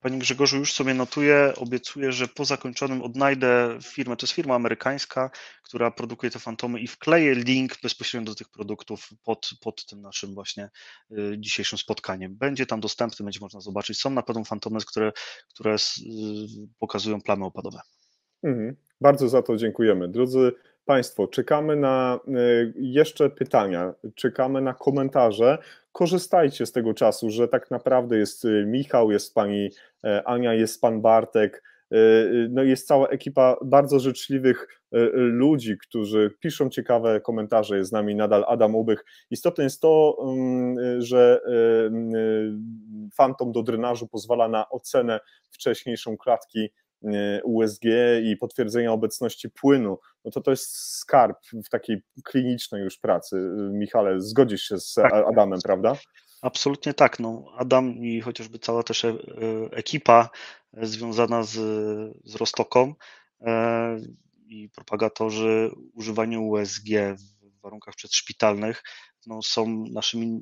[0.00, 5.30] Panie Grzegorzu, już sobie notuję, obiecuję, że po zakończonym odnajdę firmę, to jest firma amerykańska,
[5.62, 10.34] która produkuje te fantomy i wkleję link bezpośrednio do tych produktów pod, pod tym naszym
[10.34, 10.70] właśnie
[11.10, 12.36] y, dzisiejszym spotkaniem.
[12.36, 13.98] Będzie tam dostępny, będzie można zobaczyć.
[13.98, 15.12] Są na pewno fantomy, które,
[15.48, 15.78] które y,
[16.78, 17.80] pokazują plamy opadowe.
[18.42, 18.76] Mhm.
[19.00, 20.08] Bardzo za to dziękujemy.
[20.08, 20.52] Drodzy
[20.90, 25.58] Państwo, czekamy na y, jeszcze pytania, czekamy na komentarze.
[25.92, 29.70] Korzystajcie z tego czasu, że tak naprawdę jest y, Michał, jest pani
[30.04, 31.62] e, Ania, jest pan Bartek.
[31.94, 34.68] Y, no jest cała ekipa bardzo życzliwych
[35.12, 37.76] ludzi, którzy piszą ciekawe komentarze.
[37.76, 39.04] Jest z nami nadal Adam Ubych.
[39.30, 41.40] Istotne jest to, mm, że
[43.14, 46.70] fantom do drenażu pozwala na ocenę wcześniejszą klatki
[47.44, 47.84] USG
[48.22, 51.36] i potwierdzenia obecności płynu, no to to jest skarb
[51.66, 53.36] w takiej klinicznej już pracy.
[53.72, 55.12] Michale, zgodzisz się z tak.
[55.12, 55.96] Adamem, prawda?
[56.42, 57.20] Absolutnie tak.
[57.20, 59.14] No, Adam i chociażby cała też e,
[59.70, 60.30] ekipa
[60.72, 61.52] związana z,
[62.24, 62.94] z Rostoką
[63.40, 63.98] e,
[64.46, 66.88] i propagatorzy używania USG
[67.42, 68.82] w warunkach przedszpitalnych
[69.26, 70.40] no, są naszymi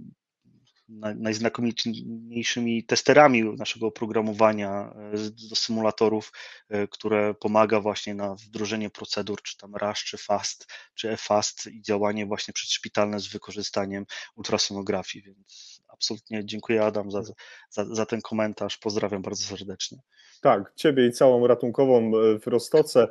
[0.88, 6.32] najznakomitniejszymi testerami naszego oprogramowania e, do symulatorów,
[6.68, 11.82] e, które pomaga właśnie na wdrożenie procedur, czy tam RAS, czy FAST, czy eFAST i
[11.82, 14.06] działanie właśnie przedszpitalne z wykorzystaniem
[14.36, 17.22] ultrasonografii, więc absolutnie dziękuję Adam za,
[17.70, 19.98] za, za ten komentarz, pozdrawiam bardzo serdecznie.
[20.40, 23.08] Tak, Ciebie i całą ratunkową e, w Rostoce,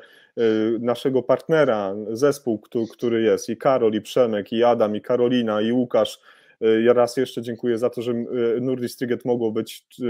[0.80, 6.20] naszego partnera, zespół, który jest, i Karol, i Przemek, i Adam, i Karolina, i Łukasz,
[6.62, 8.26] ja raz jeszcze dziękuję za to, że e,
[8.62, 10.04] Nurdistriget mogło być e,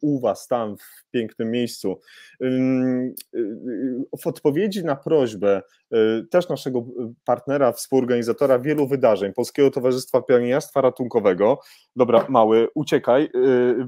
[0.00, 2.00] u Was tam w pięknym miejscu.
[4.20, 5.62] W odpowiedzi na prośbę
[6.30, 6.86] też naszego
[7.24, 11.58] partnera, współorganizatora wielu wydarzeń Polskiego Towarzystwa Pielęgniarstwa Ratunkowego,
[11.96, 13.30] dobra, mały, uciekaj,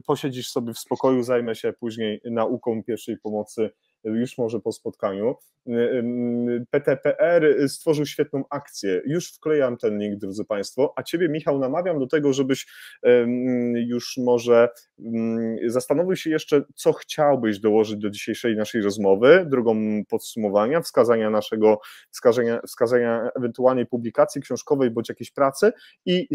[0.06, 3.70] posiedzisz sobie w spokoju, zajmę się później nauką pierwszej pomocy
[4.04, 5.34] już może po spotkaniu.
[6.70, 9.02] PTPR stworzył świetną akcję.
[9.06, 12.66] Już wklejam ten link, drodzy Państwo, a Ciebie, Michał, namawiam do tego, żebyś
[13.74, 14.68] już może
[15.66, 19.76] zastanowił się jeszcze, co chciałbyś dołożyć do dzisiejszej naszej rozmowy, drogą
[20.08, 25.72] podsumowania, wskazania naszego, wskazania, wskazania ewentualnej publikacji książkowej bądź jakiejś pracy
[26.06, 26.28] i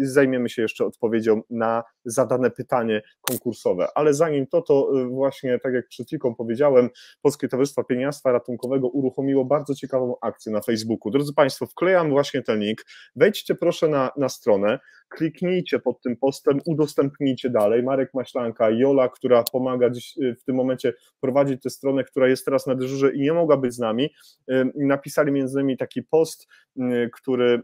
[0.00, 3.88] zajmiemy się jeszcze odpowiedzią na zadane pytanie konkursowe.
[3.94, 6.88] Ale zanim to, to y, właśnie, tak jak przed chwilką powiedziałem,
[7.22, 11.10] Polskie Towarzystwo Pieniactwa Ratunkowego uruchomiło bardzo ciekawą akcję na Facebooku.
[11.10, 12.84] Drodzy Państwo, wklejam właśnie ten link.
[13.16, 14.78] Wejdźcie proszę na, na stronę,
[15.10, 17.82] kliknijcie pod tym postem, udostępnijcie dalej.
[17.82, 22.44] Marek Maślanka, Jola, która pomaga dziś y, w tym momencie prowadzić tę stronę, która jest
[22.44, 24.04] teraz na dyżurze i nie mogła być z nami,
[24.50, 27.62] y, napisali między innymi taki post, y, który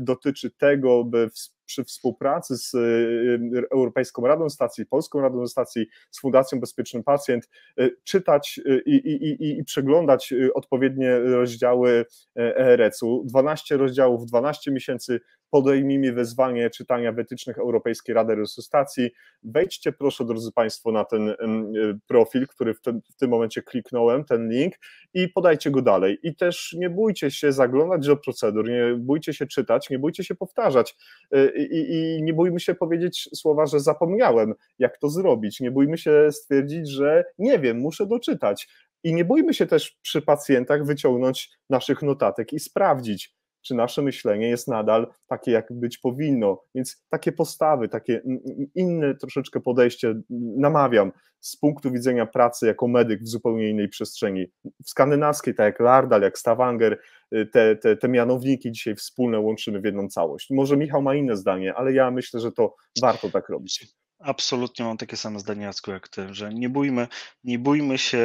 [0.00, 1.30] dotyczy tego, by
[1.66, 2.72] przy współpracy z
[3.72, 7.48] Europejską Radą Stacji, Polską Radą Stacji, z Fundacją Bezpieczny Pacjent,
[8.04, 12.04] czytać i, i, i, i przeglądać odpowiednie rozdziały
[12.36, 13.24] ERC-u.
[13.24, 19.10] 12 rozdziałów, 12 miesięcy podejmijmy wezwanie czytania wytycznych Europejskiej Rady Resuscytacji.
[19.42, 21.34] Wejdźcie proszę, drodzy Państwo, na ten y,
[22.06, 24.74] profil, który w, ten, w tym momencie kliknąłem, ten link
[25.14, 26.18] i podajcie go dalej.
[26.22, 30.34] I też nie bójcie się zaglądać do procedur, nie bójcie się czytać, nie bójcie się
[30.34, 30.96] powtarzać
[31.34, 35.60] y, i, i nie bójmy się powiedzieć słowa, że zapomniałem, jak to zrobić.
[35.60, 38.68] Nie bójmy się stwierdzić, że nie wiem, muszę doczytać.
[39.04, 43.34] I nie bójmy się też przy pacjentach wyciągnąć naszych notatek i sprawdzić,
[43.66, 46.62] czy nasze myślenie jest nadal takie, jak być powinno.
[46.74, 48.22] Więc takie postawy, takie
[48.74, 50.14] inne troszeczkę podejście
[50.56, 54.46] namawiam z punktu widzenia pracy jako medyk w zupełnie innej przestrzeni.
[54.84, 56.98] W skandynawskiej, tak jak Lardal, jak Stavanger,
[57.34, 60.50] y, te, te, te mianowniki dzisiaj wspólne łączymy w jedną całość.
[60.50, 63.86] Może Michał ma inne zdanie, ale ja myślę, że to warto tak robić.
[64.18, 67.08] Absolutnie mam takie same zdanie, Jacku, jak ty, że nie bójmy,
[67.44, 68.20] nie bójmy się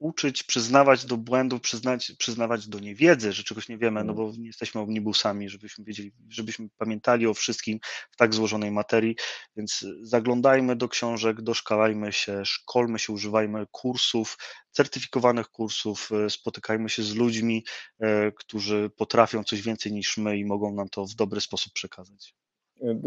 [0.00, 4.46] uczyć, przyznawać do błędów, przyznać, przyznawać do niewiedzy, że czegoś nie wiemy, no bo nie
[4.46, 7.78] jesteśmy omnibusami, żebyśmy wiedzieli, żebyśmy pamiętali o wszystkim
[8.10, 9.16] w tak złożonej materii,
[9.56, 14.36] więc zaglądajmy do książek, doszkalajmy się, szkolmy się, używajmy kursów,
[14.70, 17.64] certyfikowanych kursów, spotykajmy się z ludźmi,
[18.00, 22.39] e, którzy potrafią coś więcej niż my i mogą nam to w dobry sposób przekazać.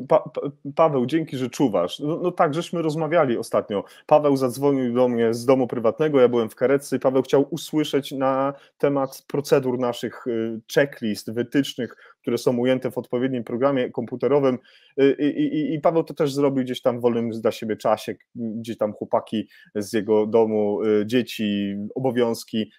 [0.07, 0.41] Pa, pa,
[0.75, 1.99] Paweł, dzięki, że czuwasz.
[1.99, 3.83] No, no, tak, żeśmy rozmawiali ostatnio.
[4.05, 8.11] Paweł zadzwonił do mnie z domu prywatnego, ja byłem w karetce i Paweł chciał usłyszeć
[8.11, 14.57] na temat procedur naszych y, checklist, wytycznych, które są ujęte w odpowiednim programie komputerowym
[15.01, 18.15] y, I, i, i Paweł to też zrobił gdzieś tam w wolnym dla siebie czasie,
[18.35, 22.71] gdzie tam chłopaki z jego domu, y, dzieci, obowiązki,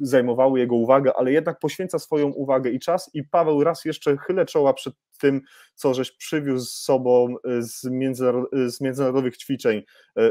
[0.00, 4.46] zajmowały jego uwagę, ale jednak poświęca swoją uwagę i czas i Paweł raz jeszcze chylę
[4.46, 5.40] czoła przed tym,
[5.74, 9.82] co żeś przywiózł z sobą y, z, y, z międzynarodowych ćwiczeń y,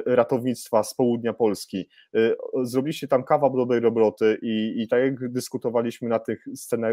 [0.06, 1.90] ratownictwa z południa Polski.
[2.64, 6.46] Zrobiliście tam kawał dobrej roboty i, i tak jak dyskutowaliśmy na, tych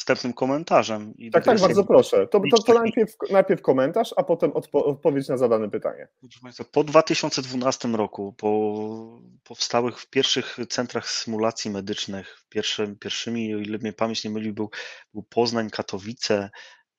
[0.03, 1.13] wstępnym komentarzem.
[1.17, 2.27] I tak, tak, bardzo proszę.
[2.27, 6.07] To, to, to najpierw, najpierw, komentarz, a potem odpo odpowiedź na zadane pytanie.
[6.19, 13.57] Proszę Państwa, po 2012 roku, po powstałych w pierwszych centrach symulacji medycznych, pierwszym, pierwszymi, o
[13.57, 14.69] ile mnie pamięć nie myli, był,
[15.13, 16.49] był Poznań, Katowice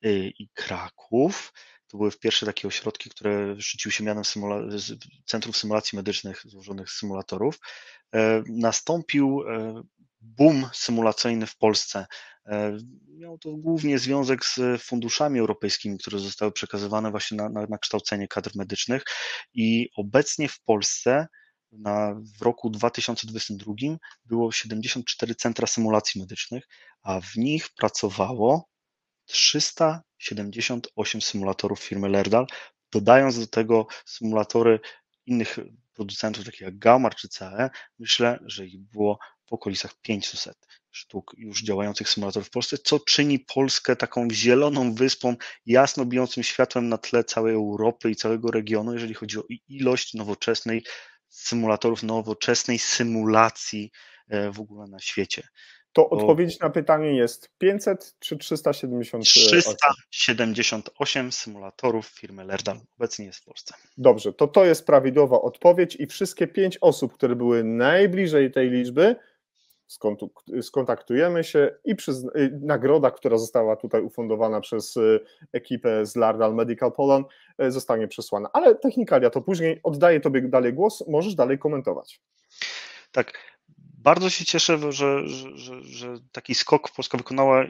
[0.05, 1.53] y, i Kraków.
[1.87, 4.61] To były pierwsze takie ośrodki, które szczyciły się mianem symula
[5.25, 7.59] centrów symulacji medycznych złożonych z symulatorów.
[8.15, 9.83] E, nastąpił e,
[10.21, 12.05] boom symulacyjny w Polsce.
[12.45, 12.77] E,
[13.17, 18.27] miał to głównie związek z funduszami europejskimi, które zostały przekazywane właśnie na, na, na kształcenie
[18.27, 19.03] kadr medycznych
[19.53, 21.27] i obecnie w Polsce
[21.71, 23.73] na, w roku 2022
[24.25, 26.67] było 74 centra symulacji medycznych,
[27.01, 28.69] a w nich pracowało
[29.25, 32.47] 378 symulatorów firmy Lerdal,
[32.91, 34.79] dodając do tego symulatory
[35.25, 35.59] innych
[35.93, 37.69] producentów, takich jak Gaumar czy CE,
[37.99, 40.57] myślę, że ich było w okolicach 500
[40.91, 45.35] sztuk już działających symulatorów w Polsce, co czyni Polskę taką zieloną wyspą,
[45.65, 50.83] jasno bijącym światłem na tle całej Europy i całego regionu, jeżeli chodzi o ilość nowoczesnej
[51.29, 53.91] symulatorów, nowoczesnej symulacji
[54.27, 55.47] e, w ogóle na świecie.
[55.95, 59.75] To odpowiedź na pytanie jest 500 czy 378?
[60.09, 63.75] 378 symulatorów firmy Lerdal obecnie jest w Polsce.
[63.97, 69.15] Dobrze, to to jest prawidłowa odpowiedź i wszystkie pięć osób, które były najbliżej tej liczby,
[70.61, 75.19] skontaktujemy się i przyzna, y, nagroda, która została tutaj ufundowana przez y,
[75.53, 77.27] ekipę z Lardal Medical Poland
[77.63, 78.49] y, zostanie przesłana.
[78.53, 82.21] Ale technikalia to później, oddaję Tobie dalej głos, możesz dalej komentować.
[83.11, 83.54] Tak,
[84.05, 87.63] bardzo się cieszę, że, że, że, że, taki skok Polska wykonała.
[87.63, 87.69] E,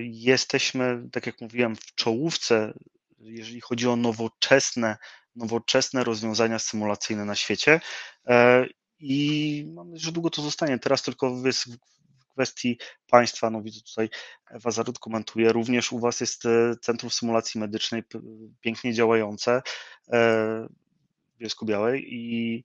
[0.00, 2.72] jesteśmy, tak jak mówiłem, w czołówce,
[3.18, 4.96] jeżeli chodzi o nowoczesne,
[5.34, 7.80] nowoczesne rozwiązania symulacyjne na świecie.
[8.26, 8.66] E,
[9.00, 10.78] I mam nadzieję, że długo to zostanie.
[10.78, 11.42] Teraz tylko w
[12.28, 12.78] kwestii
[13.10, 14.08] państwa, no widzę tutaj
[14.50, 18.02] Ewa Zarud komentuje, również u Was jest e, Centrum Symulacji Medycznej
[18.60, 19.62] pięknie działające
[20.08, 22.64] w Bielsku Białej i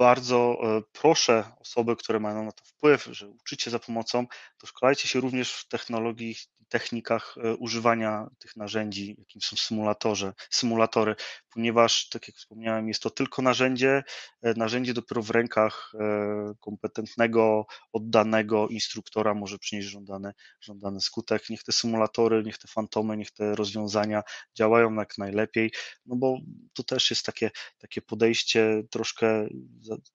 [0.00, 4.26] bardzo e, proszę osoby, które mają na to wpływ, że uczycie za pomocą,
[4.60, 6.36] to szkolajcie się również w technologii
[6.70, 11.14] technikach e, używania tych narzędzi, jakim są symulatorze, symulatory,
[11.54, 14.02] ponieważ, tak jak wspomniałem, jest to tylko narzędzie,
[14.42, 21.50] e, narzędzie dopiero w rękach e, kompetentnego, oddanego instruktora może przynieść żądany, żądany skutek.
[21.50, 24.22] Niech te symulatory, niech te fantomy, niech te rozwiązania
[24.56, 25.72] działają jak najlepiej,
[26.06, 26.38] no bo
[26.72, 29.48] to też jest takie, takie podejście troszkę,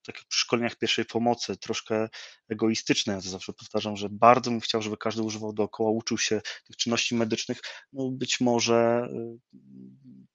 [0.06, 2.10] tak jak przy szkoleniach pierwszej pomocy, troszkę
[2.50, 3.14] egoistyczne.
[3.14, 6.78] Ja to zawsze powtarzam, że bardzo bym chciał, żeby każdy używał dookoła, uczył się tych
[6.78, 7.62] czynności medycznych,
[7.94, 9.38] no być może y,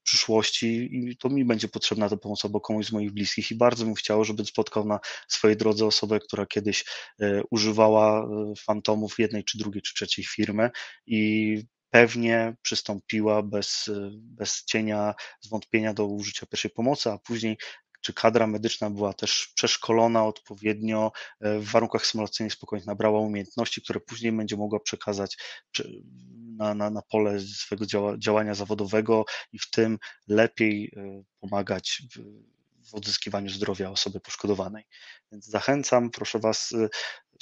[0.00, 3.54] w przyszłości i to mi będzie potrzebna ta pomoc albo komuś z moich bliskich i
[3.54, 6.84] bardzo bym chciał, żeby spotkał na swojej drodze osobę, która kiedyś
[7.22, 10.70] y, używała y, fantomów jednej czy drugiej czy trzeciej firmy
[11.06, 17.56] i pewnie przystąpiła bez, bez cienia zwątpienia do użycia pierwszej pomocy, a później
[18.00, 24.32] czy kadra medyczna była też przeszkolona odpowiednio w warunkach symulacyjnych spokojnie nabrała umiejętności, które później
[24.32, 25.36] będzie mogła przekazać
[26.56, 29.98] na, na, na pole swojego działa, działania zawodowego i w tym
[30.28, 30.92] lepiej
[31.40, 32.20] pomagać w,
[32.90, 34.84] w odzyskiwaniu zdrowia osoby poszkodowanej.
[35.32, 36.74] Więc zachęcam, proszę Was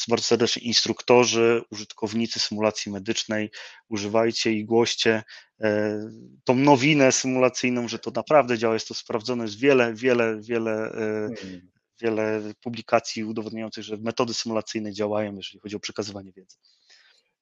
[0.09, 3.51] bardzo serdecznie, instruktorzy, użytkownicy symulacji medycznej,
[3.89, 5.23] używajcie i głoście
[5.61, 5.99] e,
[6.45, 11.35] tą nowinę symulacyjną, że to naprawdę działa, jest to sprawdzone, jest wiele, wiele, wiele, e,
[11.41, 11.71] hmm.
[12.01, 16.57] wiele publikacji udowodniających, że metody symulacyjne działają, jeżeli chodzi o przekazywanie wiedzy.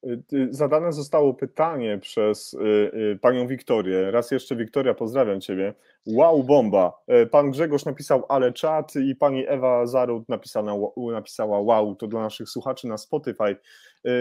[0.07, 4.11] Y, y, zadane zostało pytanie przez y, panią Wiktorię.
[4.11, 5.75] Raz jeszcze Wiktoria, pozdrawiam ciebie.
[6.07, 6.93] Wow, bomba.
[7.31, 9.85] Pan Grzegorz napisał ale czat i pani Ewa
[10.29, 10.73] napisała,
[11.13, 13.57] napisała wow, to dla naszych słuchaczy na Spotify.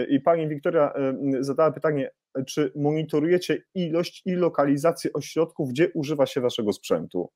[0.08, 0.92] I pani Wiktoria
[1.40, 2.10] zadała pytanie,
[2.46, 7.30] czy monitorujecie ilość i lokalizację ośrodków, gdzie używa się waszego sprzętu?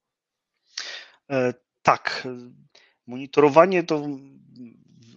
[1.30, 2.28] E, tak.
[3.06, 4.06] Monitorowanie to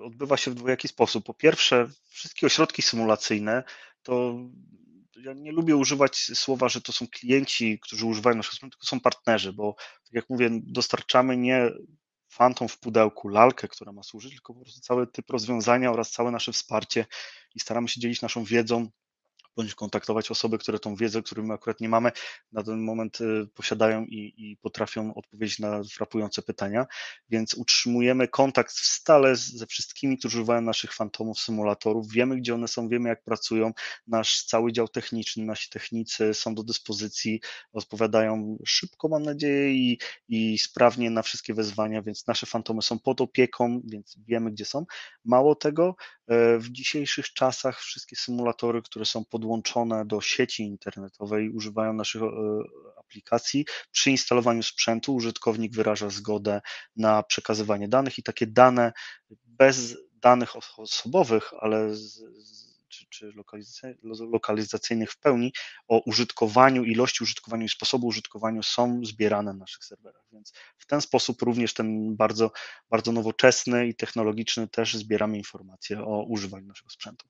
[0.04, 1.26] odbywa się w dwojaki sposób.
[1.26, 3.64] Po pierwsze, wszystkie ośrodki symulacyjne
[4.04, 4.36] to
[5.16, 9.00] ja nie lubię używać słowa, że to są klienci, którzy używają naszego sprzętu, tylko są
[9.00, 11.72] partnerzy, bo tak jak mówię, dostarczamy nie
[12.30, 16.32] fantom w pudełku, lalkę, która ma służyć, tylko po prostu cały typ rozwiązania oraz całe
[16.32, 17.06] nasze wsparcie
[17.56, 18.90] i staramy się dzielić naszą wiedzą
[19.56, 22.12] bądź kontaktować osoby, które tą wiedzę, którą my akurat nie mamy,
[22.52, 26.86] na ten moment y, posiadają i, i potrafią odpowiedzieć na frapujące pytania.
[27.30, 32.12] Więc utrzymujemy kontakt stale ze wszystkimi, którzy używają naszych fantomów, symulatorów.
[32.12, 33.72] Wiemy, gdzie one są, wiemy, jak pracują.
[34.08, 37.42] Nasz cały dział techniczny, nasi technicy są do dyspozycji,
[37.74, 39.98] odpowiadają szybko, mam nadzieję, i,
[40.30, 44.86] i sprawnie na wszystkie wezwania, więc nasze fantomy są pod opieką, więc wiemy, gdzie są.
[45.26, 45.96] Mało tego,
[46.60, 52.28] w dzisiejszych czasach wszystkie symulatory, które są pod podłączone do sieci internetowej, używają naszych e,
[53.00, 53.66] aplikacji.
[53.92, 56.62] Przy instalowaniu sprzętu użytkownik wyraża zgodę
[56.96, 58.94] na przekazywanie danych i takie dane
[59.46, 62.24] bez danych osobowych, ale z,
[62.94, 63.34] czy, czy
[64.32, 65.54] lokalizacyjnych w pełni
[65.88, 70.26] o użytkowaniu, ilości użytkowaniu i sposobu użytkowaniu są zbierane na naszych serwerach.
[70.32, 72.52] Więc w ten sposób również ten bardzo,
[72.90, 77.28] bardzo nowoczesny i technologiczny też zbieramy informacje o używaniu naszego sprzętu.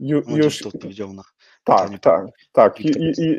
[0.00, 1.22] Ju, już to odpowiedział na
[1.64, 2.80] tak, tak, tak, tak.
[2.80, 3.36] I, i,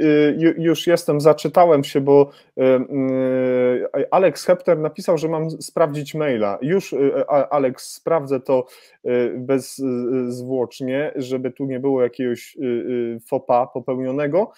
[0.57, 6.57] już jestem, zaczytałem się, bo y, Alex Hepter napisał, że mam sprawdzić maila.
[6.61, 8.65] Już y, Alex sprawdzę to
[9.05, 12.57] y, bezzwłocznie, żeby tu nie było jakiegoś
[13.27, 14.51] fopa popełnionego.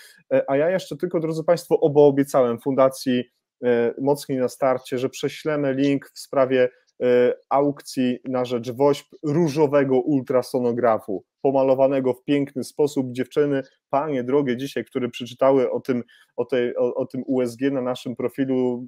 [0.48, 3.24] A ja jeszcze tylko, drodzy Państwo, obiecałem Fundacji
[4.02, 6.70] Mocniej na starcie, że prześlemy link w sprawie
[7.50, 13.12] aukcji na rzecz WOŚP różowego ultrasonografu pomalowanego w piękny sposób.
[13.12, 16.04] Dziewczyny, panie drogie dzisiaj, które przeczytały o tym,
[16.36, 18.88] o, tej, o, o tym USG na naszym profilu,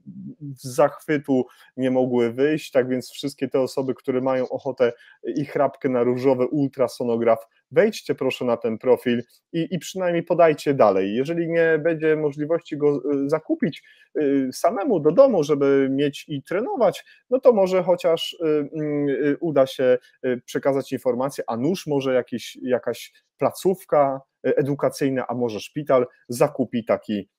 [0.55, 1.45] z zachwytu
[1.77, 6.47] nie mogły wyjść, tak więc wszystkie te osoby, które mają ochotę i chrapkę na różowy
[6.47, 9.23] ultrasonograf, wejdźcie proszę na ten profil
[9.53, 11.15] i, i przynajmniej podajcie dalej.
[11.15, 13.83] Jeżeli nie będzie możliwości go y, zakupić
[14.21, 19.97] y, samemu do domu, żeby mieć i trenować, no to może chociaż y, uda się
[20.45, 27.29] przekazać informację, a nuż może jakiś, jakaś placówka edukacyjna, a może szpital zakupi taki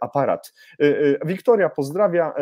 [0.00, 0.52] aparat.
[1.24, 2.32] Wiktoria pozdrawia.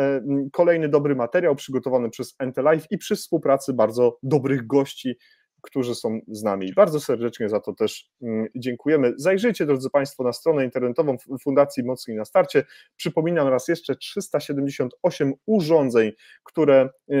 [0.51, 5.17] Kolejny dobry materiał przygotowany przez Entelife i przy współpracy bardzo dobrych gości
[5.63, 6.73] którzy są z nami.
[6.73, 9.13] Bardzo serdecznie za to też mm, dziękujemy.
[9.17, 12.63] Zajrzyjcie, drodzy Państwo, na stronę internetową Fundacji Mocniej na Starcie.
[12.95, 16.11] Przypominam raz jeszcze 378 urządzeń,
[16.43, 17.15] które y,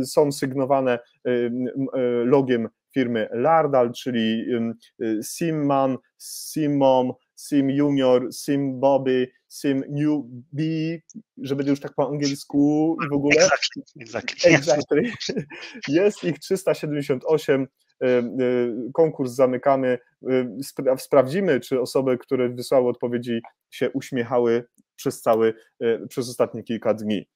[0.00, 1.50] y, są sygnowane y,
[2.24, 4.46] logiem firmy Lardal, czyli
[5.22, 7.12] Simman, Simom,
[7.48, 10.22] Sim Junior, Sim Bobby, Sim New
[10.52, 10.62] B,
[11.38, 13.48] żeby już tak po angielsku i w ogóle.
[14.00, 14.50] Exactly.
[14.50, 15.00] exactly.
[15.00, 15.44] exactly.
[15.88, 17.62] Jest ich 378.
[17.62, 19.98] Y, y, konkurs zamykamy.
[20.30, 20.48] Y,
[20.98, 23.40] sprawdzimy, czy osoby, które wysłały odpowiedzi,
[23.70, 24.64] się uśmiechały
[24.96, 25.54] przez cały,
[26.08, 27.26] przez ostatnie kilka dni.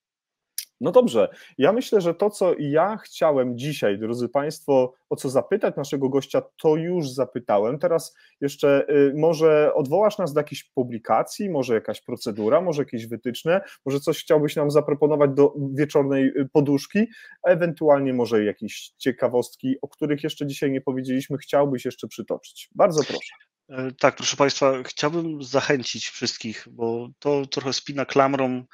[0.85, 1.29] No dobrze,
[1.59, 6.43] ja myślę, że to, co ja chciałem dzisiaj, drodzy Państwo, o co zapytać naszego gościa,
[6.63, 7.79] to już zapytałem.
[7.79, 13.61] Teraz jeszcze y, może odwołasz nas do jakiejś publikacji, może jakaś procedura, może jakieś wytyczne,
[13.87, 17.07] może coś chciałbyś nam zaproponować do wieczornej y, poduszki,
[17.45, 22.69] ewentualnie może jakieś ciekawostki, o których jeszcze dzisiaj nie powiedzieliśmy, chciałbyś jeszcze przytoczyć.
[22.75, 23.35] Bardzo proszę.
[23.69, 28.65] E, tak, proszę Państwa, chciałbym zachęcić wszystkich, bo to trochę spina klamrą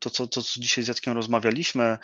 [0.00, 1.98] to, co, to, co dzisiaj z Jackiem rozmawialiśmy, e,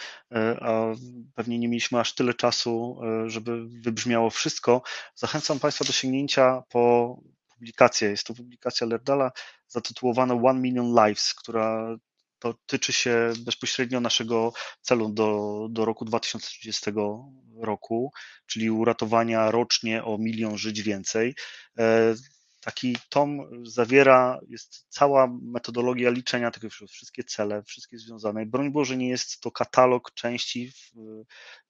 [0.61, 0.95] a
[1.35, 4.83] pewnie nie mieliśmy aż tyle czasu, e, żeby wybrzmiało wszystko,
[5.15, 7.17] zachęcam Państwa do sięgnięcia po
[7.49, 8.11] publikację.
[8.11, 9.33] Jest to publikacja Lerdala
[9.69, 11.97] zatytułowana One Million Lives, która
[12.39, 16.91] to tyczy się bezpośrednio naszego celu do, do roku 2030
[17.61, 18.13] roku,
[18.47, 21.35] czyli uratowania rocznie o milion żyć więcej.
[22.69, 28.47] Taki tom zawiera, jest cała metodologia liczenia tego wszystkie cele, wszystkie związane.
[28.47, 30.73] Broń Boże, nie jest to katalog części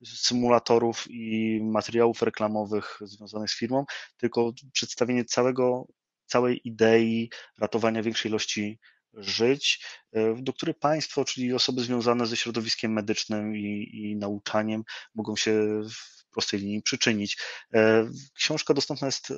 [0.05, 3.85] symulatorów i materiałów reklamowych związanych z firmą,
[4.17, 5.86] tylko przedstawienie całego,
[6.27, 8.78] całej idei ratowania większej ilości
[9.15, 14.83] żyć, e, do której państwo, czyli osoby związane ze środowiskiem medycznym i, i nauczaniem
[15.15, 15.83] mogą się
[16.31, 17.39] prostej linii przyczynić.
[17.74, 19.34] E, książka dostępna jest e,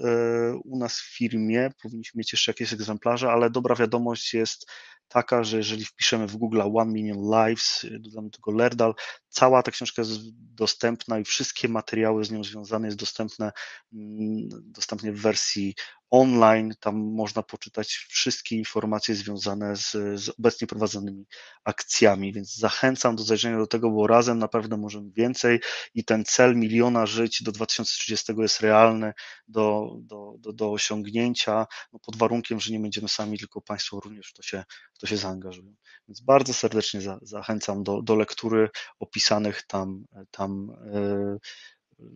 [0.65, 4.67] u nas w firmie, powinniśmy mieć jeszcze jakieś egzemplarze, ale dobra wiadomość jest
[5.11, 8.95] taka, że jeżeli wpiszemy w Google One Million Lives, dodamy tego Lerdal,
[9.29, 13.53] cała ta książka jest dostępna i wszystkie materiały z nią związane jest dostępne,
[13.93, 15.75] mm, dostępnie w wersji
[16.11, 16.75] online.
[16.81, 21.25] Tam można poczytać wszystkie informacje związane z, z obecnie prowadzonymi
[21.65, 25.61] akcjami, więc zachęcam do zajrzenia do tego, bo razem na pewno możemy więcej
[25.95, 29.13] i ten cel miliona żyć do 2030 jest realny
[29.49, 34.31] do, do, do, do osiągnięcia, no pod warunkiem, że nie będziemy sami, tylko Państwo również
[34.31, 34.65] w to się,
[34.95, 35.75] w to się zaangażują.
[36.09, 41.39] Więc bardzo serdecznie za, zachęcam do, do lektury opisanych tam, tam yy,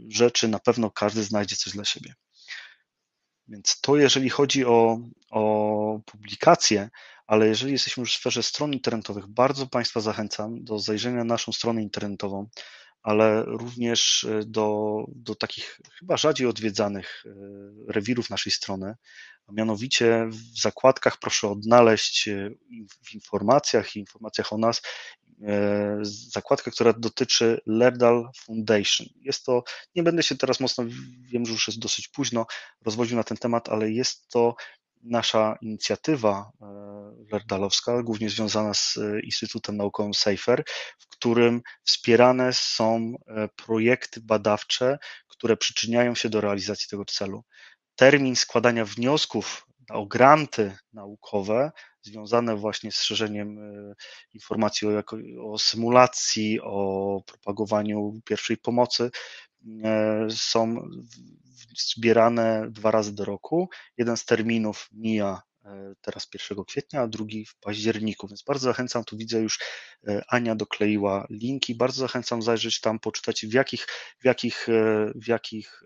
[0.08, 0.48] rzeczy.
[0.48, 2.14] Na pewno każdy znajdzie coś dla siebie.
[3.48, 4.98] Więc to jeżeli chodzi o,
[5.31, 6.90] o publikacje,
[7.26, 11.52] ale jeżeli jesteśmy już w sferze stron internetowych, bardzo Państwa zachęcam do zajrzenia na naszą
[11.52, 12.48] stronę internetową,
[13.02, 17.31] ale również e, do, do takich chyba rzadziej odwiedzanych e,
[17.92, 18.94] rewirów naszej strony,
[19.47, 22.50] a mianowicie w zakładkach proszę odnaleźć e,
[23.05, 24.82] w informacjach i informacjach o nas
[26.02, 29.06] zakładkę, która dotyczy Lerdal Foundation.
[29.20, 29.64] Jest to,
[29.94, 30.84] nie będę się teraz mocno,
[31.32, 32.47] wiem, że już jest dosyć późno,
[32.84, 34.55] rozwodził na ten temat, ale jest to
[35.05, 36.66] nasza inicjatywa e,
[37.32, 40.64] lerdalowska, głównie związana z e, Instytutem Naukowym SAFER,
[40.98, 44.98] w którym wspierane są e, projekty badawcze,
[45.28, 47.44] które przyczyniają się do realizacji tego celu.
[47.97, 51.72] Termin składania wniosków o granty naukowe
[52.02, 53.58] związane właśnie z szerzeniem
[54.34, 55.02] informacji o,
[55.52, 59.10] o symulacji, o propagowaniu pierwszej pomocy
[60.30, 60.76] są
[61.78, 63.68] zbierane dwa razy do roku.
[63.98, 65.53] Jeden z terminów mija e,
[66.01, 69.59] teraz 1 kwietnia, a drugi w październiku, więc bardzo zachęcam, tu widzę już
[70.07, 73.86] e, Ania dokleiła linki, bardzo zachęcam zajrzeć tam, poczytać w jakich,
[74.20, 75.83] w jakich, e, w jakich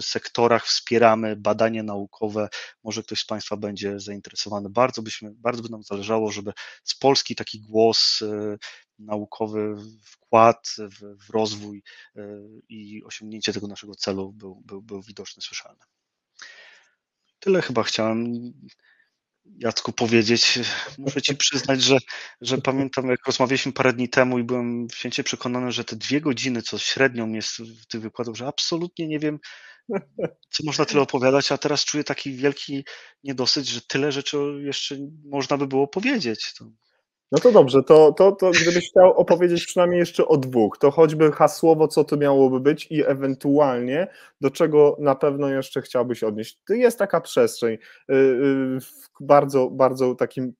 [0.00, 2.48] sektorach wspieramy badania naukowe,
[2.84, 6.52] może ktoś z Państwa będzie zainteresowany, bardzo byśmy, bardzo by nam zależało, żeby
[6.84, 8.22] z Polski taki głos
[8.98, 11.82] naukowy wkład w, w rozwój
[12.16, 12.22] e,
[12.68, 15.80] i osiągnięcie tego naszego celu był, był, był widoczny, słyszalny.
[17.40, 18.52] Tyle chyba chciałem
[19.58, 20.58] Jacku powiedzieć.
[20.98, 21.98] Muszę Ci przyznać, że,
[22.40, 26.62] że pamiętam, jak rozmawialiśmy parę dni temu i byłem święcie przekonany, że te dwie godziny,
[26.62, 29.38] co średnią jest w tych wykładach, że absolutnie nie wiem,
[30.50, 32.84] co można tyle opowiadać, a teraz czuję taki wielki
[33.24, 36.52] niedosyt, że tyle rzeczy jeszcze można by było powiedzieć.
[36.58, 36.70] To
[37.32, 41.32] no to dobrze, to, to, to gdybyś chciał opowiedzieć przynajmniej jeszcze o dwóch, to choćby
[41.32, 44.06] hasłowo, co to miałoby być i ewentualnie
[44.40, 46.58] do czego na pewno jeszcze chciałbyś odnieść.
[46.68, 48.78] Jest taka przestrzeń y, y,
[49.20, 50.52] bardzo, bardzo takim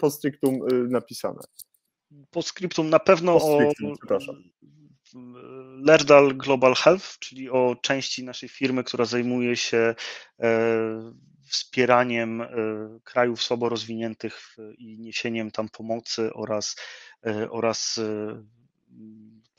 [0.00, 1.40] postscriptum y, napisane.
[2.30, 3.58] Postscriptum na pewno o
[5.86, 9.94] Lerdal Global Health, czyli o części naszej firmy, która zajmuje się
[10.40, 11.12] e,
[11.48, 12.48] wspieraniem e,
[13.04, 16.76] krajów słabo rozwiniętych i niesieniem tam pomocy oraz,
[17.26, 18.42] e, oraz e,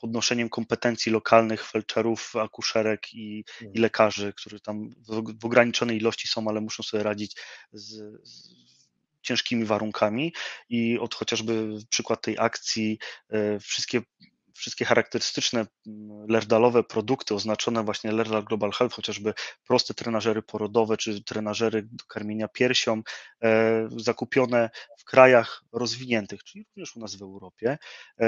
[0.00, 3.82] podnoszeniem kompetencji lokalnych felczerów, akuszerek i, i mhm.
[3.82, 7.36] lekarzy, którzy tam w, w, ograniczonej ilości są, ale muszą sobie radzić
[7.72, 7.86] z,
[8.28, 8.60] z
[9.22, 10.34] ciężkimi warunkami
[10.68, 12.98] i od chociażby przykład tej akcji,
[13.60, 14.02] wszystkie
[14.60, 19.34] wszystkie charakterystyczne mm, lerdalowe produkty oznaczone właśnie Lerdal Global Health, chociażby
[19.66, 23.02] proste trenażery porodowe czy trenażery do karmienia piersią,
[23.42, 27.78] e, zakupione w krajach rozwiniętych, czyli również u nas w Europie,
[28.20, 28.26] e,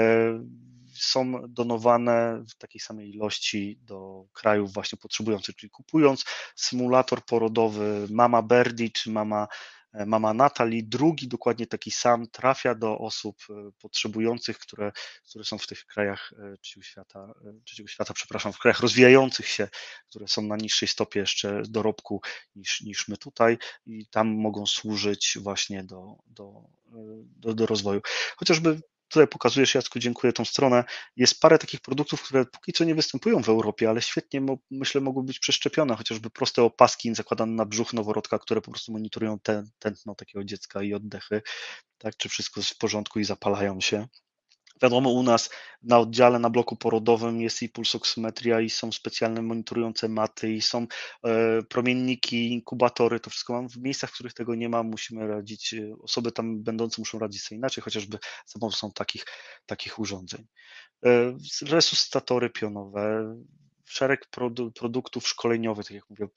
[0.93, 8.41] są donowane w takiej samej ilości do krajów właśnie potrzebujących, czyli kupując symulator porodowy Mama
[8.41, 9.47] Birdie czy Mama
[10.05, 14.91] mama Natalii, drugi dokładnie taki sam trafia do osób e, potrzebujących, które,
[15.29, 17.33] które są w tych krajach e, trzeciego świata,
[17.65, 19.67] trzeciego świata, przepraszam, w krajach rozwijających się,
[20.09, 22.21] które są na niższej stopie jeszcze dorobku
[22.55, 26.63] niż, niż my tutaj i tam mogą służyć właśnie do, do,
[27.25, 28.01] do, do rozwoju.
[28.37, 28.81] Chociażby
[29.13, 30.83] tutaj pokazujesz, Jacku, dziękuję tą stronę.
[31.15, 35.21] Jest parę takich produktów, które póki co nie występują w Europie, ale świetnie, myślę, mogą
[35.21, 39.37] być przeszczepione, chociażby proste opaski zakładane na brzuch noworodka, które po prostu monitorują
[39.79, 41.41] tętno takiego dziecka i oddechy,
[41.97, 44.07] tak, czy wszystko jest w porządku i zapalają się.
[44.83, 45.49] Wiadomo, u nas
[45.83, 50.87] na oddziale, na bloku porodowym jest i pulsoksymetria, i są specjalne monitorujące maty, i są
[51.23, 53.19] e, promienniki, inkubatory.
[53.19, 54.83] To wszystko mam w miejscach, w których tego nie ma.
[54.83, 59.25] Musimy radzić, e, osoby tam będące muszą radzić sobie inaczej, chociażby za pomocą takich,
[59.65, 60.45] takich urządzeń.
[61.05, 63.35] E, resuscytatory pionowe,
[63.85, 66.27] szereg produ produktów szkoleniowych, tak jak mówię,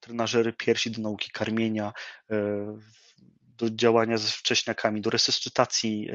[0.00, 1.92] trenażery piersi do nauki karmienia,
[3.58, 6.14] do działania ze wcześniakami, do resuscytacji e,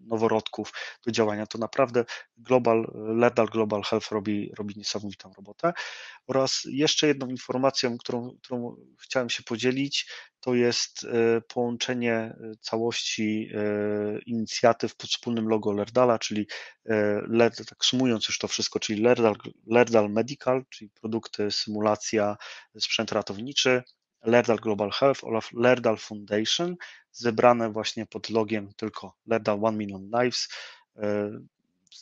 [0.00, 0.72] noworodków,
[1.06, 1.46] do działania.
[1.46, 2.04] To naprawdę
[2.36, 5.72] Global, Ledal Global Health robi, robi niesamowitą robotę.
[6.26, 13.50] Oraz jeszcze jedną informacją, którą, którą chciałem się podzielić, to jest e, połączenie e, całości
[14.26, 16.46] inicjatyw pod wspólnym logo Lerdala, czyli
[17.28, 19.34] LED, tak sumując już to wszystko, czyli Lerdal,
[19.66, 22.36] Lerdal Medical, czyli produkty, symulacja,
[22.78, 23.82] sprzęt ratowniczy,
[24.22, 26.76] Lerdal Global Health oraz Lerdal Foundation,
[27.12, 30.48] zebrane właśnie pod logiem tylko Lerdal One Million Lives.
[30.96, 31.30] E,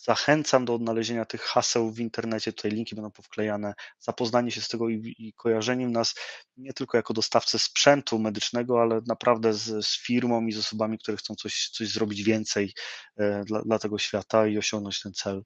[0.05, 4.89] zachęcam do odnalezienia tych haseł w internecie, tutaj linki będą powklejane, zapoznanie się z tego
[4.89, 6.15] i, i kojarzeniem nas
[6.57, 11.17] nie tylko jako dostawcę sprzętu medycznego, ale naprawdę z, z firmą i z osobami, które
[11.17, 12.75] chcą coś, coś zrobić więcej
[13.17, 15.43] e, dla, dla tego świata i osiągnąć ten cel.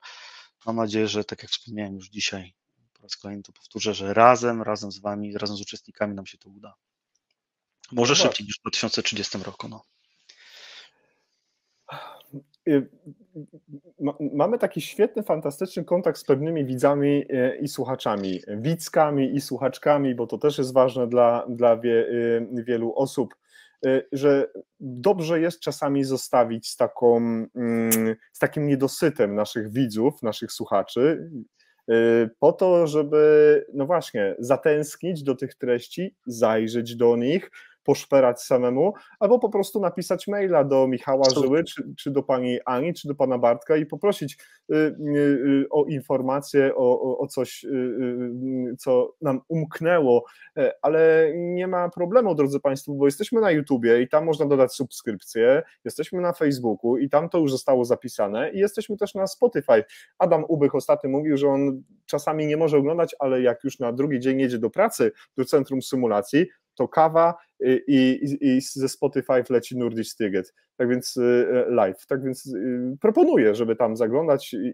[0.67, 2.55] Mam nadzieję, że tak jak wspomniałem już dzisiaj,
[3.03, 6.39] po raz kolejny to powtórzę, że razem, razem z Wami, razem z uczestnikami nam się
[6.39, 6.75] to uda.
[7.93, 9.69] Może no szybciej niż w 2030 roku.
[9.69, 9.83] No.
[12.69, 12.91] Y,
[14.35, 20.27] mamy taki świetny, fantastyczny kontakt z pewnymi widzami y, i słuchaczami, widzkami i słuchaczkami, bo
[20.27, 22.09] to też jest ważne dla, dla wie,
[22.59, 23.35] y, wielu osób,
[24.13, 24.49] że
[24.81, 31.31] dobrze jest czasami zostawić z, taką, mm, z takim niedosytem naszych widzów, naszych słuchaczy,
[32.39, 37.51] po to, żeby, no właśnie, zatęsknić do tych treści, zajrzeć do nich,
[37.85, 42.95] poszperać samemu, albo po prostu napisać maila do Michała Żyły, czy, czy do pani Ani,
[42.95, 44.39] czy do pana Bartka i poprosić
[44.73, 47.67] y, y, o informację, o, o coś,
[48.79, 50.25] co nam umknęło,
[50.57, 54.73] e, ale nie ma problemu, drodzy Państwo, bo jesteśmy na YouTubie i tam można dodać
[54.73, 59.85] subskrypcję, jesteśmy na Facebooku i tam to już zostało zapisane i jesteśmy też na Spotify.
[60.19, 64.21] Adam Ubych ostatnio mówił, że on czasami nie może oglądać, ale jak już na drugi
[64.21, 69.79] dzień jedzie do pracy, do Centrum Symulacji, to kawa i, i, i ze Spotify leci
[69.79, 72.07] Nordic Styget, tak więc y, live.
[72.07, 74.73] Tak więc y, proponuję, żeby tam zaglądać i,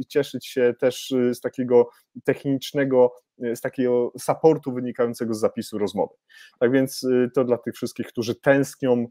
[0.00, 1.88] i, cieszyć się też y, z takiego
[2.24, 3.14] technicznego,
[3.54, 6.14] z takiego supportu wynikającego z zapisu rozmowy.
[6.60, 9.06] Tak więc to dla tych wszystkich, którzy tęsknią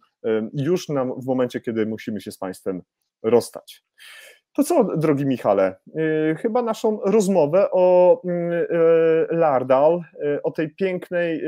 [0.54, 2.82] już nam w momencie, kiedy musimy się z Państwem
[3.24, 3.84] rozstać.
[4.56, 8.68] To co, drogi Michale, y, chyba naszą rozmowę o mm, y,
[9.32, 10.02] Lardal,
[10.36, 11.42] y, o tej pięknej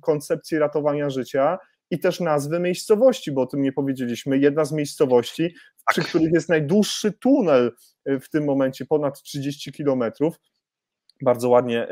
[0.00, 1.58] koncepcji ratowania życia
[1.90, 4.38] i też nazwy miejscowości, bo o tym nie powiedzieliśmy.
[4.38, 5.56] Jedna z miejscowości, tak.
[5.90, 7.72] przy których jest najdłuższy tunel
[8.06, 10.40] w tym momencie, ponad 30 kilometrów,
[11.22, 11.88] bardzo ładnie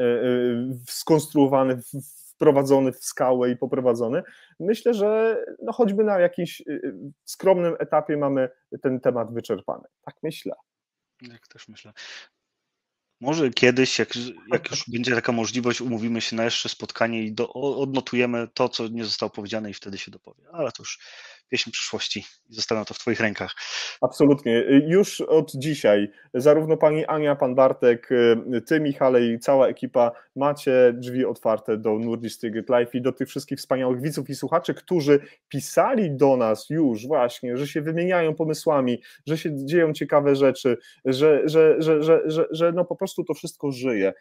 [0.89, 4.23] skonstruowany w wprowadzony w skałę i poprowadzony.
[4.61, 8.49] Myślę, że no choćby na jakimś y, y, skromnym etapie mamy
[8.83, 9.85] ten temat wyczerpany.
[10.01, 10.55] Tak myślę.
[11.23, 11.93] Jak też myślę.
[13.21, 14.09] Może kiedyś, jak,
[14.53, 18.89] jak już będzie taka możliwość, umówimy się na jeszcze spotkanie i do, odnotujemy to, co
[18.89, 20.45] nie zostało powiedziane i wtedy się dopowie.
[20.53, 20.99] Ale to już
[21.49, 23.55] pieśń przyszłości i zostawiam to w Twoich rękach.
[24.01, 24.65] Absolutnie.
[24.87, 28.09] Już od dzisiaj zarówno Pani Ania, Pan Bartek,
[28.67, 33.59] Ty Michale i cała ekipa macie drzwi otwarte do Nordic Life i do tych wszystkich
[33.59, 39.39] wspaniałych widzów i słuchaczy, którzy pisali do nas już właśnie, że się wymieniają pomysłami, że
[39.39, 43.73] się dzieją ciekawe rzeczy, że, że, że, że, że, że no po prostu to wszystko
[43.73, 44.13] żyje.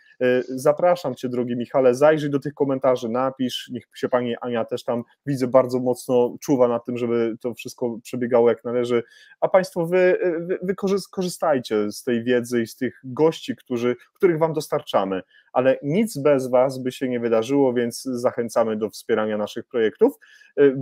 [0.49, 5.03] Zapraszam Cię, drogi Michale, zajrzyj do tych komentarzy, napisz, niech się Pani Ania też tam,
[5.25, 9.03] widzę, bardzo mocno czuwa na tym, żeby to wszystko przebiegało jak należy,
[9.41, 10.75] a Państwo wy, wy, wy
[11.11, 15.21] korzystajcie z tej wiedzy i z tych gości, którzy, których Wam dostarczamy,
[15.55, 20.13] ale nic bez Was by się nie wydarzyło, więc zachęcamy do wspierania naszych projektów.
[20.59, 20.75] Y,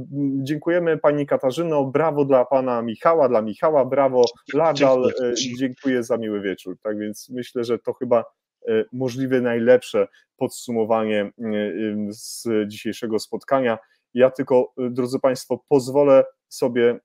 [0.43, 6.41] dziękujemy Pani Katarzyno, brawo dla Pana Michała, dla Michała, brawo Ladal, y, dziękuję za miły
[6.41, 8.25] wieczór, tak więc myślę, że to chyba
[8.69, 11.31] y, możliwe najlepsze podsumowanie
[12.09, 13.77] z dzisiejszego spotkania.
[14.13, 16.23] Ja tylko, drodzy Państwo, pozwolę
[16.55, 16.99] sobie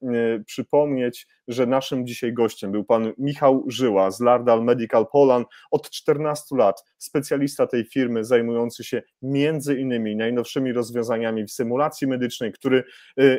[0.47, 6.57] przypomnieć, że naszym dzisiaj gościem był pan Michał Żyła z Lardal Medical Poland, od 14
[6.57, 12.85] lat specjalista tej firmy zajmujący się między innymi najnowszymi rozwiązaniami w symulacji medycznej, który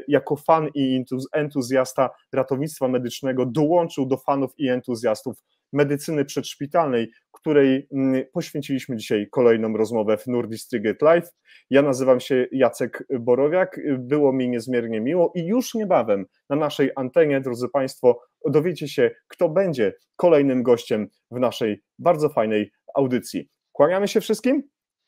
[0.08, 5.38] jako fan i entuzjasta ratownictwa medycznego dołączył do fanów i entuzjastów
[5.74, 11.30] medycyny przedszpitalnej, której mm, poświęciliśmy dzisiaj kolejną rozmowę w Nordistriget Live.
[11.70, 17.42] Ja nazywam się Jacek Borowiak, było mi niezmiernie miło i już niebawem na naszej antenie,
[17.42, 23.50] drodzy Państwo, dowiecie się, kto będzie kolejnym gościem w naszej bardzo fajnej audycji.
[23.72, 24.64] Kłaniamy się wszystkim.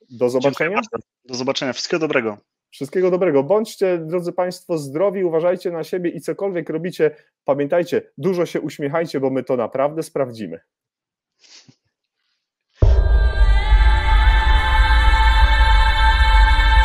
[0.09, 0.81] Do zobaczenia.
[1.25, 1.73] Do zobaczenia.
[1.73, 2.37] Wszystkiego dobrego.
[2.71, 3.43] Wszystkiego dobrego.
[3.43, 9.29] Bądźcie, drodzy Państwo, zdrowi, uważajcie na siebie i cokolwiek robicie, pamiętajcie, dużo się uśmiechajcie, bo
[9.29, 10.59] my to naprawdę sprawdzimy.